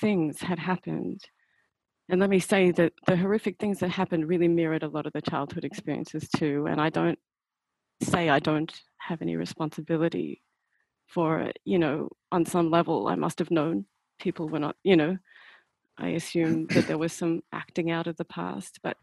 [0.00, 1.20] things had happened
[2.10, 5.12] and let me say that the horrific things that happened really mirrored a lot of
[5.12, 7.18] the childhood experiences too and i don't
[8.02, 10.42] say i don't have any responsibility
[11.06, 11.58] for it.
[11.64, 13.86] you know on some level I must have known
[14.20, 15.16] people were not you know
[15.98, 18.96] I assume that there was some acting out of the past, but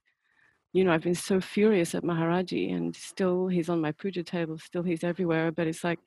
[0.73, 4.57] you know I've been so furious at Maharaji, and still he's on my puja table,
[4.57, 5.99] still he's everywhere, but it's like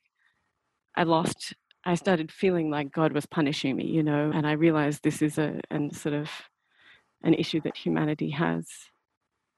[0.97, 1.55] I lost.
[1.85, 5.39] I started feeling like God was punishing me, you know, and I realized this is
[5.39, 6.31] a and sort of
[7.23, 8.67] an issue that humanity has,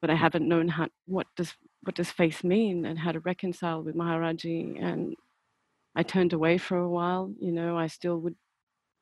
[0.01, 0.19] but I mm.
[0.19, 4.83] haven't known how what does what does faith mean and how to reconcile with Maharaji
[4.83, 5.15] and
[5.95, 7.33] I turned away for a while.
[7.41, 8.37] You know, I still would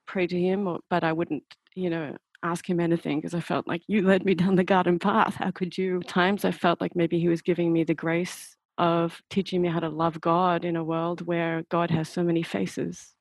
[0.07, 1.45] pray to him, or, but I wouldn't,
[1.75, 4.99] you know, ask him anything because I felt like you led me down the garden
[4.99, 5.35] path.
[5.35, 6.01] How could you?
[6.07, 9.81] Times I felt like maybe he was giving me the grace of teaching me how
[9.81, 13.15] to love God in a world where God has so many faces,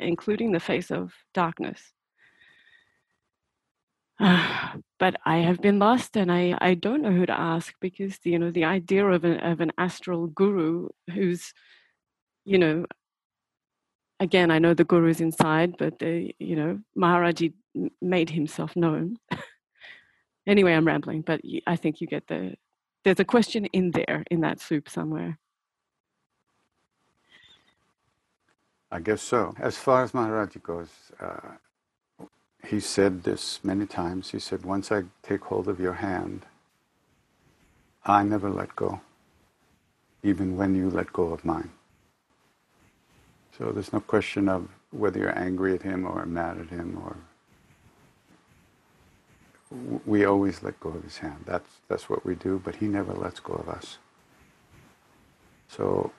[0.00, 1.92] including the face of darkness.
[4.18, 8.18] Uh, but I have been lost and I, I don't know who to ask because
[8.24, 11.52] you know the idea of an of an astral guru who's
[12.44, 12.86] you know
[14.22, 17.52] again, I know the guru is inside, but the, you know, Maharaji
[18.00, 19.16] made himself known.
[20.46, 22.54] anyway, I'm rambling, but I think you get the.
[23.04, 25.38] There's a question in there in that soup somewhere.
[28.90, 29.54] I guess so.
[29.58, 30.88] As far as Maharaji goes,
[31.18, 31.52] uh,
[32.66, 34.30] he said this many times.
[34.30, 36.46] He said, Once I take hold of your hand,
[38.04, 39.00] I never let go,
[40.22, 41.70] even when you let go of mine.
[43.58, 47.16] So there's no question of whether you're angry at him or mad at him or
[50.06, 51.44] we always let go of his hand.
[51.46, 53.98] That's that's what we do, but he never lets go of us.
[55.68, 56.12] So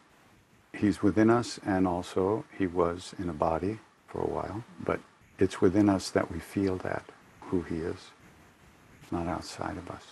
[0.73, 4.99] he's within us and also he was in a body for a while, but
[5.39, 7.05] it's within us that we feel that
[7.41, 8.11] who he is.
[9.11, 10.05] Not outside of us.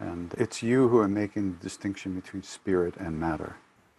[0.00, 3.56] And it's you who are making the distinction between spirit and matter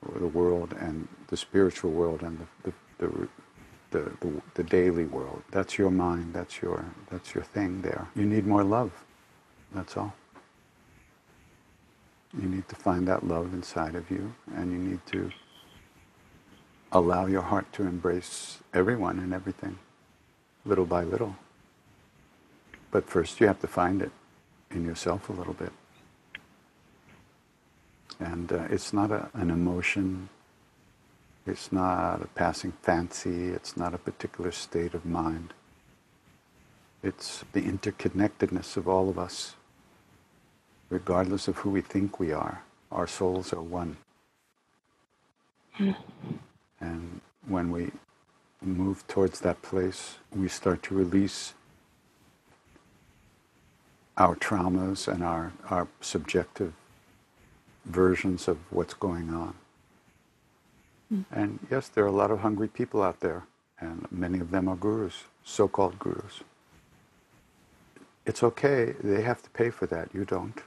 [0.08, 3.28] or the world and the spiritual world and the, the, the,
[3.92, 5.44] the, the, the daily world.
[5.52, 8.08] That's your mind, that's your, that's your thing there.
[8.16, 8.92] You need more love,
[9.74, 10.14] that's all.
[12.40, 15.32] You need to find that love inside of you and you need to
[16.92, 19.80] allow your heart to embrace everyone and everything,
[20.66, 21.36] little by little.
[22.92, 24.12] But first you have to find it
[24.72, 25.72] in yourself a little bit.
[28.20, 30.30] And uh, it's not a, an emotion,
[31.50, 35.54] it's not a passing fancy, it's not a particular state of mind.
[37.04, 39.56] It's the interconnectedness of all of us,
[40.90, 42.64] regardless of who we think we are.
[42.92, 43.98] Our souls are one.
[45.74, 45.92] Hmm.
[46.82, 47.92] and when we
[48.62, 51.54] move towards that place, we start to release
[54.18, 56.74] our traumas and our, our subjective
[57.86, 59.56] versions of what's going on.
[61.32, 63.46] And yes, there are a lot of hungry people out there,
[63.80, 66.42] and many of them are gurus, so called gurus.
[68.26, 70.62] It's okay, they have to pay for that, you don't.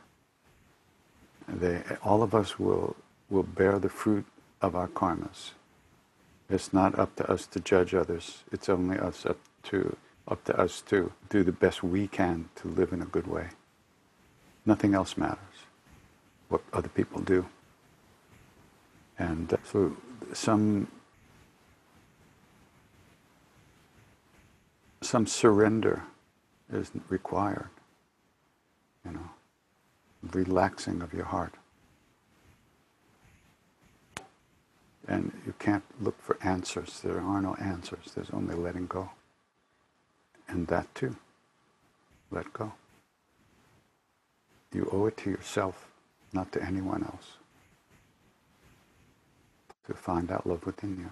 [1.49, 2.97] They, all of us will,
[3.31, 4.27] will bear the fruit
[4.61, 5.53] of our karmas.
[6.51, 9.97] It's not up to us to judge others, it's only us up to,
[10.29, 13.49] up to us to do the best we can to live in a good way.
[14.67, 15.39] Nothing else matters
[16.49, 17.47] what other people do.
[19.19, 19.97] And uh, so
[20.33, 20.89] some
[25.03, 26.03] some surrender
[26.73, 27.69] is required,
[29.05, 29.31] you know,
[30.33, 31.55] relaxing of your heart.
[35.09, 37.01] And you can't look for answers.
[37.01, 38.13] There are no answers.
[38.15, 39.11] There's only letting go.
[40.49, 41.17] And that too.
[42.31, 42.73] Let go.
[44.73, 45.89] You owe it to yourself
[46.33, 47.37] not to anyone else.
[49.89, 51.11] To find that love within you.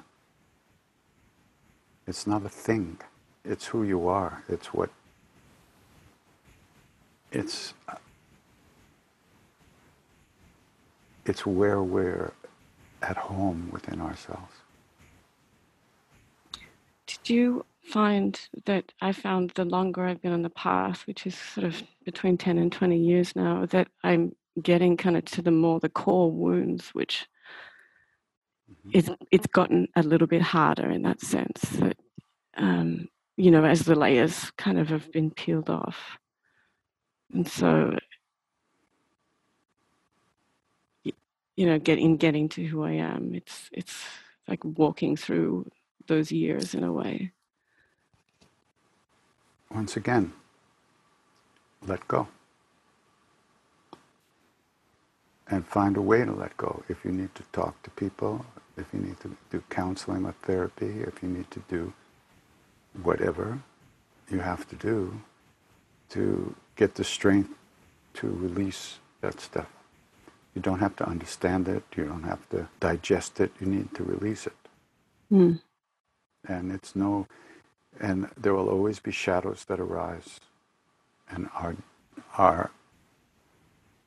[2.06, 2.98] It's not a thing.
[3.44, 4.44] It's who you are.
[4.48, 4.90] It's what.
[7.32, 7.74] It's.
[11.26, 12.32] It's where we're
[13.02, 14.54] at home within ourselves.
[17.06, 21.36] Did you find that I found the longer I've been on the path, which is
[21.36, 25.50] sort of between 10 and 20 years now, that I'm getting kind of to the
[25.50, 27.26] more the core wounds, which
[28.70, 28.90] mm-hmm.
[28.92, 31.60] it's it's gotten a little bit harder in that sense.
[31.78, 31.96] That
[32.56, 36.18] um, you know, as the layers kind of have been peeled off,
[37.32, 37.96] and so
[41.04, 44.04] you know, getting getting to who I am, it's it's
[44.48, 45.70] like walking through
[46.06, 47.32] those years in a way.
[49.70, 50.32] Once again,
[51.86, 52.26] let go.
[55.50, 56.82] and find a way to let go.
[56.88, 58.46] If you need to talk to people,
[58.80, 61.92] if you need to do counseling or therapy, if you need to do
[63.02, 63.60] whatever
[64.30, 65.20] you have to do
[66.10, 67.50] to get the strength
[68.14, 69.68] to release that stuff.
[70.54, 74.02] You don't have to understand it, you don't have to digest it, you need to
[74.04, 74.56] release it.
[75.32, 75.60] Mm.
[76.48, 77.26] And it's no,
[78.00, 80.40] and there will always be shadows that arise.
[81.30, 81.76] And our,
[82.38, 82.70] our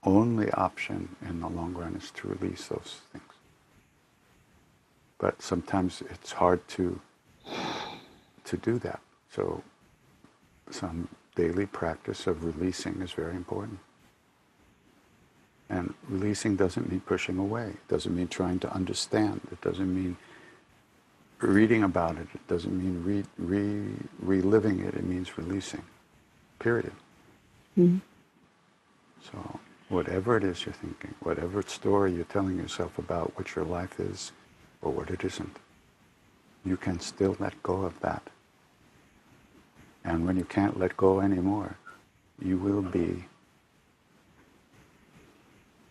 [0.04, 3.33] only option in the long run is to release those things.
[5.24, 7.00] But sometimes it's hard to,
[8.44, 9.00] to do that.
[9.34, 9.64] So
[10.70, 13.80] some daily practice of releasing is very important.
[15.70, 17.68] And releasing doesn't mean pushing away.
[17.68, 19.40] It doesn't mean trying to understand.
[19.50, 20.18] It doesn't mean
[21.40, 22.28] reading about it.
[22.34, 24.94] It doesn't mean re, re, reliving it.
[24.94, 25.84] It means releasing.
[26.60, 26.92] Period.
[27.80, 28.02] Mm.
[29.32, 34.02] So whatever it is you're thinking, whatever story you're telling yourself about what your life
[34.02, 34.34] is
[34.84, 35.58] or what it isn't,
[36.66, 38.24] you can still let go of that.
[40.06, 41.78] And when you can't let go anymore,
[42.42, 43.26] you will be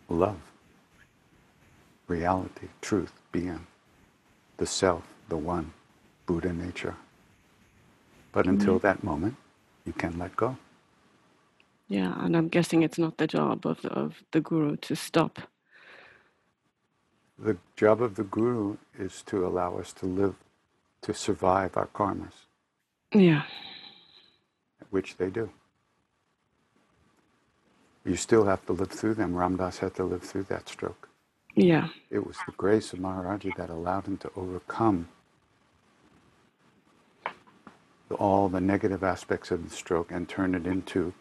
[0.09, 0.39] love,
[2.07, 3.67] reality, truth, being,
[4.57, 5.73] the self, the one,
[6.27, 6.95] Buddha nature.
[8.33, 8.81] But until Mhm.
[8.81, 9.35] that moment,
[9.85, 10.57] you can let go.
[11.89, 15.39] Yeah, and I'm guessing it's not the job of, of the guru to stop.
[17.37, 20.35] The job of the guru is to allow us to live,
[21.01, 22.45] to survive our karmas,
[23.11, 23.43] Yeah.
[24.91, 25.49] which they do.
[28.05, 29.35] You still have to live through them.
[29.35, 31.09] Ram Dass had to live through that stroke.
[31.55, 31.89] Yeah.
[32.09, 35.07] It was the grace of Maharaji that allowed him to overcome
[38.09, 41.13] the- all the negative aspects of the stroke and turn it into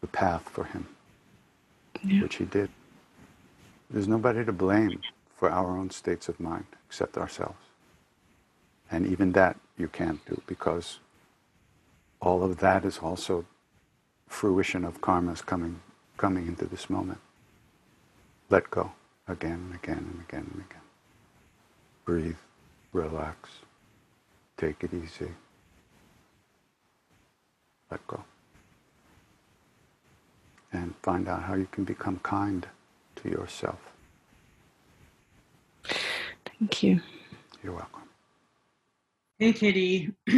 [0.00, 0.88] the path for him,
[2.02, 2.22] Yeah.
[2.22, 2.70] which he did.
[3.90, 5.02] There's nobody to blame
[5.40, 7.64] for our own states of mind except ourselves.
[8.90, 10.98] And even that you can't do because
[12.20, 13.46] all of that is also
[14.28, 15.80] fruition of karmas coming
[16.18, 17.20] coming into this moment.
[18.50, 18.92] Let go
[19.26, 20.86] again and again and again and again.
[22.04, 22.42] Breathe,
[22.92, 23.48] relax,
[24.58, 25.32] take it easy.
[27.90, 28.24] Let go.
[30.70, 32.66] And find out how you can become kind
[33.16, 33.89] to yourself.
[36.60, 37.00] Thank you.
[37.62, 38.02] You're welcome.
[39.38, 40.12] Hey, Kitty.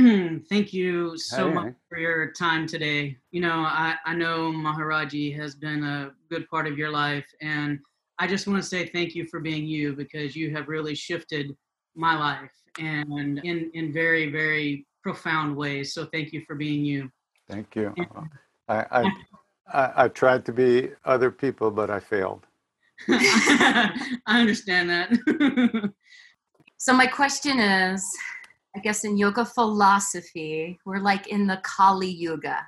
[0.48, 1.54] Thank you so Hey.
[1.54, 3.16] much for your time today.
[3.32, 7.80] You know, I, I know Maharaji has been a good part of your life, and
[8.20, 11.56] I just want to say thank you for being you because you have really shifted
[11.96, 15.92] my life and in, in very, very profound ways.
[15.92, 17.10] So thank you for being you.
[17.48, 17.92] Thank you.
[18.68, 19.12] I, I,
[19.72, 22.46] I, I tried to be other people, but I failed.
[23.08, 25.92] I understand that.
[26.82, 28.04] So my question is,
[28.74, 32.58] I guess in yoga philosophy, we're like in the Kali Yuga,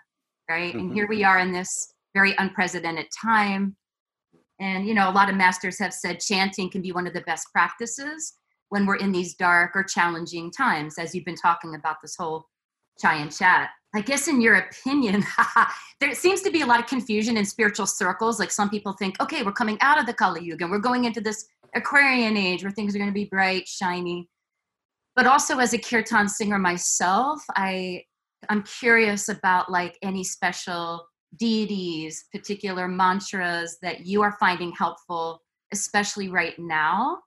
[0.49, 0.73] right?
[0.73, 1.31] And here we mm-hmm.
[1.31, 3.75] are in this very unprecedented time.
[4.61, 7.23] And you know, a lot of masters have said chanting can be one of the
[7.23, 8.35] best practices
[8.69, 12.47] when we're in these dark or challenging times, as you've been talking about this whole
[13.01, 13.71] chai and chat.
[13.95, 15.25] I guess in your opinion,
[16.01, 18.41] there seems to be a lot of confusion in spiritual circles.
[18.41, 21.21] Like some people think, okay, we're coming out of the Kali Yuga we're going into
[21.21, 24.29] this Aquarian age where things are going to be bright, shiny.
[25.17, 28.05] But also as a kirtan singer myself, I
[28.49, 31.07] I'm curious about like any special
[31.37, 35.41] deities, particular mantras that you are finding helpful,
[35.73, 37.19] especially right now.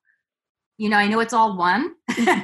[0.77, 1.95] You know, I know it's all one,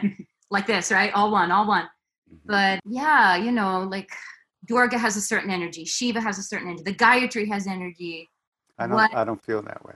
[0.50, 1.14] like this, right?
[1.14, 1.88] All one, all one.
[2.34, 2.52] Mm-hmm.
[2.52, 4.10] But yeah, you know, like
[4.66, 8.30] Durga has a certain energy, Shiva has a certain energy, the Gayatri has energy.
[8.78, 9.14] I don't, What?
[9.16, 9.94] I don't feel that way.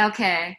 [0.00, 0.56] Okay.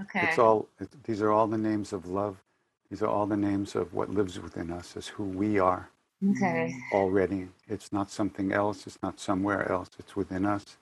[0.00, 0.26] Okay.
[0.26, 2.42] It's all, it, these are all the names of love.
[2.90, 5.88] These are all the names of what lives within us, as who we are
[6.30, 6.74] Okay.
[6.92, 7.48] already.
[7.68, 8.86] It's not something else.
[8.86, 9.90] It's not somewhere else.
[9.98, 10.76] It's within us.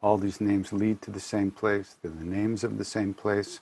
[0.00, 1.96] All these names lead to the same place.
[2.00, 3.60] They're the names of the same place.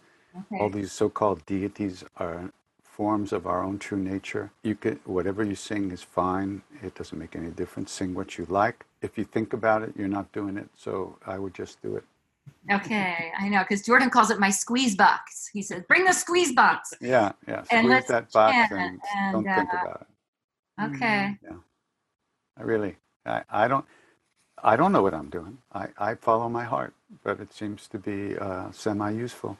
[0.61, 2.53] All these so-called deities are
[2.97, 4.51] forms of our own true nature.
[4.63, 6.63] You could, whatever you sing is fine.
[6.83, 7.93] It doesn't make any difference.
[7.93, 8.87] Sing what you like.
[9.03, 10.69] If you think about it, you're not doing it.
[10.75, 12.05] So I would just do it.
[12.73, 15.49] Okay, I know because Jordan calls it my squeeze box.
[15.53, 17.65] He says, "Bring the squeeze box." Yeah, yeah.
[17.71, 20.95] And let's that box and, and, don't think uh, about it.
[20.97, 21.37] Okay.
[21.43, 21.57] Yeah.
[22.59, 23.85] I really, I, I don't,
[24.63, 25.59] I don't know what I'm doing.
[25.73, 29.59] I, I follow my heart, but it seems to be uh, semi-useful.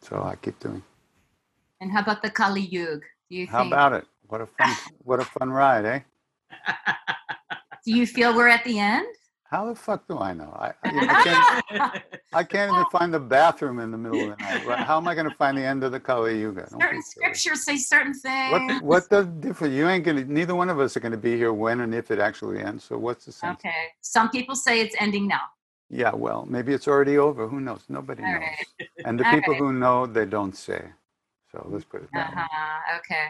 [0.00, 0.82] So I keep doing.
[1.80, 3.00] And how about the Kali Yuga?
[3.30, 3.72] Do you How think?
[3.72, 4.06] about it?
[4.28, 6.00] What a fun, what a fun ride, eh?
[7.84, 9.06] Do you feel we're at the end?
[9.48, 10.50] How the fuck do I know?
[10.58, 11.64] I, you know, I can't,
[12.34, 14.62] I can't even find the bathroom in the middle of the night.
[14.80, 16.68] How am I going to find the end of the Kali Yuga?
[16.68, 18.50] Certain scriptures say certain things.
[18.50, 19.68] What what does differ?
[19.68, 20.24] You ain't gonna.
[20.24, 22.82] Neither one of us are gonna be here when and if it actually ends.
[22.82, 23.60] So what's the sense?
[23.60, 23.84] Okay.
[24.00, 25.42] Some people say it's ending now.
[25.88, 27.46] Yeah, well, maybe it's already over.
[27.46, 27.84] Who knows?
[27.88, 28.40] Nobody All knows.
[28.40, 28.88] right.
[29.04, 29.60] And the All people right.
[29.60, 30.82] who know, they don't say.
[31.56, 32.42] So let's put it that way.
[32.42, 32.98] Uh-huh.
[32.98, 33.28] Okay.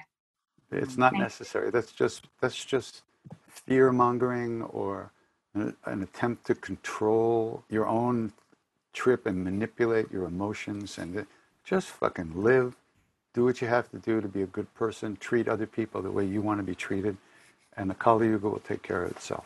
[0.72, 1.24] It's not Thank you.
[1.24, 1.70] necessary.
[1.70, 3.02] That's just that's just
[3.48, 5.12] fear mongering or
[5.54, 8.32] an, an attempt to control your own
[8.92, 11.24] trip and manipulate your emotions and
[11.64, 12.74] just fucking live.
[13.32, 15.16] Do what you have to do to be a good person.
[15.16, 17.16] Treat other people the way you want to be treated,
[17.76, 19.44] and the Kali Yuga will take care of itself.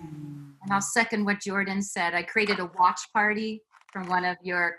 [0.00, 2.14] And I'll second what Jordan said.
[2.14, 3.62] I created a watch party
[3.92, 4.78] from one of your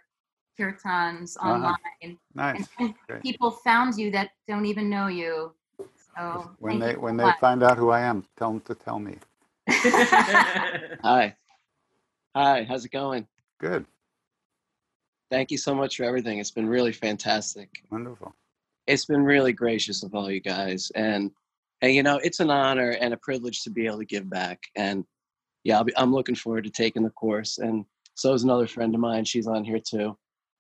[0.58, 1.50] kirtans Uh-huh.
[1.54, 2.18] online.
[2.34, 2.68] Nice.
[2.80, 3.22] And Great.
[3.22, 5.54] people found you that don't even know you.
[6.16, 7.40] So When they when so they much.
[7.40, 9.18] find out who I am, tell them to tell me.
[11.04, 11.36] Hi.
[12.36, 13.28] Hi, how's it going?
[13.60, 13.86] Good.
[15.30, 16.40] Thank you so much for everything.
[16.40, 17.70] It's been really fantastic.
[17.92, 18.34] Wonderful.
[18.88, 20.92] It's been really gracious of all you guys.
[20.96, 21.32] And
[21.82, 24.64] and you know, it's an honor and a privilege to be able to give back.
[24.76, 25.06] And
[25.64, 27.58] yeah, I'll be, I'm looking forward to taking the course.
[27.60, 27.86] And
[28.16, 29.26] so is another friend of mine.
[29.26, 30.18] She's on here too.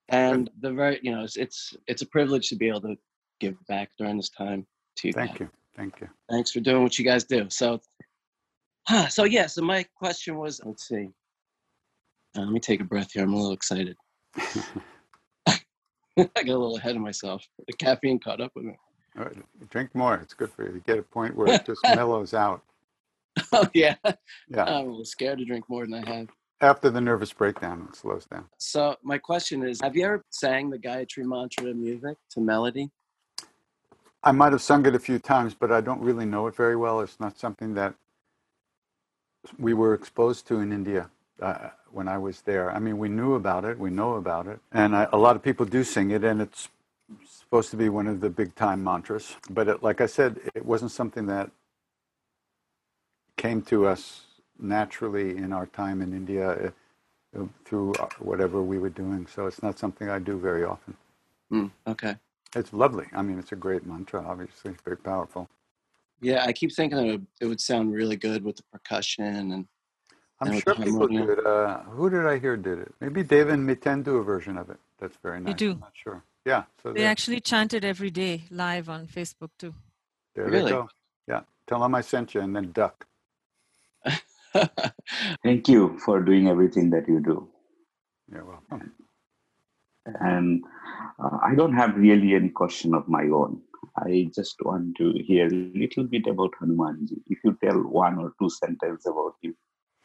[0.09, 2.95] And the very, you know, it's it's, it's a privilege to be able to
[3.39, 4.65] give back during this time
[4.97, 5.13] to you.
[5.13, 5.39] Thank guys.
[5.41, 5.49] you.
[5.75, 6.09] Thank you.
[6.29, 7.47] Thanks for doing what you guys do.
[7.49, 7.79] So,
[9.09, 9.47] so yeah.
[9.47, 11.09] So my question was, let's see.
[12.37, 13.23] Uh, let me take a breath here.
[13.23, 13.97] I'm a little excited.
[16.17, 17.45] I got a little ahead of myself.
[17.67, 18.77] The caffeine caught up with me.
[19.15, 19.35] Right,
[19.69, 20.15] Drink more.
[20.15, 20.75] It's good for you.
[20.75, 22.61] You get a point where it just mellows out.
[23.51, 23.95] Oh yeah.
[24.47, 24.63] Yeah.
[24.63, 26.27] I'm a little scared to drink more than I have.
[26.59, 28.45] After the nervous breakdown, it slows down.
[28.57, 32.89] So my question is, have you ever sang the Gayatri Mantra music to melody?
[34.23, 36.75] I might have sung it a few times, but I don't really know it very
[36.75, 37.01] well.
[37.01, 37.93] It's not something that
[39.59, 41.09] we were exposed to in India
[41.41, 42.71] uh, when I was there.
[42.71, 45.43] I mean, we knew about it, we know about it, and I, a lot of
[45.43, 46.69] people do sing it, and it's
[47.25, 49.35] supposed to be one of the big time mantras.
[49.49, 51.51] But it, like I said, it wasn't something that
[53.37, 54.23] came to us
[54.59, 56.73] naturally in our time in India
[57.37, 59.27] uh, through uh, whatever we were doing.
[59.27, 60.95] So it's not something I do very often.
[61.49, 62.15] Hmm, okay.
[62.55, 63.05] It's lovely.
[63.13, 65.49] I mean, it's a great mantra, obviously, very powerful.
[66.21, 69.67] Yeah, I keep thinking it would, it would sound really good with the percussion and.
[70.39, 71.45] I'm and sure people do it.
[71.45, 72.93] Uh, who did I hear did it?
[73.01, 74.77] Maybe David Miten do a version of it.
[74.99, 75.55] That's very nice.
[75.55, 75.71] do.
[75.71, 76.23] I'm not sure.
[76.45, 76.63] Yeah.
[76.83, 79.73] So They actually chant it every day live on Facebook too.
[80.35, 80.65] there Really?
[80.65, 80.89] they go.
[81.27, 81.41] Yeah.
[81.65, 83.07] Tell them I sent you and then duck.
[85.43, 87.49] Thank you for doing everything that you do.
[88.31, 88.91] You're welcome.
[90.21, 90.63] And
[91.19, 93.61] uh, I don't have really any question of my own.
[93.97, 97.19] I just want to hear a little bit about Hanumanji.
[97.27, 99.55] If you tell one or two sentences about him,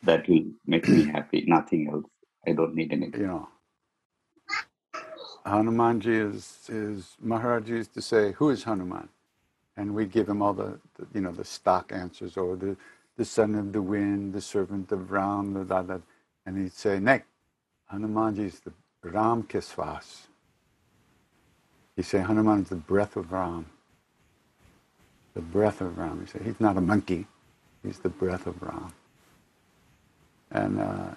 [0.02, 1.44] that will make me happy.
[1.46, 2.06] Nothing else.
[2.46, 3.20] I don't need anything.
[3.20, 3.48] You know,
[5.46, 9.08] Hanumanji is, is Maharaj used to say, Who is Hanuman?
[9.76, 12.76] And we'd give him all the, the you know, the stock answers or the,
[13.16, 15.98] the son of the wind, the servant of Ram, the da, da.
[16.46, 17.26] And he'd say, Nek,
[17.92, 18.72] Hanumanji is the
[19.02, 20.26] Ram Kisvas.
[21.96, 23.66] He'd say, Hanuman is the breath of Ram.
[25.34, 26.20] The breath of Ram.
[26.20, 27.26] He said, He's not a monkey,
[27.82, 28.92] he's the breath of Ram.
[30.50, 31.14] And uh,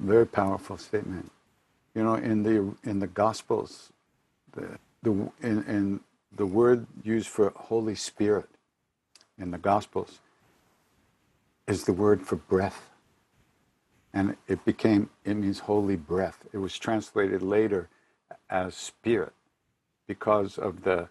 [0.00, 1.30] very powerful statement.
[1.94, 3.92] You know, in the in the Gospels,
[4.52, 6.00] the the in, in
[6.36, 8.49] the word used for Holy Spirit
[9.40, 10.20] in the Gospels
[11.66, 12.90] is the word for breath,
[14.12, 16.38] and it became it means holy breath.
[16.52, 17.88] It was translated later
[18.50, 19.32] as spirit
[20.08, 21.08] because of the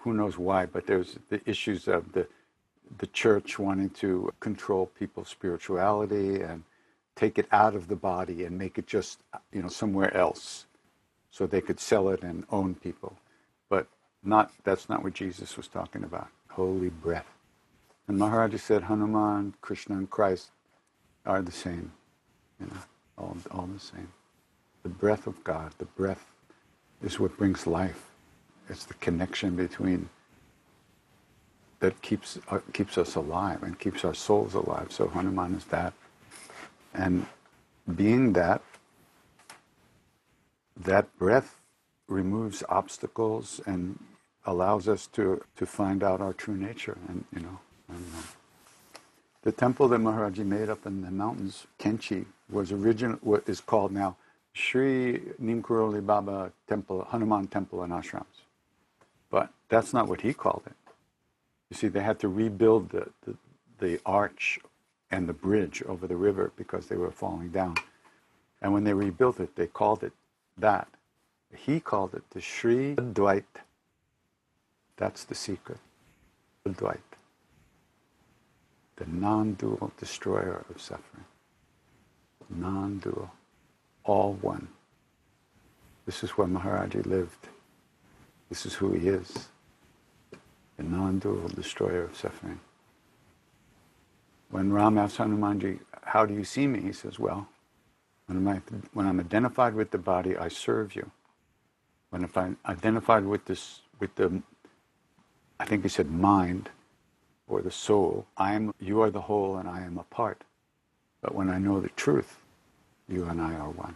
[0.00, 2.26] who knows why, but there's the issues of the
[2.98, 6.64] the church wanting to control people's spirituality and
[7.16, 9.20] take it out of the body and make it just
[9.52, 10.66] you know somewhere else
[11.30, 13.16] so they could sell it and own people.
[13.70, 13.88] But
[14.24, 16.28] not that's not what jesus was talking about.
[16.50, 17.31] Holy breath
[18.08, 20.50] and maharaji said hanuman krishna and christ
[21.24, 21.92] are the same
[22.60, 22.82] you know
[23.18, 24.08] all, all the same.
[24.82, 26.26] The breath of god the breath
[27.02, 28.10] is what brings life.
[28.68, 30.08] It's the connection between
[31.80, 34.88] that keeps uh, keeps us alive and keeps our souls alive.
[34.90, 35.92] So hanuman is that.
[36.94, 37.26] And
[37.96, 38.62] being that,
[40.76, 41.58] that breath
[42.06, 43.98] removes obstacles and
[44.44, 46.98] allows us to, to find out our true nature.
[47.08, 47.58] And, you know,
[47.94, 48.22] and, uh,
[49.42, 53.92] the temple that Maharaji made up in the mountains, Kainchi, was original, what is called
[53.92, 54.16] now
[54.54, 58.24] Sri Neem Karoli Baba Temple, Hanuman Temple and Ashrams.
[59.30, 60.74] But that's not what he called it.
[61.70, 63.36] You see, they had to rebuild the, the,
[63.78, 64.60] the arch
[65.10, 67.76] and the bridge over the river because they were falling down.
[68.60, 70.12] And when they rebuilt it, they called it
[70.58, 70.88] that.
[71.54, 73.44] He called it the Sri Advait.
[74.96, 75.78] That's the secret.
[76.66, 77.11] Advait.
[78.96, 81.24] The non-dual destroyer of suffering.
[82.50, 83.30] Non-dual.
[84.04, 84.68] All one.
[86.06, 87.48] This is where Maharaji lived.
[88.48, 89.48] This is who he is.
[90.76, 92.60] The non-dual destroyer of suffering.
[94.50, 96.80] When Ram asks Hanumanji, how do you see me?
[96.80, 97.48] He says, well,
[98.26, 98.62] when I'm,
[98.92, 101.10] when I'm identified with the body, I serve you.
[102.10, 104.42] When if I'm identified with this, with the,
[105.58, 106.68] I think he said mind,
[107.52, 110.42] or the soul, I am, you are the whole and I am a part.
[111.20, 112.38] But when I know the truth,
[113.08, 113.94] you and I are one.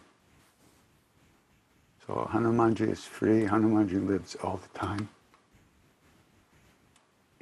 [2.06, 3.44] So Hanumanji is free.
[3.44, 5.08] Hanumanji lives all the time.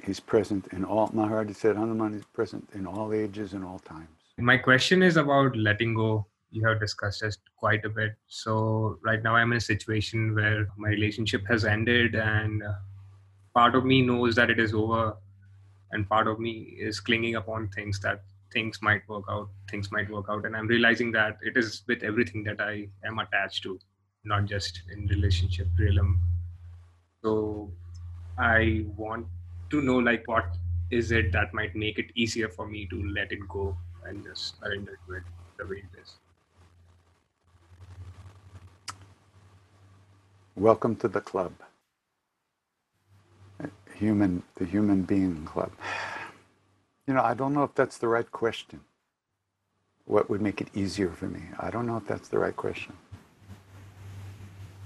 [0.03, 4.07] He's present in all, Maharaj said Hanuman is present in all ages and all times.
[4.37, 6.27] My question is about letting go.
[6.51, 8.13] You have discussed this quite a bit.
[8.27, 12.73] So, right now, I'm in a situation where my relationship has ended, and uh,
[13.53, 15.15] part of me knows that it is over,
[15.91, 20.09] and part of me is clinging upon things that things might work out, things might
[20.09, 20.45] work out.
[20.45, 23.79] And I'm realizing that it is with everything that I am attached to,
[24.23, 26.21] not just in relationship realm.
[27.23, 27.71] So,
[28.37, 29.27] I want
[29.69, 30.45] to know like what
[30.91, 34.59] is it that might make it easier for me to let it go and just
[34.59, 35.23] surrender to it
[35.57, 36.15] the way it is.
[40.55, 41.51] Welcome to the club.
[43.95, 45.71] Human, the human being club.
[47.07, 48.81] You know, I don't know if that's the right question.
[50.05, 51.41] What would make it easier for me?
[51.59, 52.93] I don't know if that's the right question.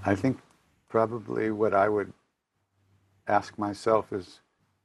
[0.04, 0.38] I think
[0.88, 2.12] probably what I would
[3.26, 4.40] ask myself is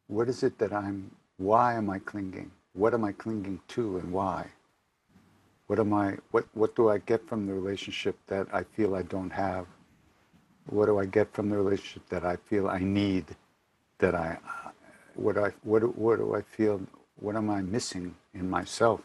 [0.08, 2.52] what is it that I'm, why am I clinging?
[2.74, 4.48] What am I clinging to and why?
[5.68, 9.02] What am I, what, what do I get from the relationship that I feel I
[9.04, 9.66] don't have?
[10.68, 13.26] What do I get from the relationship that I feel I need?
[14.00, 14.38] That I,
[15.16, 16.82] what I, what, what do I feel,
[17.20, 19.02] what am I missing in myself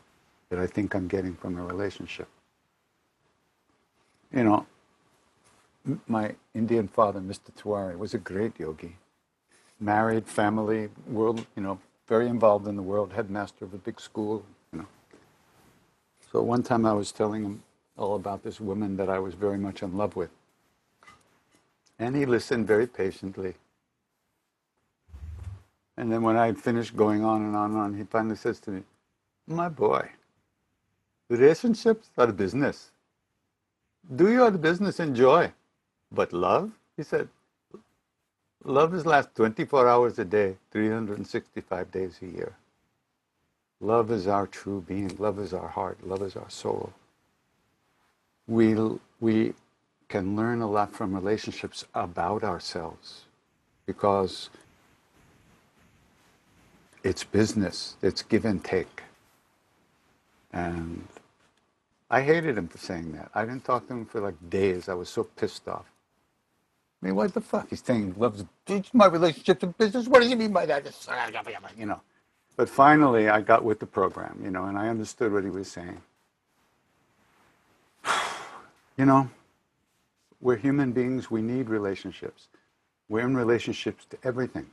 [0.48, 2.28] that I think I'm getting from a relationship?
[4.32, 4.66] You know,
[6.06, 7.52] my Indian father, Mr.
[7.56, 8.96] Tiwari, was a great yogi
[9.80, 14.44] married, family, world, you know, very involved in the world, headmaster of a big school,
[14.72, 14.86] you know.
[16.30, 17.62] So one time I was telling him
[17.96, 20.30] all about this woman that I was very much in love with.
[21.98, 23.54] And he listened very patiently.
[25.96, 28.70] And then when I finished going on and on and on, he finally says to
[28.70, 28.82] me,
[29.48, 30.08] My boy,
[31.28, 32.90] relationships are business.
[34.16, 35.52] Do your business enjoy.
[36.12, 37.28] But love, he said,
[38.64, 42.56] Love is last 24 hours a day, 365 days a year.
[43.80, 45.16] Love is our true being.
[45.18, 45.98] Love is our heart.
[46.06, 46.92] Love is our soul.
[48.46, 48.76] We,
[49.20, 49.54] we
[50.08, 53.24] can learn a lot from relationships about ourselves
[53.86, 54.50] because
[57.04, 59.02] it's business, it's give and take.
[60.52, 61.06] And
[62.10, 63.30] I hated him for saying that.
[63.34, 64.88] I didn't talk to him for like days.
[64.88, 65.86] I was so pissed off.
[67.02, 67.70] I mean, what the fuck?
[67.70, 68.44] He's saying he loves
[68.94, 70.08] my relationship and business.
[70.08, 70.86] What does he mean by that?
[71.08, 71.30] Uh,
[71.78, 72.00] you know.
[72.56, 75.70] But finally, I got with the program, you know, and I understood what he was
[75.70, 76.00] saying.
[78.98, 79.30] You know,
[80.40, 81.30] we're human beings.
[81.30, 82.48] We need relationships.
[83.08, 84.66] We're in relationships to everything.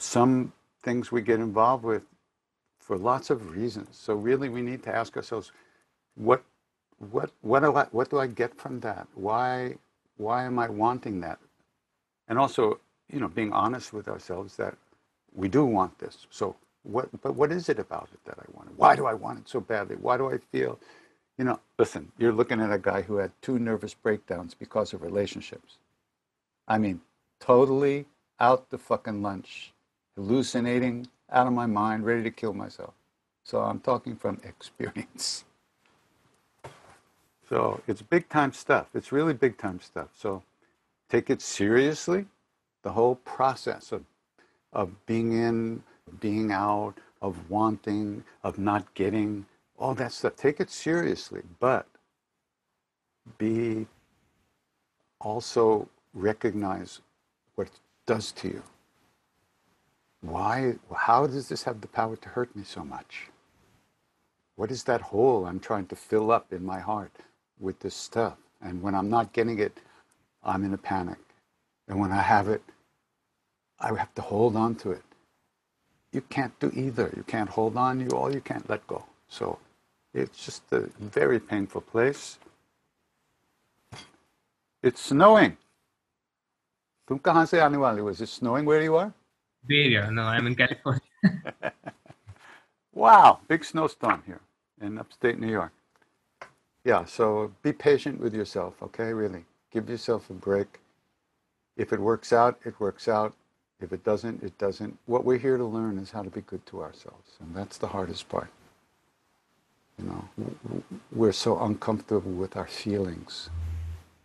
[0.00, 0.52] Some
[0.82, 2.04] things we get involved with
[2.78, 3.96] for lots of reasons.
[3.98, 5.52] So really, we need to ask ourselves,
[6.16, 6.42] what
[7.12, 9.06] what what do I what do I get from that?
[9.14, 9.76] Why
[10.16, 11.38] why am I wanting that?
[12.28, 12.80] And also,
[13.12, 14.76] you know, being honest with ourselves that
[15.34, 16.26] we do want this.
[16.30, 18.78] So what but what is it about it that I want?
[18.78, 19.96] Why do I want it so badly?
[19.96, 20.78] Why do I feel
[21.38, 25.02] you know, listen, you're looking at a guy who had two nervous breakdowns because of
[25.02, 25.78] relationships.
[26.68, 27.00] I mean,
[27.40, 28.06] totally
[28.40, 29.72] out the fucking lunch,
[30.20, 32.92] hallucinating, out of my mind, ready to kill myself.
[33.44, 35.44] So I'm talking from experience.
[37.48, 38.88] So it's big time stuff.
[38.94, 40.08] It's really big time stuff.
[40.14, 40.42] So
[41.08, 42.26] take it seriously.
[42.82, 44.04] The whole process of,
[44.72, 45.82] of being in,
[46.20, 49.46] being out, of wanting, of not getting,
[49.78, 50.36] all that stuff.
[50.36, 51.86] Take it seriously, but
[53.38, 53.86] be
[55.20, 57.00] also recognize
[57.54, 58.62] what it does to you
[60.21, 63.27] Why, how does this have the power to hurt me so much?
[64.55, 67.11] What is that hole I'm trying to fill up in my heart?
[67.59, 68.37] with this stuff.
[68.61, 69.77] And when I'm not getting it,
[70.43, 71.17] I'm in a panic.
[71.87, 72.61] And when I have it,
[73.79, 75.03] I have to hold on to it.
[76.11, 77.11] you can't do either.
[77.15, 79.03] You can't hold on, you all you can't let go.
[79.27, 79.59] So
[80.13, 82.39] it's just a very painful place.
[84.81, 85.57] It's snowing.
[87.09, 89.13] तुम कहाँ से आने वाले Was it snowing where you are?
[89.66, 90.10] Bay Area.
[90.10, 91.00] No, I'm in California.
[92.92, 94.40] Wow, big snowstorm here
[94.80, 95.72] in upstate New York.
[96.84, 99.12] Yeah, so be patient with yourself, okay?
[99.12, 99.44] Really.
[99.70, 100.80] Give yourself a break.
[101.76, 103.34] If it works out, it works out.
[103.80, 104.98] If it doesn't, it doesn't.
[105.06, 107.86] What we're here to learn is how to be good to ourselves, and that's the
[107.86, 108.50] hardest part.
[109.98, 110.82] You know,
[111.12, 113.50] we're so uncomfortable with our feelings,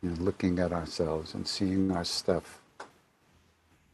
[0.02, 2.62] you know, looking at ourselves and seeing our stuff.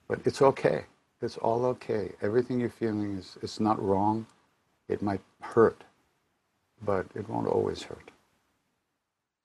[0.07, 0.85] But it's okay.
[1.22, 2.11] It's all okay.
[2.22, 4.26] Everything you're feeling is it's not wrong.
[4.89, 5.84] It might hurt,
[6.84, 8.10] but it won't always hurt.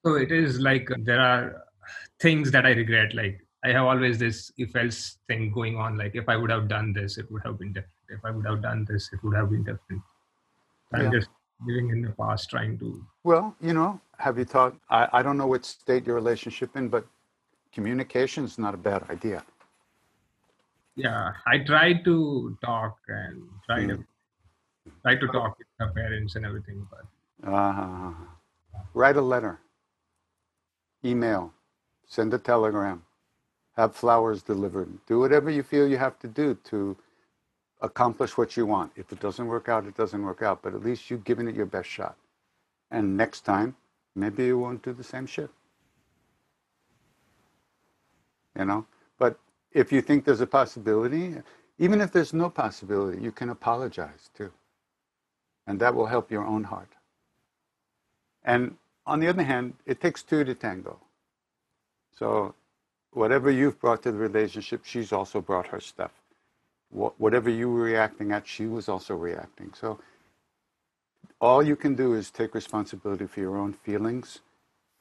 [0.04, 1.64] So it is like uh, there are
[2.20, 3.14] things that I regret.
[3.14, 5.98] Like I have always this if else thing going on.
[5.98, 7.92] Like if I would have done this, it would have been different.
[8.08, 10.02] If I would have done this, it would have been different.
[10.94, 11.10] I'm Yeah.
[11.10, 11.28] just
[11.66, 13.04] living in the past, trying to.
[13.24, 14.76] Well, you know, have you thought?
[14.88, 17.04] I, I don't know what state your relationship in, but
[17.72, 19.42] communication is not a bad idea.
[20.96, 24.04] Yeah, I tried to talk and try to
[25.02, 27.04] try to talk with her parents and everything, but
[27.46, 28.14] Uh,
[28.94, 29.60] write a letter,
[31.04, 31.52] email,
[32.06, 33.04] send a telegram,
[33.76, 34.88] have flowers delivered.
[35.06, 36.96] Do whatever you feel you have to do to
[37.82, 38.92] accomplish what you want.
[38.96, 41.54] If it doesn't work out, it doesn't work out, but at least you've given it
[41.54, 42.16] your best shot.
[42.90, 43.76] And next time,
[44.14, 45.50] maybe you won't do the same shit.
[48.58, 48.86] You know?
[49.76, 51.36] If you think there's a possibility,
[51.78, 54.52] even if there's no possibility, you can apologize too.
[55.66, 56.90] And that will help your own heart.
[58.44, 58.76] And
[59.06, 60.98] on the other hand, it takes two to tango.
[62.18, 62.54] So
[63.12, 66.12] whatever you've brought to the relationship, she's also brought her stuff.
[66.92, 69.72] Wha- Whatever you were reacting at, she was also reacting.
[69.74, 70.00] So
[71.40, 74.40] all you can do is take responsibility for your own feelings.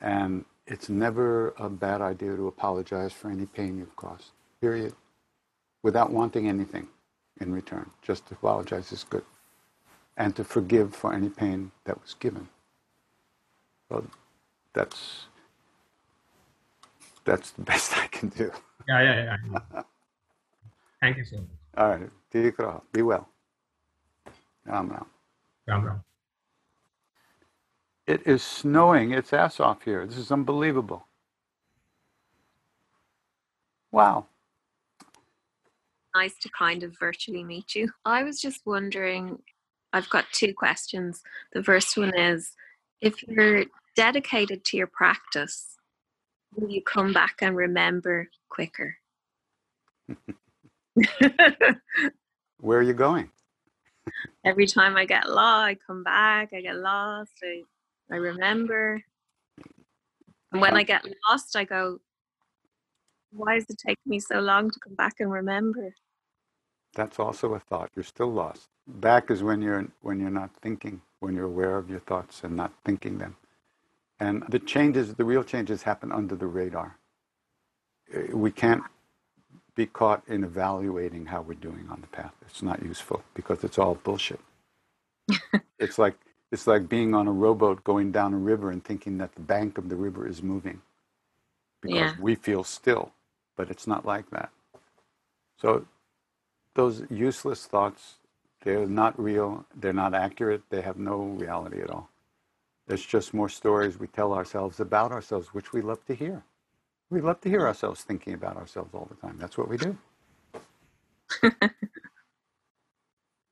[0.02, 4.32] And it's never a bad idea to apologize for any pain you've caused,
[4.66, 4.94] period,
[5.84, 6.88] without wanting anything
[7.40, 7.88] in return.
[8.02, 9.26] Just to apologize is good.
[10.18, 12.48] And to forgive for any pain that was given.
[13.90, 14.06] Well,
[14.74, 15.28] that's
[17.26, 18.52] that's the best I can do.
[18.90, 19.82] Yeah, yeah, yeah.
[21.02, 21.60] Thank you so much.
[21.78, 22.10] All right.
[22.34, 22.82] Tikraha.
[22.92, 23.28] Be well.
[24.66, 25.06] Ram Ram.
[25.68, 26.04] Ram Ram.
[28.08, 30.06] It is snowing its ass off here.
[30.08, 31.06] This is unbelievable.
[33.92, 34.26] Wow
[36.16, 37.92] nice to kind of virtually meet you.
[38.06, 39.38] I was just wondering,
[39.94, 41.22] I've got two questions.
[41.54, 42.54] The first one is
[43.02, 43.66] if you're
[43.96, 45.76] dedicated to your practice,
[46.56, 48.96] will you come back and remember quicker?
[52.60, 53.30] Where are you going?
[54.46, 57.64] Every time I get lost, I come back, I get lost, I,
[58.12, 59.02] I remember.
[60.52, 62.00] And when I get lost, I go,
[63.32, 65.94] why does it take me so long to come back and remember?
[66.96, 67.92] That's also a thought.
[67.96, 68.70] You're still lost.
[68.88, 72.56] Back is when you're when you're not thinking, when you're aware of your thoughts and
[72.58, 73.38] not thinking them.
[74.20, 76.98] And the changes, the real changes happen under the radar.
[78.14, 78.84] Eh, We can't
[79.76, 82.34] be caught in evaluating how we're doing on the path.
[82.48, 84.42] It's not useful because it's all bullshit.
[85.80, 86.16] it's like
[86.52, 89.78] it's like being on a rowboat going down a river and thinking that the bank
[89.78, 90.82] of the river is moving
[91.82, 92.18] because Yeah.
[92.18, 93.14] we feel still,
[93.58, 94.52] but it's not like that.
[95.62, 95.86] So
[96.76, 98.18] those useless thoughts,
[98.64, 102.10] they're not real, they're not accurate, they have no reality at all.
[102.88, 106.44] It's just more stories we tell ourselves about ourselves, which we love to hear.
[107.12, 109.38] We love to hear ourselves thinking about ourselves all the time.
[109.40, 109.98] That's what we do.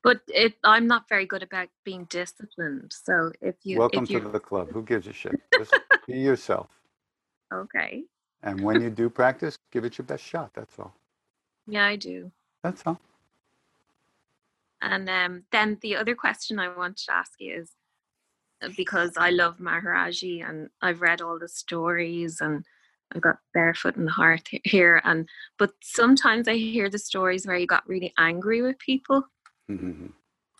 [0.03, 2.93] But it, I'm not very good about being disciplined.
[2.93, 4.71] So if you, Welcome if to you, the club.
[4.71, 5.37] Who gives a shit?
[5.57, 5.77] Just
[6.07, 6.69] be yourself.
[7.53, 8.03] okay,
[8.43, 10.51] And when you do practice, give it your best shot.
[10.55, 10.95] That's all.
[11.67, 12.31] yeah, I do.
[12.63, 13.01] That's all.
[14.83, 17.71] And um, then the other question I wanted to ask you is
[18.61, 22.65] uh, because I love Maharaji and I've read all the stories and
[23.13, 25.01] I've got Barefoot in the Heart here.
[25.05, 29.23] And but sometimes I hear the stories where he got really angry with people,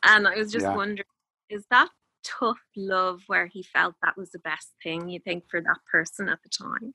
[0.03, 0.75] and I was just Yeah.
[0.75, 1.05] wondering,
[1.49, 1.89] is that
[2.23, 6.29] tough love where he felt that was the best thing you think for that person
[6.29, 6.93] at the time,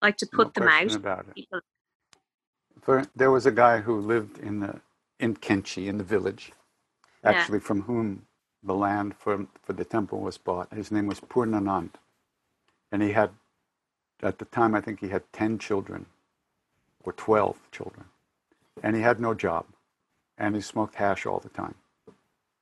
[0.00, 0.86] like to put them out?
[0.94, 1.46] about it.
[2.82, 4.80] For, there was a guy who lived in the
[5.18, 6.52] in Kainchi in the village,
[7.24, 7.30] Yeah.
[7.30, 8.26] actually from whom
[8.62, 10.72] the land for for the temple was bought.
[10.72, 11.90] His name was Purnanand,
[12.92, 13.30] and he had
[14.22, 16.06] at the time I think he had ten children
[17.04, 18.06] or twelve children,
[18.82, 19.66] and he had no job,
[20.38, 21.74] and he smoked hash all the time.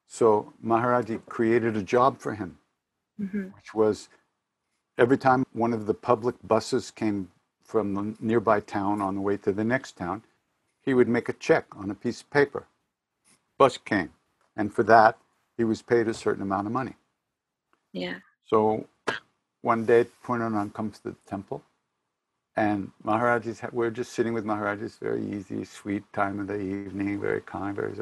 [0.08, 2.58] So Maharaji created a job for him,
[3.20, 3.48] Mm-hmm.
[3.56, 4.08] which was
[4.98, 7.30] every time one of the public buses came
[7.64, 10.22] from the nearby town on the way to the next town,
[10.82, 12.66] he would make a check on a piece of paper.
[13.58, 14.10] Bus came,
[14.58, 15.16] and for that,
[15.56, 16.94] he was paid a certain amount of money.
[17.92, 18.16] Yeah.
[18.44, 18.86] So
[19.62, 21.62] one day, Purnanand comes to the temple,
[22.56, 24.82] and Maharaji's, we're just sitting with Maharaj.
[24.82, 27.92] It's very easy, sweet time of the evening, very kind, very.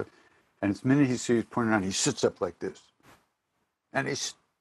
[0.62, 2.80] And as the minute he sees Purnanand, he sits up like this,
[3.92, 4.16] and he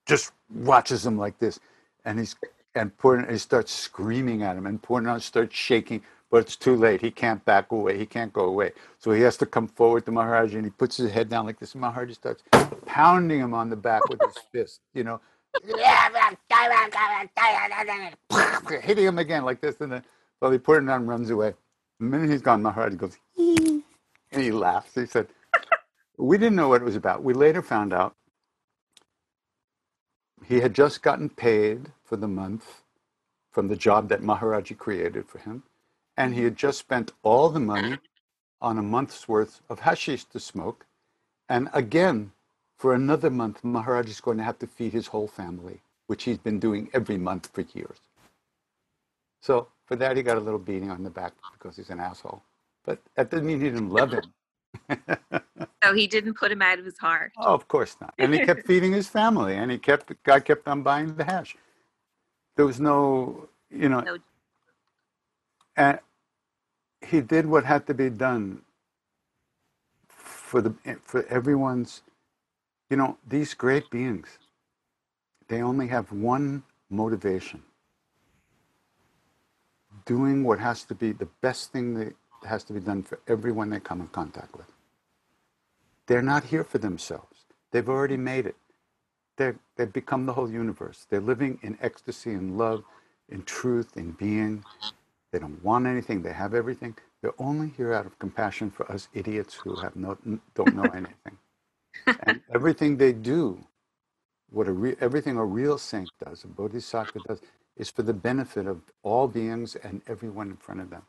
[0.05, 1.59] just watches him like this,
[2.03, 2.35] and he's
[2.75, 6.03] and Purnanand he starts screaming at him, and Purnanand starts shaking.
[6.35, 6.99] But it's too late.
[6.99, 7.97] He can't back away.
[7.97, 8.73] He can't go away.
[8.99, 11.61] So he has to come forward to Maharaj, and he puts his head down like
[11.61, 11.71] this.
[11.71, 12.43] And Maharaj starts
[12.85, 14.81] pounding him on the back with his fist.
[14.93, 15.21] You know,
[18.81, 20.03] hitting him again like this, and then
[20.41, 21.53] well, he put it down and runs away.
[22.01, 23.83] The minute he's gone, Maharaj goes, and
[24.33, 24.93] he laughs.
[24.93, 25.29] He said,
[26.17, 27.23] "We didn't know what it was about.
[27.23, 28.13] We later found out
[30.45, 32.81] he had just gotten paid for the month
[33.53, 35.63] from the job that Maharaji created for him,
[36.17, 37.97] and he had just spent all the money
[38.61, 40.85] on a month's worth of hashish to smoke,
[41.49, 42.31] and again."
[42.77, 46.37] For another month, Maharaj is going to have to feed his whole family, which he's
[46.37, 47.99] been doing every month for years.
[49.41, 52.43] So for that, he got a little beating on the back because he's an asshole.
[52.83, 54.33] But that doesn't mean he didn't love him.
[55.83, 57.31] So he didn't put him out of his heart.
[57.37, 58.15] Oh, of course not.
[58.17, 61.55] And he kept feeding his family, and he kept guy kept on buying the hash.
[62.55, 64.17] There was no, you know, No.
[65.77, 65.99] And
[67.05, 68.61] he did what had to be done
[70.09, 72.03] for the for everyone's.
[72.89, 74.39] You know, these great beings,
[75.49, 77.63] they only have one motivation:
[80.05, 82.15] doing what has to be the best thing that
[82.45, 84.67] has to be done for everyone they come in contact with.
[86.07, 87.45] They're not here for themselves.
[87.71, 88.55] They've already made it.
[89.37, 91.07] They're, they've become the whole universe.
[91.09, 92.83] They're living in ecstasy and love,
[93.29, 94.65] in truth, in being.
[95.35, 96.21] They don't want anything.
[96.21, 96.95] They have everything.
[97.21, 100.17] They're only here out of compassion for us idiots who have no,
[100.53, 101.37] don't know anything.
[102.25, 103.61] and everything they do,
[104.49, 107.41] what a re- everything a real saint does, a bodhisattva does,
[107.75, 111.01] is for the benefit of all beings and everyone in front of them.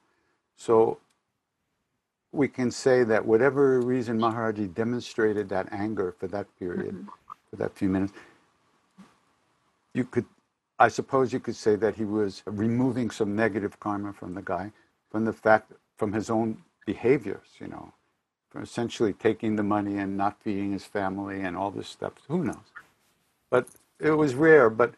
[0.57, 0.99] So
[2.33, 7.09] we can say that whatever reason Maharaji demonstrated that anger for that period, mm-hmm.
[7.51, 8.13] for that few minutes,
[9.95, 10.25] you could,
[10.79, 14.73] I suppose you could say that he was removing some negative karma from the guy,
[15.11, 17.93] from the fact, from his own behaviors, you know,
[18.51, 22.13] from essentially taking the money and not feeding his family and all this stuff.
[22.29, 22.73] Who knows?
[23.51, 24.69] But it was rare.
[24.69, 24.95] But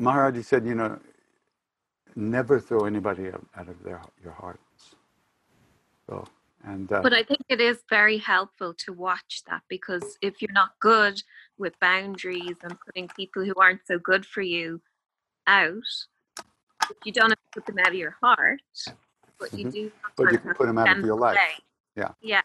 [0.00, 0.98] Maharaji said, you know,
[2.14, 4.96] never throw anybody out, of their your hearts.
[6.08, 6.26] So,
[6.64, 10.52] and uh, But I think it is very helpful to watch that because if you're
[10.52, 11.22] not good
[11.58, 14.80] with boundaries and putting people who aren't so good for you
[15.46, 15.74] out,
[17.04, 18.60] you don't have to put them out of your heart,
[19.38, 19.72] but you Mhm.
[19.72, 19.92] do.
[20.16, 21.36] but you can put them out of your life.
[21.36, 21.54] away.
[21.94, 22.12] Yeah.
[22.22, 22.42] Yeah,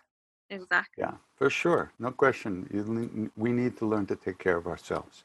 [0.50, 1.04] exactly.
[1.04, 2.68] Yeah, for sure, no question.
[2.74, 5.24] You, we need to learn to take care of ourselves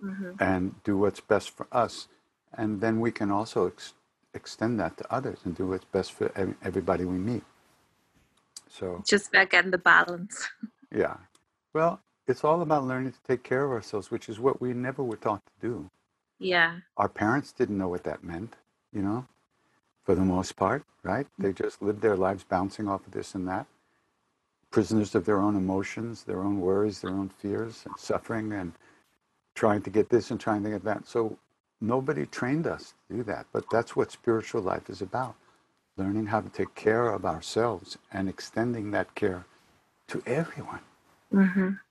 [0.00, 2.08] hmm and do what's best for us,
[2.54, 3.94] and then we can also ex-
[4.34, 7.44] extend that to others and do what's best for ev- everybody we meet.
[8.68, 10.48] So just about getting the balance.
[10.94, 11.16] yeah,
[11.74, 12.00] well,
[12.30, 15.16] it's all about learning to take care of ourselves, which is what we never were
[15.16, 15.90] taught to do.
[16.38, 16.78] Yeah.
[16.96, 18.56] Our parents didn't know what that meant,
[18.92, 19.26] you know,
[20.04, 21.26] for the most part, right?
[21.38, 23.66] They just lived their lives bouncing off of this and that,
[24.70, 28.72] prisoners of their own emotions, their own worries, their own fears, and suffering, and
[29.54, 31.06] trying to get this and trying to get that.
[31.08, 31.38] So
[31.80, 33.46] nobody trained us to do that.
[33.52, 35.36] But that's what spiritual life is about
[35.96, 39.44] learning how to take care of ourselves and extending that care
[40.08, 40.80] to everyone.
[41.32, 41.89] hmm Yeah.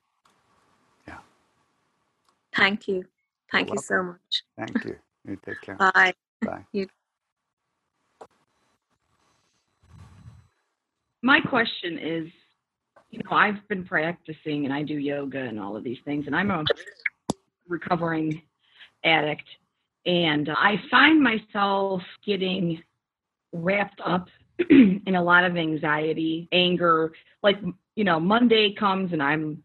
[2.60, 3.06] Thank you.
[3.52, 4.44] Thank You're you so much.
[4.58, 4.96] Thank you.
[5.26, 5.76] You take care.
[5.76, 6.14] Bye.
[6.42, 6.66] Bye.
[6.72, 6.88] You
[11.22, 12.28] my question is
[13.10, 16.36] you know i've been practicing and i do yoga and all of these things and
[16.36, 16.64] i'm a
[17.68, 18.42] recovering
[19.04, 19.44] addict
[20.06, 22.82] and i find myself getting
[23.54, 24.28] wrapped up
[24.70, 27.12] in a lot of anxiety anger
[27.44, 27.58] like
[27.96, 29.62] you know monday comes and i'm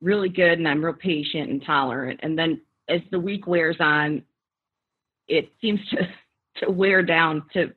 [0.00, 2.20] really good and i'm real patient and tolerant.
[2.22, 4.22] And then as the week wears on
[5.26, 5.98] it seems to
[6.64, 7.72] to wear down to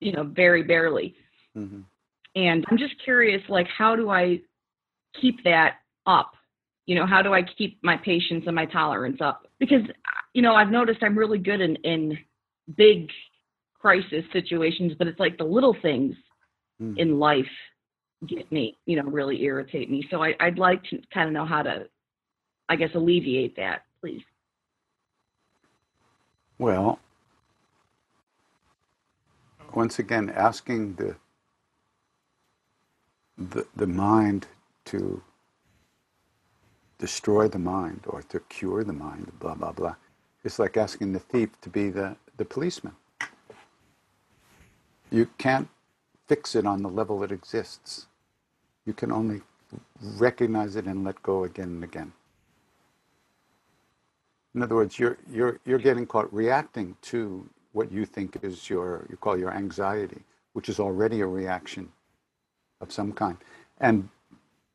[0.00, 1.14] you know very barely.
[1.54, 1.80] Hmm
[2.34, 4.40] and i'm just curious like how do i
[5.20, 5.74] keep that
[6.06, 6.32] up?
[6.86, 9.46] You know how do i keep my patience and my tolerance up?
[9.58, 9.82] Because
[10.32, 12.18] you know i've noticed i'm really good in in
[12.76, 13.10] big
[13.78, 16.14] crisis situations but it's like the little things
[16.80, 16.98] Mm.
[16.98, 17.44] in life
[18.26, 20.06] get me, you know, really irritate me.
[20.10, 21.88] So I, I'd like to kind of know how to,
[22.68, 24.22] I guess, alleviate that, please.
[26.58, 26.98] Well,
[29.74, 31.16] once again, asking the
[33.38, 34.46] the, the mind
[34.86, 35.22] to
[36.98, 39.96] destroy the mind or to cure the mind, blah, blah, blah.
[40.44, 42.94] It's like asking the thief to be the, the policeman.
[45.10, 45.68] You can't
[46.28, 48.06] fix it on the level it exists.
[48.86, 49.40] You can only
[50.16, 52.12] recognize it and let go again and again.
[54.54, 59.06] In other words, you're, you're, you're getting caught reacting to what you think is your,
[59.08, 60.20] you call your anxiety,
[60.52, 61.88] which is already a reaction
[62.80, 63.38] of some kind.
[63.80, 64.08] And,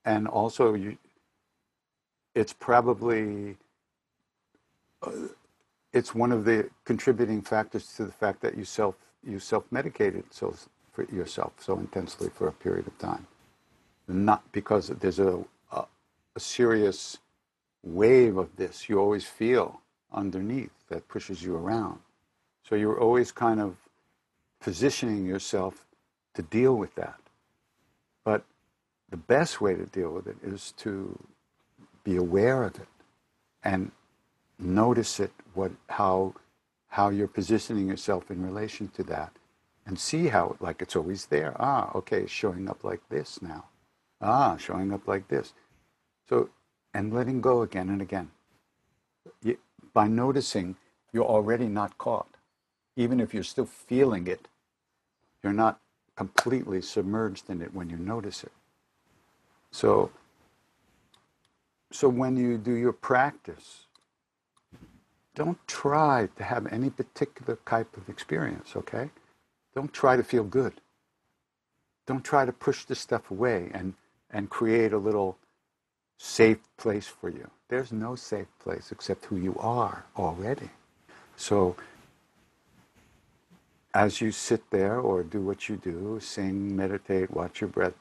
[0.03, 0.97] and also, you,
[2.33, 3.55] it's probably,
[5.03, 5.11] uh,
[5.93, 10.55] it's one of the contributing factors to the fact that you self, you self-medicated so,
[10.91, 13.27] for yourself so intensely for a period of time.
[14.07, 15.85] Not because there's a, a,
[16.35, 17.17] a serious
[17.83, 19.81] wave of this you always feel
[20.11, 21.99] underneath that pushes you around.
[22.67, 23.75] So you're always kind of
[24.59, 25.85] positioning yourself
[26.33, 27.19] to deal with that.
[28.23, 28.43] But
[29.09, 31.17] the best way to deal with it is to
[32.03, 32.87] be aware of it
[33.63, 33.91] and
[34.59, 36.33] notice it, what, how,
[36.89, 39.31] how you're positioning yourself in relation to that,
[39.85, 41.55] and see how, like it's always there.
[41.59, 43.65] Ah, okay, it's showing up like this now.
[44.21, 45.53] Ah, showing up like this.
[46.27, 46.49] So,
[46.93, 48.31] and letting go again and again.
[49.43, 49.57] You,
[49.93, 50.75] by noticing,
[51.13, 52.29] you're already not caught.
[52.95, 54.47] Even if you're still feeling it,
[55.43, 55.79] you're not
[56.15, 58.51] completely submerged in it when you notice it.
[59.71, 60.11] So,
[61.91, 63.85] so when you do your practice,
[65.35, 69.11] don't try to have any particular type of experience, okay?
[69.75, 70.81] Don't try to feel good.
[72.07, 73.93] Don't try to push this stuff away and,
[74.31, 75.37] and create a little
[76.17, 77.49] safe place for you.
[77.69, 80.69] There's no safe place except who you are already.
[81.35, 81.75] So
[83.93, 87.93] as you sit there or do what you do, sing, meditate, watch your breath,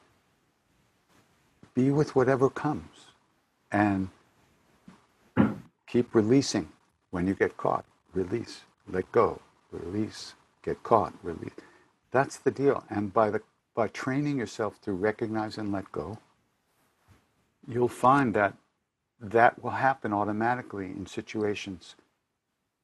[1.73, 3.07] be with whatever comes
[3.71, 4.09] and
[5.87, 6.69] keep releasing
[7.11, 7.85] when you get caught.
[8.13, 9.41] Release, let go,
[9.71, 10.33] release,
[10.63, 11.53] get caught, release.
[12.11, 12.83] That's the deal.
[12.89, 13.41] And by, the,
[13.77, 16.17] by training yourself to recognize and let go,
[17.67, 18.55] you'll find that
[19.21, 21.95] that will happen automatically in situations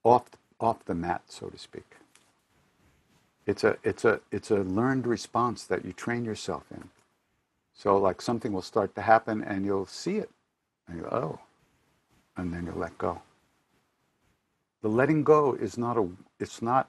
[0.04, 0.26] off,
[0.60, 1.96] off the mat, so to speak.
[3.48, 6.88] It's a, it's, a, it's a learned response that you train yourself in.
[7.74, 10.30] So, like something will start to happen and you'll see it.
[10.88, 11.40] And you go, oh,
[12.38, 13.20] and then you let go.
[14.84, 16.08] The letting go is not a,
[16.40, 16.88] it's not,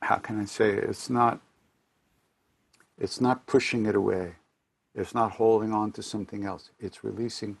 [0.00, 0.84] how can I say it?
[0.84, 1.40] It's not,
[3.02, 4.36] it's not pushing it away.
[4.94, 6.70] It's not holding on to something else.
[6.78, 7.56] It's releasing.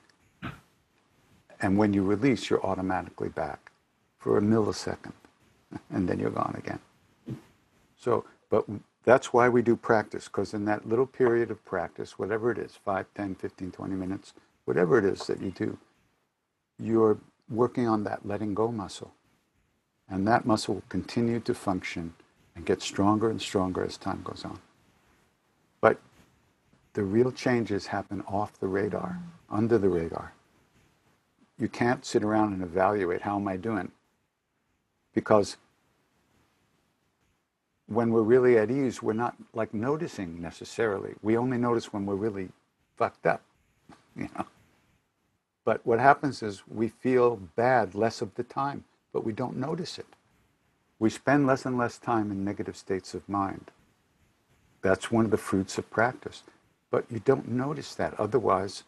[1.60, 3.72] And when you release, you're automatically back
[4.18, 5.14] for a millisecond.
[5.90, 6.78] And then you're gone again.
[7.96, 8.66] So, but
[9.04, 12.78] that's why we do practice, because in that little period of practice, whatever it is
[12.84, 14.34] 5, 10, 15, 20 minutes,
[14.66, 15.78] whatever it is that you do,
[16.78, 17.16] you're
[17.48, 19.12] working on that letting go muscle.
[20.10, 22.12] And that muscle will continue to function
[22.54, 24.60] and get stronger and stronger as time goes on.
[25.82, 26.00] But
[26.94, 29.54] the real changes happen off the radar, mm.
[29.54, 30.32] under the radar.
[31.58, 33.90] You can't sit around and evaluate how am I doing?
[35.14, 35.58] Because
[37.86, 41.14] when we're really at ease, we're not like noticing necessarily.
[41.22, 42.48] We only notice when we're really
[42.96, 43.42] fucked up,
[44.16, 44.46] you know.
[45.64, 49.98] But what happens is we feel bad less of the time, but we don't notice
[49.98, 50.06] it.
[50.98, 53.70] We spend less and less time in negative states of mind.
[54.82, 56.42] That's one of the fruits of practice.
[56.90, 58.18] But you don't notice that.
[58.20, 58.82] Otherwise,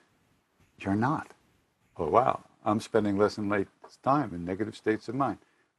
[0.79, 1.29] you're not.
[1.97, 3.66] Oh, wow, I'm spending less and less
[4.03, 5.39] time in negative states of mind.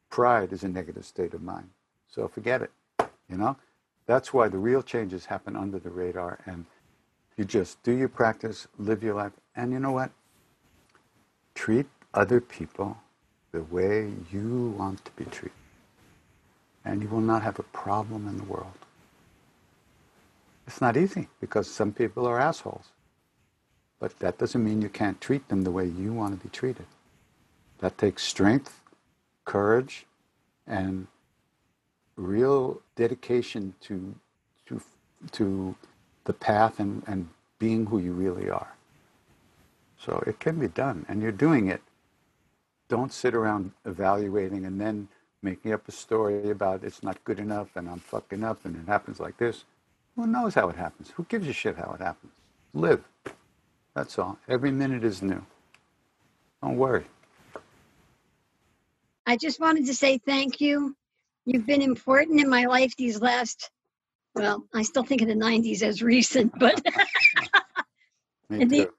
[0.09, 1.69] Pride is a negative state of mind.
[2.09, 2.71] So forget it.
[3.29, 3.57] You know,
[4.05, 6.65] that's why the real changes happen under the radar, and
[7.37, 10.11] you just do your practice, live your life, and you know what?
[11.53, 12.97] Treat other people
[13.51, 15.51] the way you want to be treated,
[16.85, 18.84] and you will not have a problem in the world.
[20.67, 22.87] It's not easy because some people are assholes,
[23.99, 26.85] but that doesn't mean you can't treat them the way you want to be treated.
[27.79, 28.81] That takes strength,
[29.45, 30.05] courage,
[30.65, 31.07] and
[32.15, 34.15] real dedication to
[34.67, 34.81] to
[35.33, 35.75] to
[36.23, 37.29] the path and, and
[37.59, 38.73] being who you really are.
[39.99, 41.81] So it can be done, and you're doing it.
[42.87, 45.07] Don't sit around evaluating and then
[45.41, 48.89] making up a story about it's not good enough and I'm fucking up and it
[48.89, 49.63] happens like this.
[50.15, 51.11] Who knows how it happens?
[51.11, 52.31] Who gives a shit how it happens?
[52.73, 53.03] Live.
[53.95, 54.37] That's all.
[54.47, 55.43] Every minute is new.
[56.61, 57.05] Don't worry.
[59.25, 60.95] I just wanted to say thank you.
[61.45, 63.69] You've been important in my life these last,
[64.35, 66.81] well, I still think of the 90s as recent, but
[68.49, 68.89] in the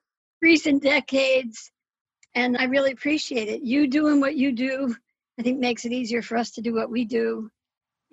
[0.42, 1.70] recent decades.
[2.34, 3.62] And I really appreciate it.
[3.62, 4.94] You doing what you do,
[5.38, 7.50] I think makes it easier for us to do what we do.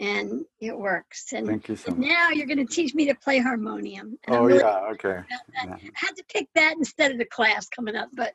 [0.04, 1.32] And it works.
[1.32, 2.08] And Thank you so much.
[2.10, 4.18] now you're going to teach me to play harmonium.
[4.26, 5.22] And I'm Oh really yeah, okay.
[5.54, 5.78] Yeah.
[5.94, 8.34] had to pick that instead of the class coming up, but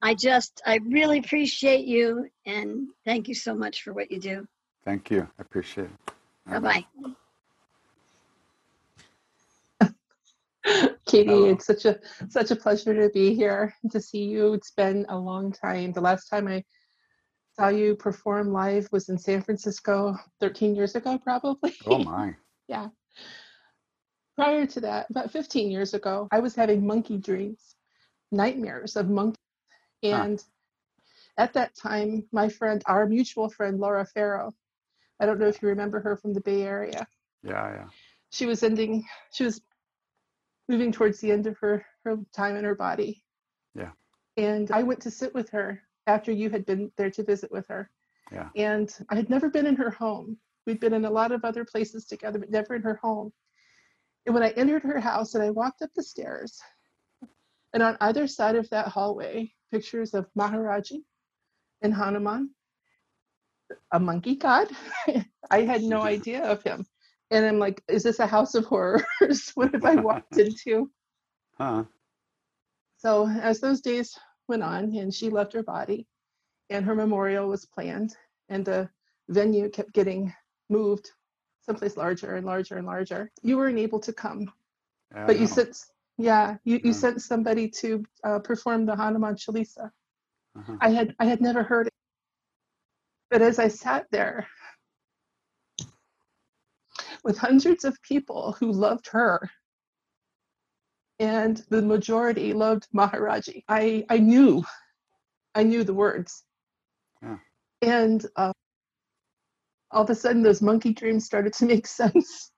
[0.00, 4.46] I just, I really appreciate you and thank you so much for what you do.
[4.84, 5.28] Thank you.
[5.38, 6.12] I appreciate it.
[6.46, 6.84] Bye bye.
[11.06, 11.98] Katie, it's such a
[12.30, 14.54] such a pleasure to be here to see you.
[14.54, 15.92] It's been a long time.
[15.92, 16.64] The last time I
[17.58, 21.74] saw you perform live was in San Francisco 13 years ago, probably.
[21.86, 22.34] Oh my.
[22.68, 22.88] yeah.
[24.36, 27.74] Prior to that, about 15 years ago, I was having monkey dreams,
[28.30, 29.36] nightmares of monkeys.
[30.04, 30.42] And
[31.36, 34.52] at that time, my friend, our mutual friend, Laura Farrow,
[35.18, 37.04] I don't know if you remember her from the Bay Area
[37.42, 37.86] Yeah, yeah.
[38.30, 39.60] she was ending she was
[40.68, 43.24] moving towards the end of her her time in her body
[43.74, 43.90] Yeah.
[44.36, 47.66] and i went to sit with her after you had been there to visit with
[47.68, 47.90] her.
[48.30, 48.50] Yeah.
[48.56, 50.36] and i had never been in her home.
[50.66, 53.32] We'd been in a lot of other places together but never in her home.
[54.26, 56.60] And when i entered her house and i walked up the stairs
[57.72, 61.00] and on either side of that hallway pictures of maharaji
[61.82, 62.50] and hanuman
[63.92, 64.68] a monkey god
[65.50, 66.84] i had no idea of him.
[67.30, 69.40] And i'm like is this a house of horrors?
[69.54, 70.90] What have i walked into?
[71.56, 71.84] Huh.
[72.98, 73.10] so
[73.50, 74.08] as those days
[74.48, 76.06] went on and she left her body
[76.70, 78.16] and her memorial was planned
[78.48, 78.88] and the
[79.28, 80.32] venue kept getting
[80.70, 81.10] moved
[81.60, 83.30] someplace larger and larger and larger.
[83.42, 84.50] You weren't able to come.
[85.26, 85.76] But you sent
[86.16, 86.92] yeah you, you Yeah.
[86.92, 89.90] sent somebody to uh, perform the hanuman chalisa.
[90.58, 90.76] Uh-huh.
[90.80, 91.92] i had i had never heard it.
[93.30, 94.46] But as i sat there
[97.24, 99.50] with hundreds of people who loved her
[101.20, 104.62] and the majority loved maharaji i i knew
[105.54, 106.44] i knew the words
[107.22, 107.38] Yeah.
[107.82, 108.52] and uh,
[109.90, 112.50] all of a sudden those monkey dreams started to make sense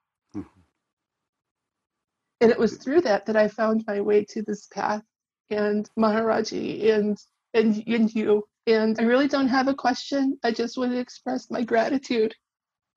[2.43, 5.03] and it was through that that i found my way to this path
[5.51, 7.17] and maharaji and
[7.55, 11.51] and, and you and i really don't have a question i just want to express
[11.51, 12.35] my gratitude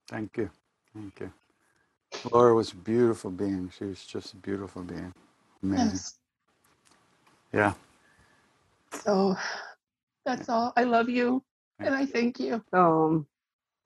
[0.10, 0.50] Thank you.
[0.94, 1.32] Thank you.
[2.32, 3.72] Laura was a beautiful being.
[3.76, 5.14] She was just a beautiful being.
[5.64, 5.90] Amazing.
[5.92, 6.20] yes
[7.54, 7.74] Yeah.
[8.92, 9.36] so
[10.26, 11.44] that's all i love you
[11.80, 13.26] and i thank you So,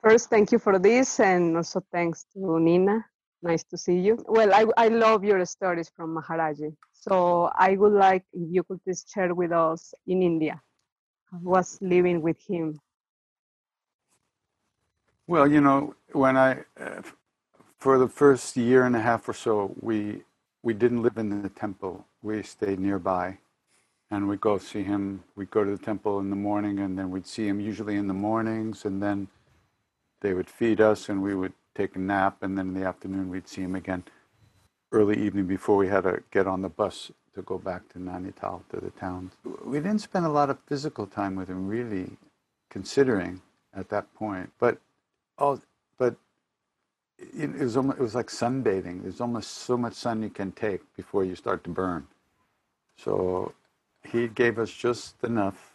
[0.02, 3.04] first, thank you for this, and also thanks to Nina.
[3.42, 4.16] Nice to see you.
[4.28, 6.74] Well, I, I love your stories from Maharaji.
[6.92, 10.60] So, I would like if you could please share with us in India.
[11.30, 12.80] How was living with him?
[15.26, 17.02] Well, you know, when I, uh,
[17.78, 20.22] for the first year and a half or so, we
[20.62, 22.06] we didn't live in the temple.
[22.22, 23.38] We stayed nearby,
[24.10, 25.24] and we'd go see him.
[25.36, 28.08] We'd go to the temple in the morning, and then we'd see him usually in
[28.08, 29.28] the mornings, and then
[30.20, 33.30] they would feed us, and we would take a nap, and then in the afternoon
[33.30, 34.04] we'd see him again,
[34.92, 38.62] early evening before we had to get on the bus to go back to Nainital
[38.70, 39.30] to the town.
[39.64, 42.16] We didn't spend a lot of physical time with him, really,
[42.70, 43.42] considering
[43.74, 44.78] at that point, but
[45.38, 45.60] Oh,
[45.98, 46.16] but
[47.18, 49.02] it, was almost, it was like sunbathing.
[49.02, 52.06] There's almost so much sun you can take before you start to burn.
[52.96, 53.54] So
[54.04, 55.72] he gave us just enough,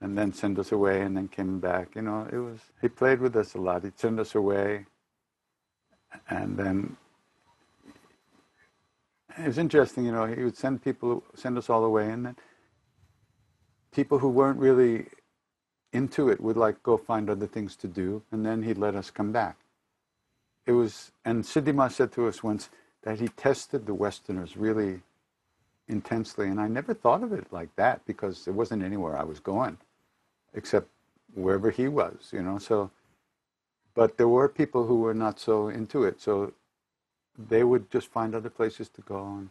[0.00, 1.94] and then sent us away, and then came back.
[1.94, 3.84] You know, it was he played with us a lot.
[3.84, 4.86] He'd send us away,
[6.28, 6.96] and then
[9.38, 10.04] it was interesting.
[10.06, 12.36] You know, he would send people, send us all away, and then
[13.92, 15.06] people who weren't really
[15.92, 19.10] into it would like go find other things to do, and then he'd let us
[19.10, 19.56] come back.
[20.66, 22.70] It was, and Siddhima said to us once
[23.02, 25.02] that he tested the Westerners really
[25.88, 29.40] intensely, and I never thought of it like that because there wasn't anywhere I was
[29.40, 29.76] going,
[30.54, 30.88] except
[31.34, 32.58] wherever he was, you know.
[32.58, 32.90] So,
[33.94, 36.52] but there were people who were not so into it, so
[37.36, 39.26] they would just find other places to go.
[39.26, 39.50] And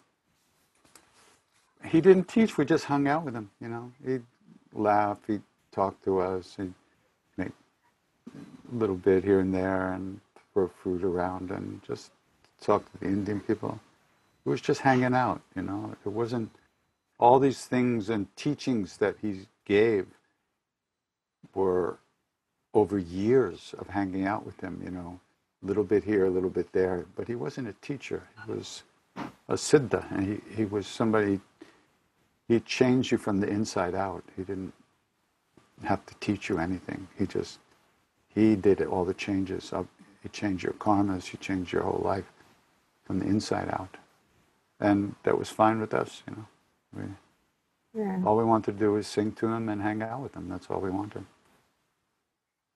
[1.91, 3.91] he didn't teach; we just hung out with him, you know.
[4.03, 4.23] He'd
[4.73, 6.73] laugh, he'd talk to us, he'd
[7.37, 7.51] make
[8.73, 10.19] a little bit here and there, and
[10.53, 12.11] throw fruit around, and just
[12.61, 13.79] talk to the Indian people.
[14.45, 15.95] It was just hanging out, you know.
[16.05, 16.49] It wasn't
[17.19, 20.05] all these things and teachings that he gave
[21.53, 21.97] were
[22.73, 25.19] over years of hanging out with him, you know,
[25.63, 27.05] a little bit here, a little bit there.
[27.15, 28.23] But he wasn't a teacher.
[28.35, 28.53] He uh-huh.
[28.57, 28.83] was
[29.47, 31.39] a siddha, and he, he was somebody.
[32.47, 34.23] He changed you from the inside out.
[34.35, 34.73] He didn't
[35.83, 37.07] have to teach you anything.
[37.17, 37.59] He just
[38.33, 39.71] he did all the changes.
[40.23, 41.33] He change your karmas.
[41.33, 42.31] you change your whole life
[43.05, 43.97] from the inside out,
[44.79, 46.23] and that was fine with us.
[46.27, 46.47] You know,
[46.95, 47.03] we,
[47.93, 48.23] Yeah.
[48.25, 50.49] all we wanted to do was sing to him and hang out with him.
[50.49, 51.25] That's all we wanted.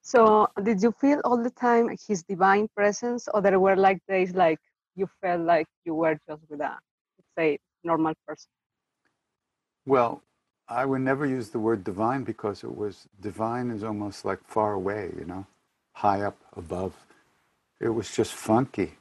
[0.02, 4.34] So, did you feel all the time his divine presence, or there were like days
[4.34, 4.60] like
[4.96, 6.80] you felt like you were just with a,
[7.18, 8.50] let's say, normal person?
[9.86, 10.24] Well,
[10.70, 14.74] I would never use the word divine because it was divine is almost like far
[14.74, 15.46] away, you know,
[15.94, 16.96] high up above.
[17.80, 18.94] It was just funky,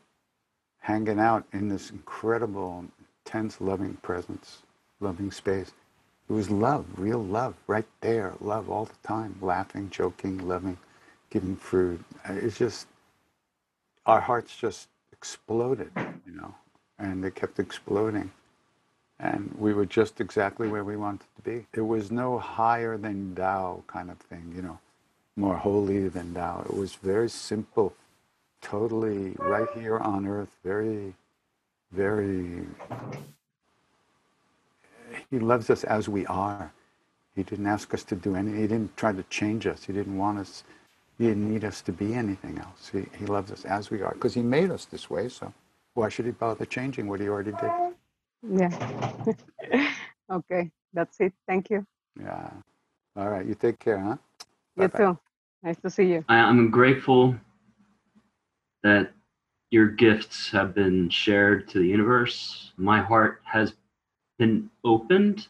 [0.81, 2.87] hanging out in this incredible,
[3.27, 4.63] intense, loving presence,
[5.01, 5.73] loving space.
[6.29, 10.79] It was love, real love, right there, love all the time, laughing, joking, loving,
[11.31, 12.05] giving fruit.
[12.29, 12.89] Uh, It's just,
[14.07, 15.93] our hearts just exploded,
[16.27, 16.55] you know,
[16.99, 18.31] and they kept exploding
[19.21, 21.67] and we were just exactly where we wanted to be.
[21.75, 24.79] It was no higher than thou kind of thing, you know,
[25.37, 26.65] more holy than thou.
[26.69, 27.95] It was very simple,
[28.63, 31.15] totally right here on earth, very,
[31.93, 32.67] very.
[35.31, 36.73] He loves us as we are.
[37.35, 38.61] He didn't ask us to do anything.
[38.61, 39.85] He didn't try to change us.
[39.85, 40.65] He didn't want us.
[41.19, 42.91] He didn't need us to be anything else.
[42.93, 45.29] He, he loves us as we are because he made us this way.
[45.29, 45.53] So
[45.95, 47.71] why should he bother changing what he already did?
[48.49, 49.91] Yeah.
[50.31, 51.33] okay, that's it.
[51.47, 51.87] Thank you.
[52.21, 52.51] Yeah.
[53.17, 53.47] All right.
[53.47, 54.17] You take care, huh?
[54.77, 55.19] You too.
[55.63, 56.25] Nice to see you.
[56.29, 57.35] I, I'm grateful
[58.87, 59.13] that
[59.71, 62.73] your gifts have been shared to the universe.
[62.77, 63.75] My heart has
[64.39, 65.49] been opened,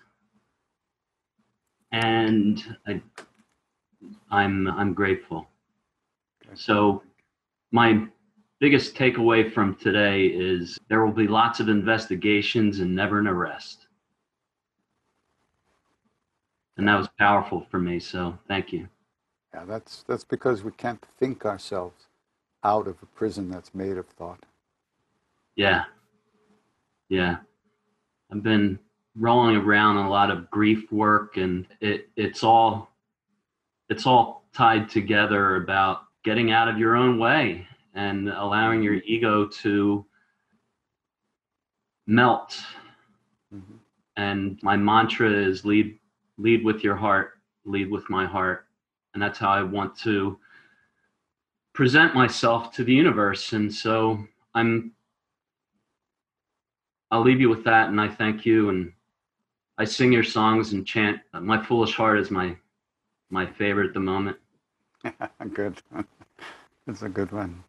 [1.92, 3.02] and I,
[4.30, 5.46] I'm I'm grateful.
[6.54, 7.02] So,
[7.72, 8.06] my
[8.58, 13.86] biggest takeaway from today is there will be lots of investigations and never an arrest,
[16.78, 18.00] and that was powerful for me.
[18.00, 18.88] So, thank you.
[19.52, 22.06] Yeah, that's that's because we can't think ourselves
[22.66, 24.44] out of a prison that's made of thought.
[25.55, 25.84] Yeah.
[27.09, 27.36] Yeah.
[28.30, 28.80] I've been
[29.14, 32.90] rolling around a lot of grief work and it it's all
[33.88, 39.12] it's all tied together about getting out of your own way and allowing your mm-hmm.
[39.14, 40.05] ego to
[42.09, 42.60] melt.
[43.55, 43.76] Mm-hmm.
[44.16, 45.98] And my mantra is lead
[46.36, 47.34] lead with your heart,
[47.64, 48.66] lead with my heart.
[49.14, 50.38] And that's how I want to
[51.77, 53.53] present myself to the universe.
[53.53, 54.93] And so I'm
[57.12, 58.93] I'll leave you with that and I thank you and
[59.78, 62.57] I sing your songs and chant my foolish heart is my
[63.31, 64.39] my favorite at the moment.
[65.53, 65.81] good.
[66.89, 67.62] It's a good one.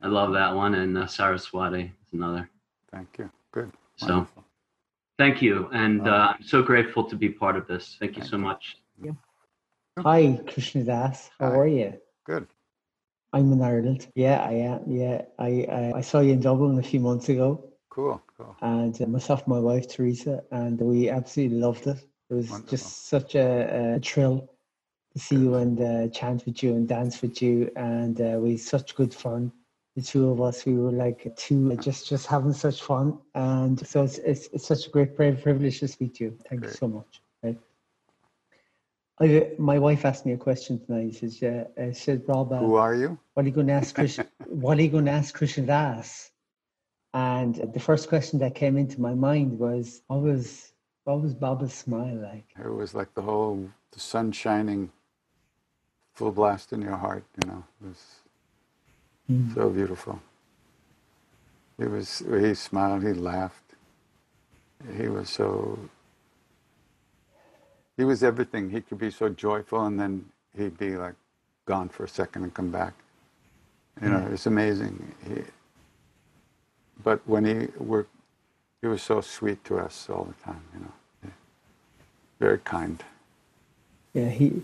[0.00, 2.48] I love that one and uh, Saraswati is another.
[2.90, 3.30] Thank you.
[3.52, 3.70] Good.
[3.96, 4.26] So
[5.18, 7.96] thank you and uh, I'm so grateful to be part of this.
[8.00, 8.78] Thank you so much.
[9.98, 11.30] Hi, Krishna Das.
[11.38, 11.92] How are you?
[12.24, 12.46] Good.
[13.32, 14.08] I'm in Ireland.
[14.14, 14.90] Yeah, I am.
[14.90, 18.22] Yeah, I, I I saw you in Dublin a few months ago, Cool.
[18.36, 18.56] Cool.
[18.60, 21.98] and uh, myself my wife Teresa, and we absolutely loved it.
[22.30, 24.48] It was just such a, a thrill
[25.12, 28.52] to see you and uh, chant with you and dance with you, and uh, we
[28.52, 29.52] had such good fun.
[29.96, 34.04] The two of us, we were like two, just just having such fun, and so
[34.04, 36.38] it's it's, it's such a great pri- privilege to speak to you.
[36.48, 37.21] Thank you so much.
[39.20, 41.14] I, my wife asked me a question tonight.
[41.14, 41.42] She says,
[41.78, 43.18] uh, uh, she Rob, uh, Who are you?
[43.34, 44.26] what are you going to ask Krishna?
[44.46, 46.30] what are you going to ask Krishna Das?
[47.14, 50.72] And the first question that came into my mind was, what was
[51.04, 52.46] what was Baba's smile like?
[52.64, 54.90] It was like the whole the sun shining
[56.14, 57.64] full blast in your heart, you know.
[57.82, 58.04] It was
[59.30, 59.54] Mm.
[59.54, 60.20] so beautiful.
[61.78, 63.74] He was he smiled, he laughed.
[64.96, 65.78] He was so
[67.96, 68.70] he was everything.
[68.70, 70.24] He could be so joyful and then
[70.56, 71.14] he'd be like
[71.66, 72.94] gone for a second and come back.
[74.02, 74.28] You know, Yeah.
[74.28, 75.14] it's amazing.
[75.28, 75.42] He,
[77.04, 78.06] but when he were
[78.82, 80.92] he was so sweet to us all the time, you know.
[82.40, 83.02] Very kind.
[84.14, 84.62] Yeah, he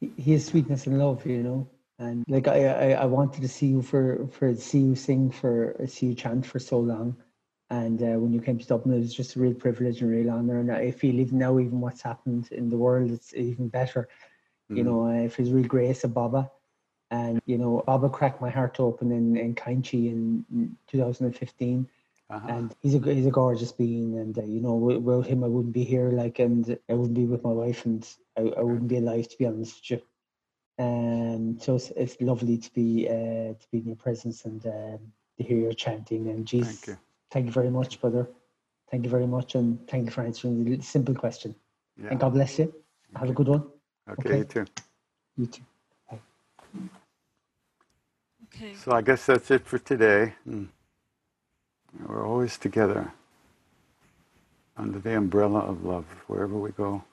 [0.00, 1.68] he is sweetness and love, you know.
[1.98, 5.74] And like I, I, I wanted to see you for for see you sing for
[5.86, 7.16] see you chant for so long,
[7.70, 10.30] and uh, when you came to Dublin, it was just a real privilege and real
[10.30, 10.58] honor.
[10.60, 14.08] And I feel even now, even what's happened in the world, it's even better.
[14.74, 14.84] You Mhm.
[14.84, 16.50] know, uh, it feels real grace of Baba,
[17.10, 21.88] and you know, Baba cracked my heart open in in Kainchi in, in 2015.
[22.48, 25.48] And he's a he's a gorgeous being, and uh, you know, wi- without him, I
[25.48, 26.10] wouldn't be here.
[26.10, 29.38] Like, and I wouldn't be with my wife, and I, I wouldn't be alive, to
[29.38, 30.02] be honest with you.
[30.84, 34.98] Um, so it's, it's lovely to be uh, to be in your presence and um,
[35.36, 36.28] to hear your chanting.
[36.28, 36.98] And Jesus,
[37.30, 37.52] Thank you.
[37.52, 38.28] very much, brother.
[38.90, 41.54] Thank you very much, and thank you for answering the simple question.
[42.02, 42.10] Yeah.
[42.10, 42.72] And God bless you.
[43.16, 43.64] Have a good one.
[44.10, 44.66] Okay, you too.
[45.36, 45.62] You too.
[48.54, 48.74] Okay.
[48.74, 50.34] So I guess that's it for today.
[50.48, 50.68] Mm.
[52.06, 53.12] We're always together
[54.76, 57.04] under the umbrella of love wherever we go.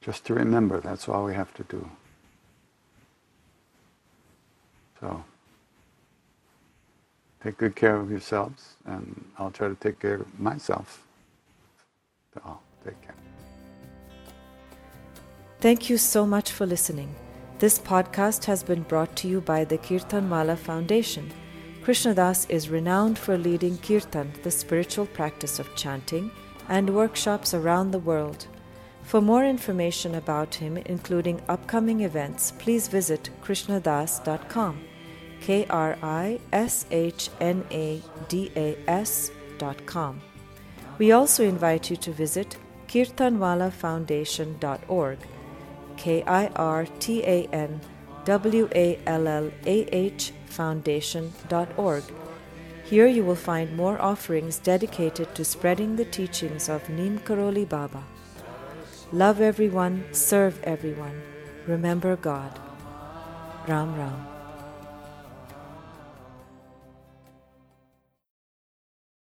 [0.00, 1.90] Just to remember, that's all we have to do.
[5.00, 5.24] So
[7.44, 11.06] take good care of yourselves, and I'll try to take care of myself.
[12.32, 13.14] So I'll take care.
[15.60, 17.14] Thank you so much for listening.
[17.58, 21.30] This podcast has been brought to you by the Kirtanwallah Foundation.
[21.82, 26.30] Krishna Das is renowned for leading kirtan, the spiritual practice of chanting,
[26.68, 28.46] and workshops around the world.
[29.02, 34.80] For more information about him, including upcoming events, please visit krishnadas.com.
[35.44, 40.22] K R I S H N A D A S.com.
[40.96, 42.56] We also invite you to visit
[42.88, 45.18] kirtanwallahfoundation.org.
[45.98, 47.82] K I R T A N
[48.24, 52.04] W A L L A H foundation.org.
[52.84, 58.02] Here you will find more offerings dedicated to spreading the teachings of Neem Karoli Baba.
[59.12, 61.20] Love everyone, serve everyone,
[61.66, 62.58] remember God.
[63.68, 64.33] Ram Ram.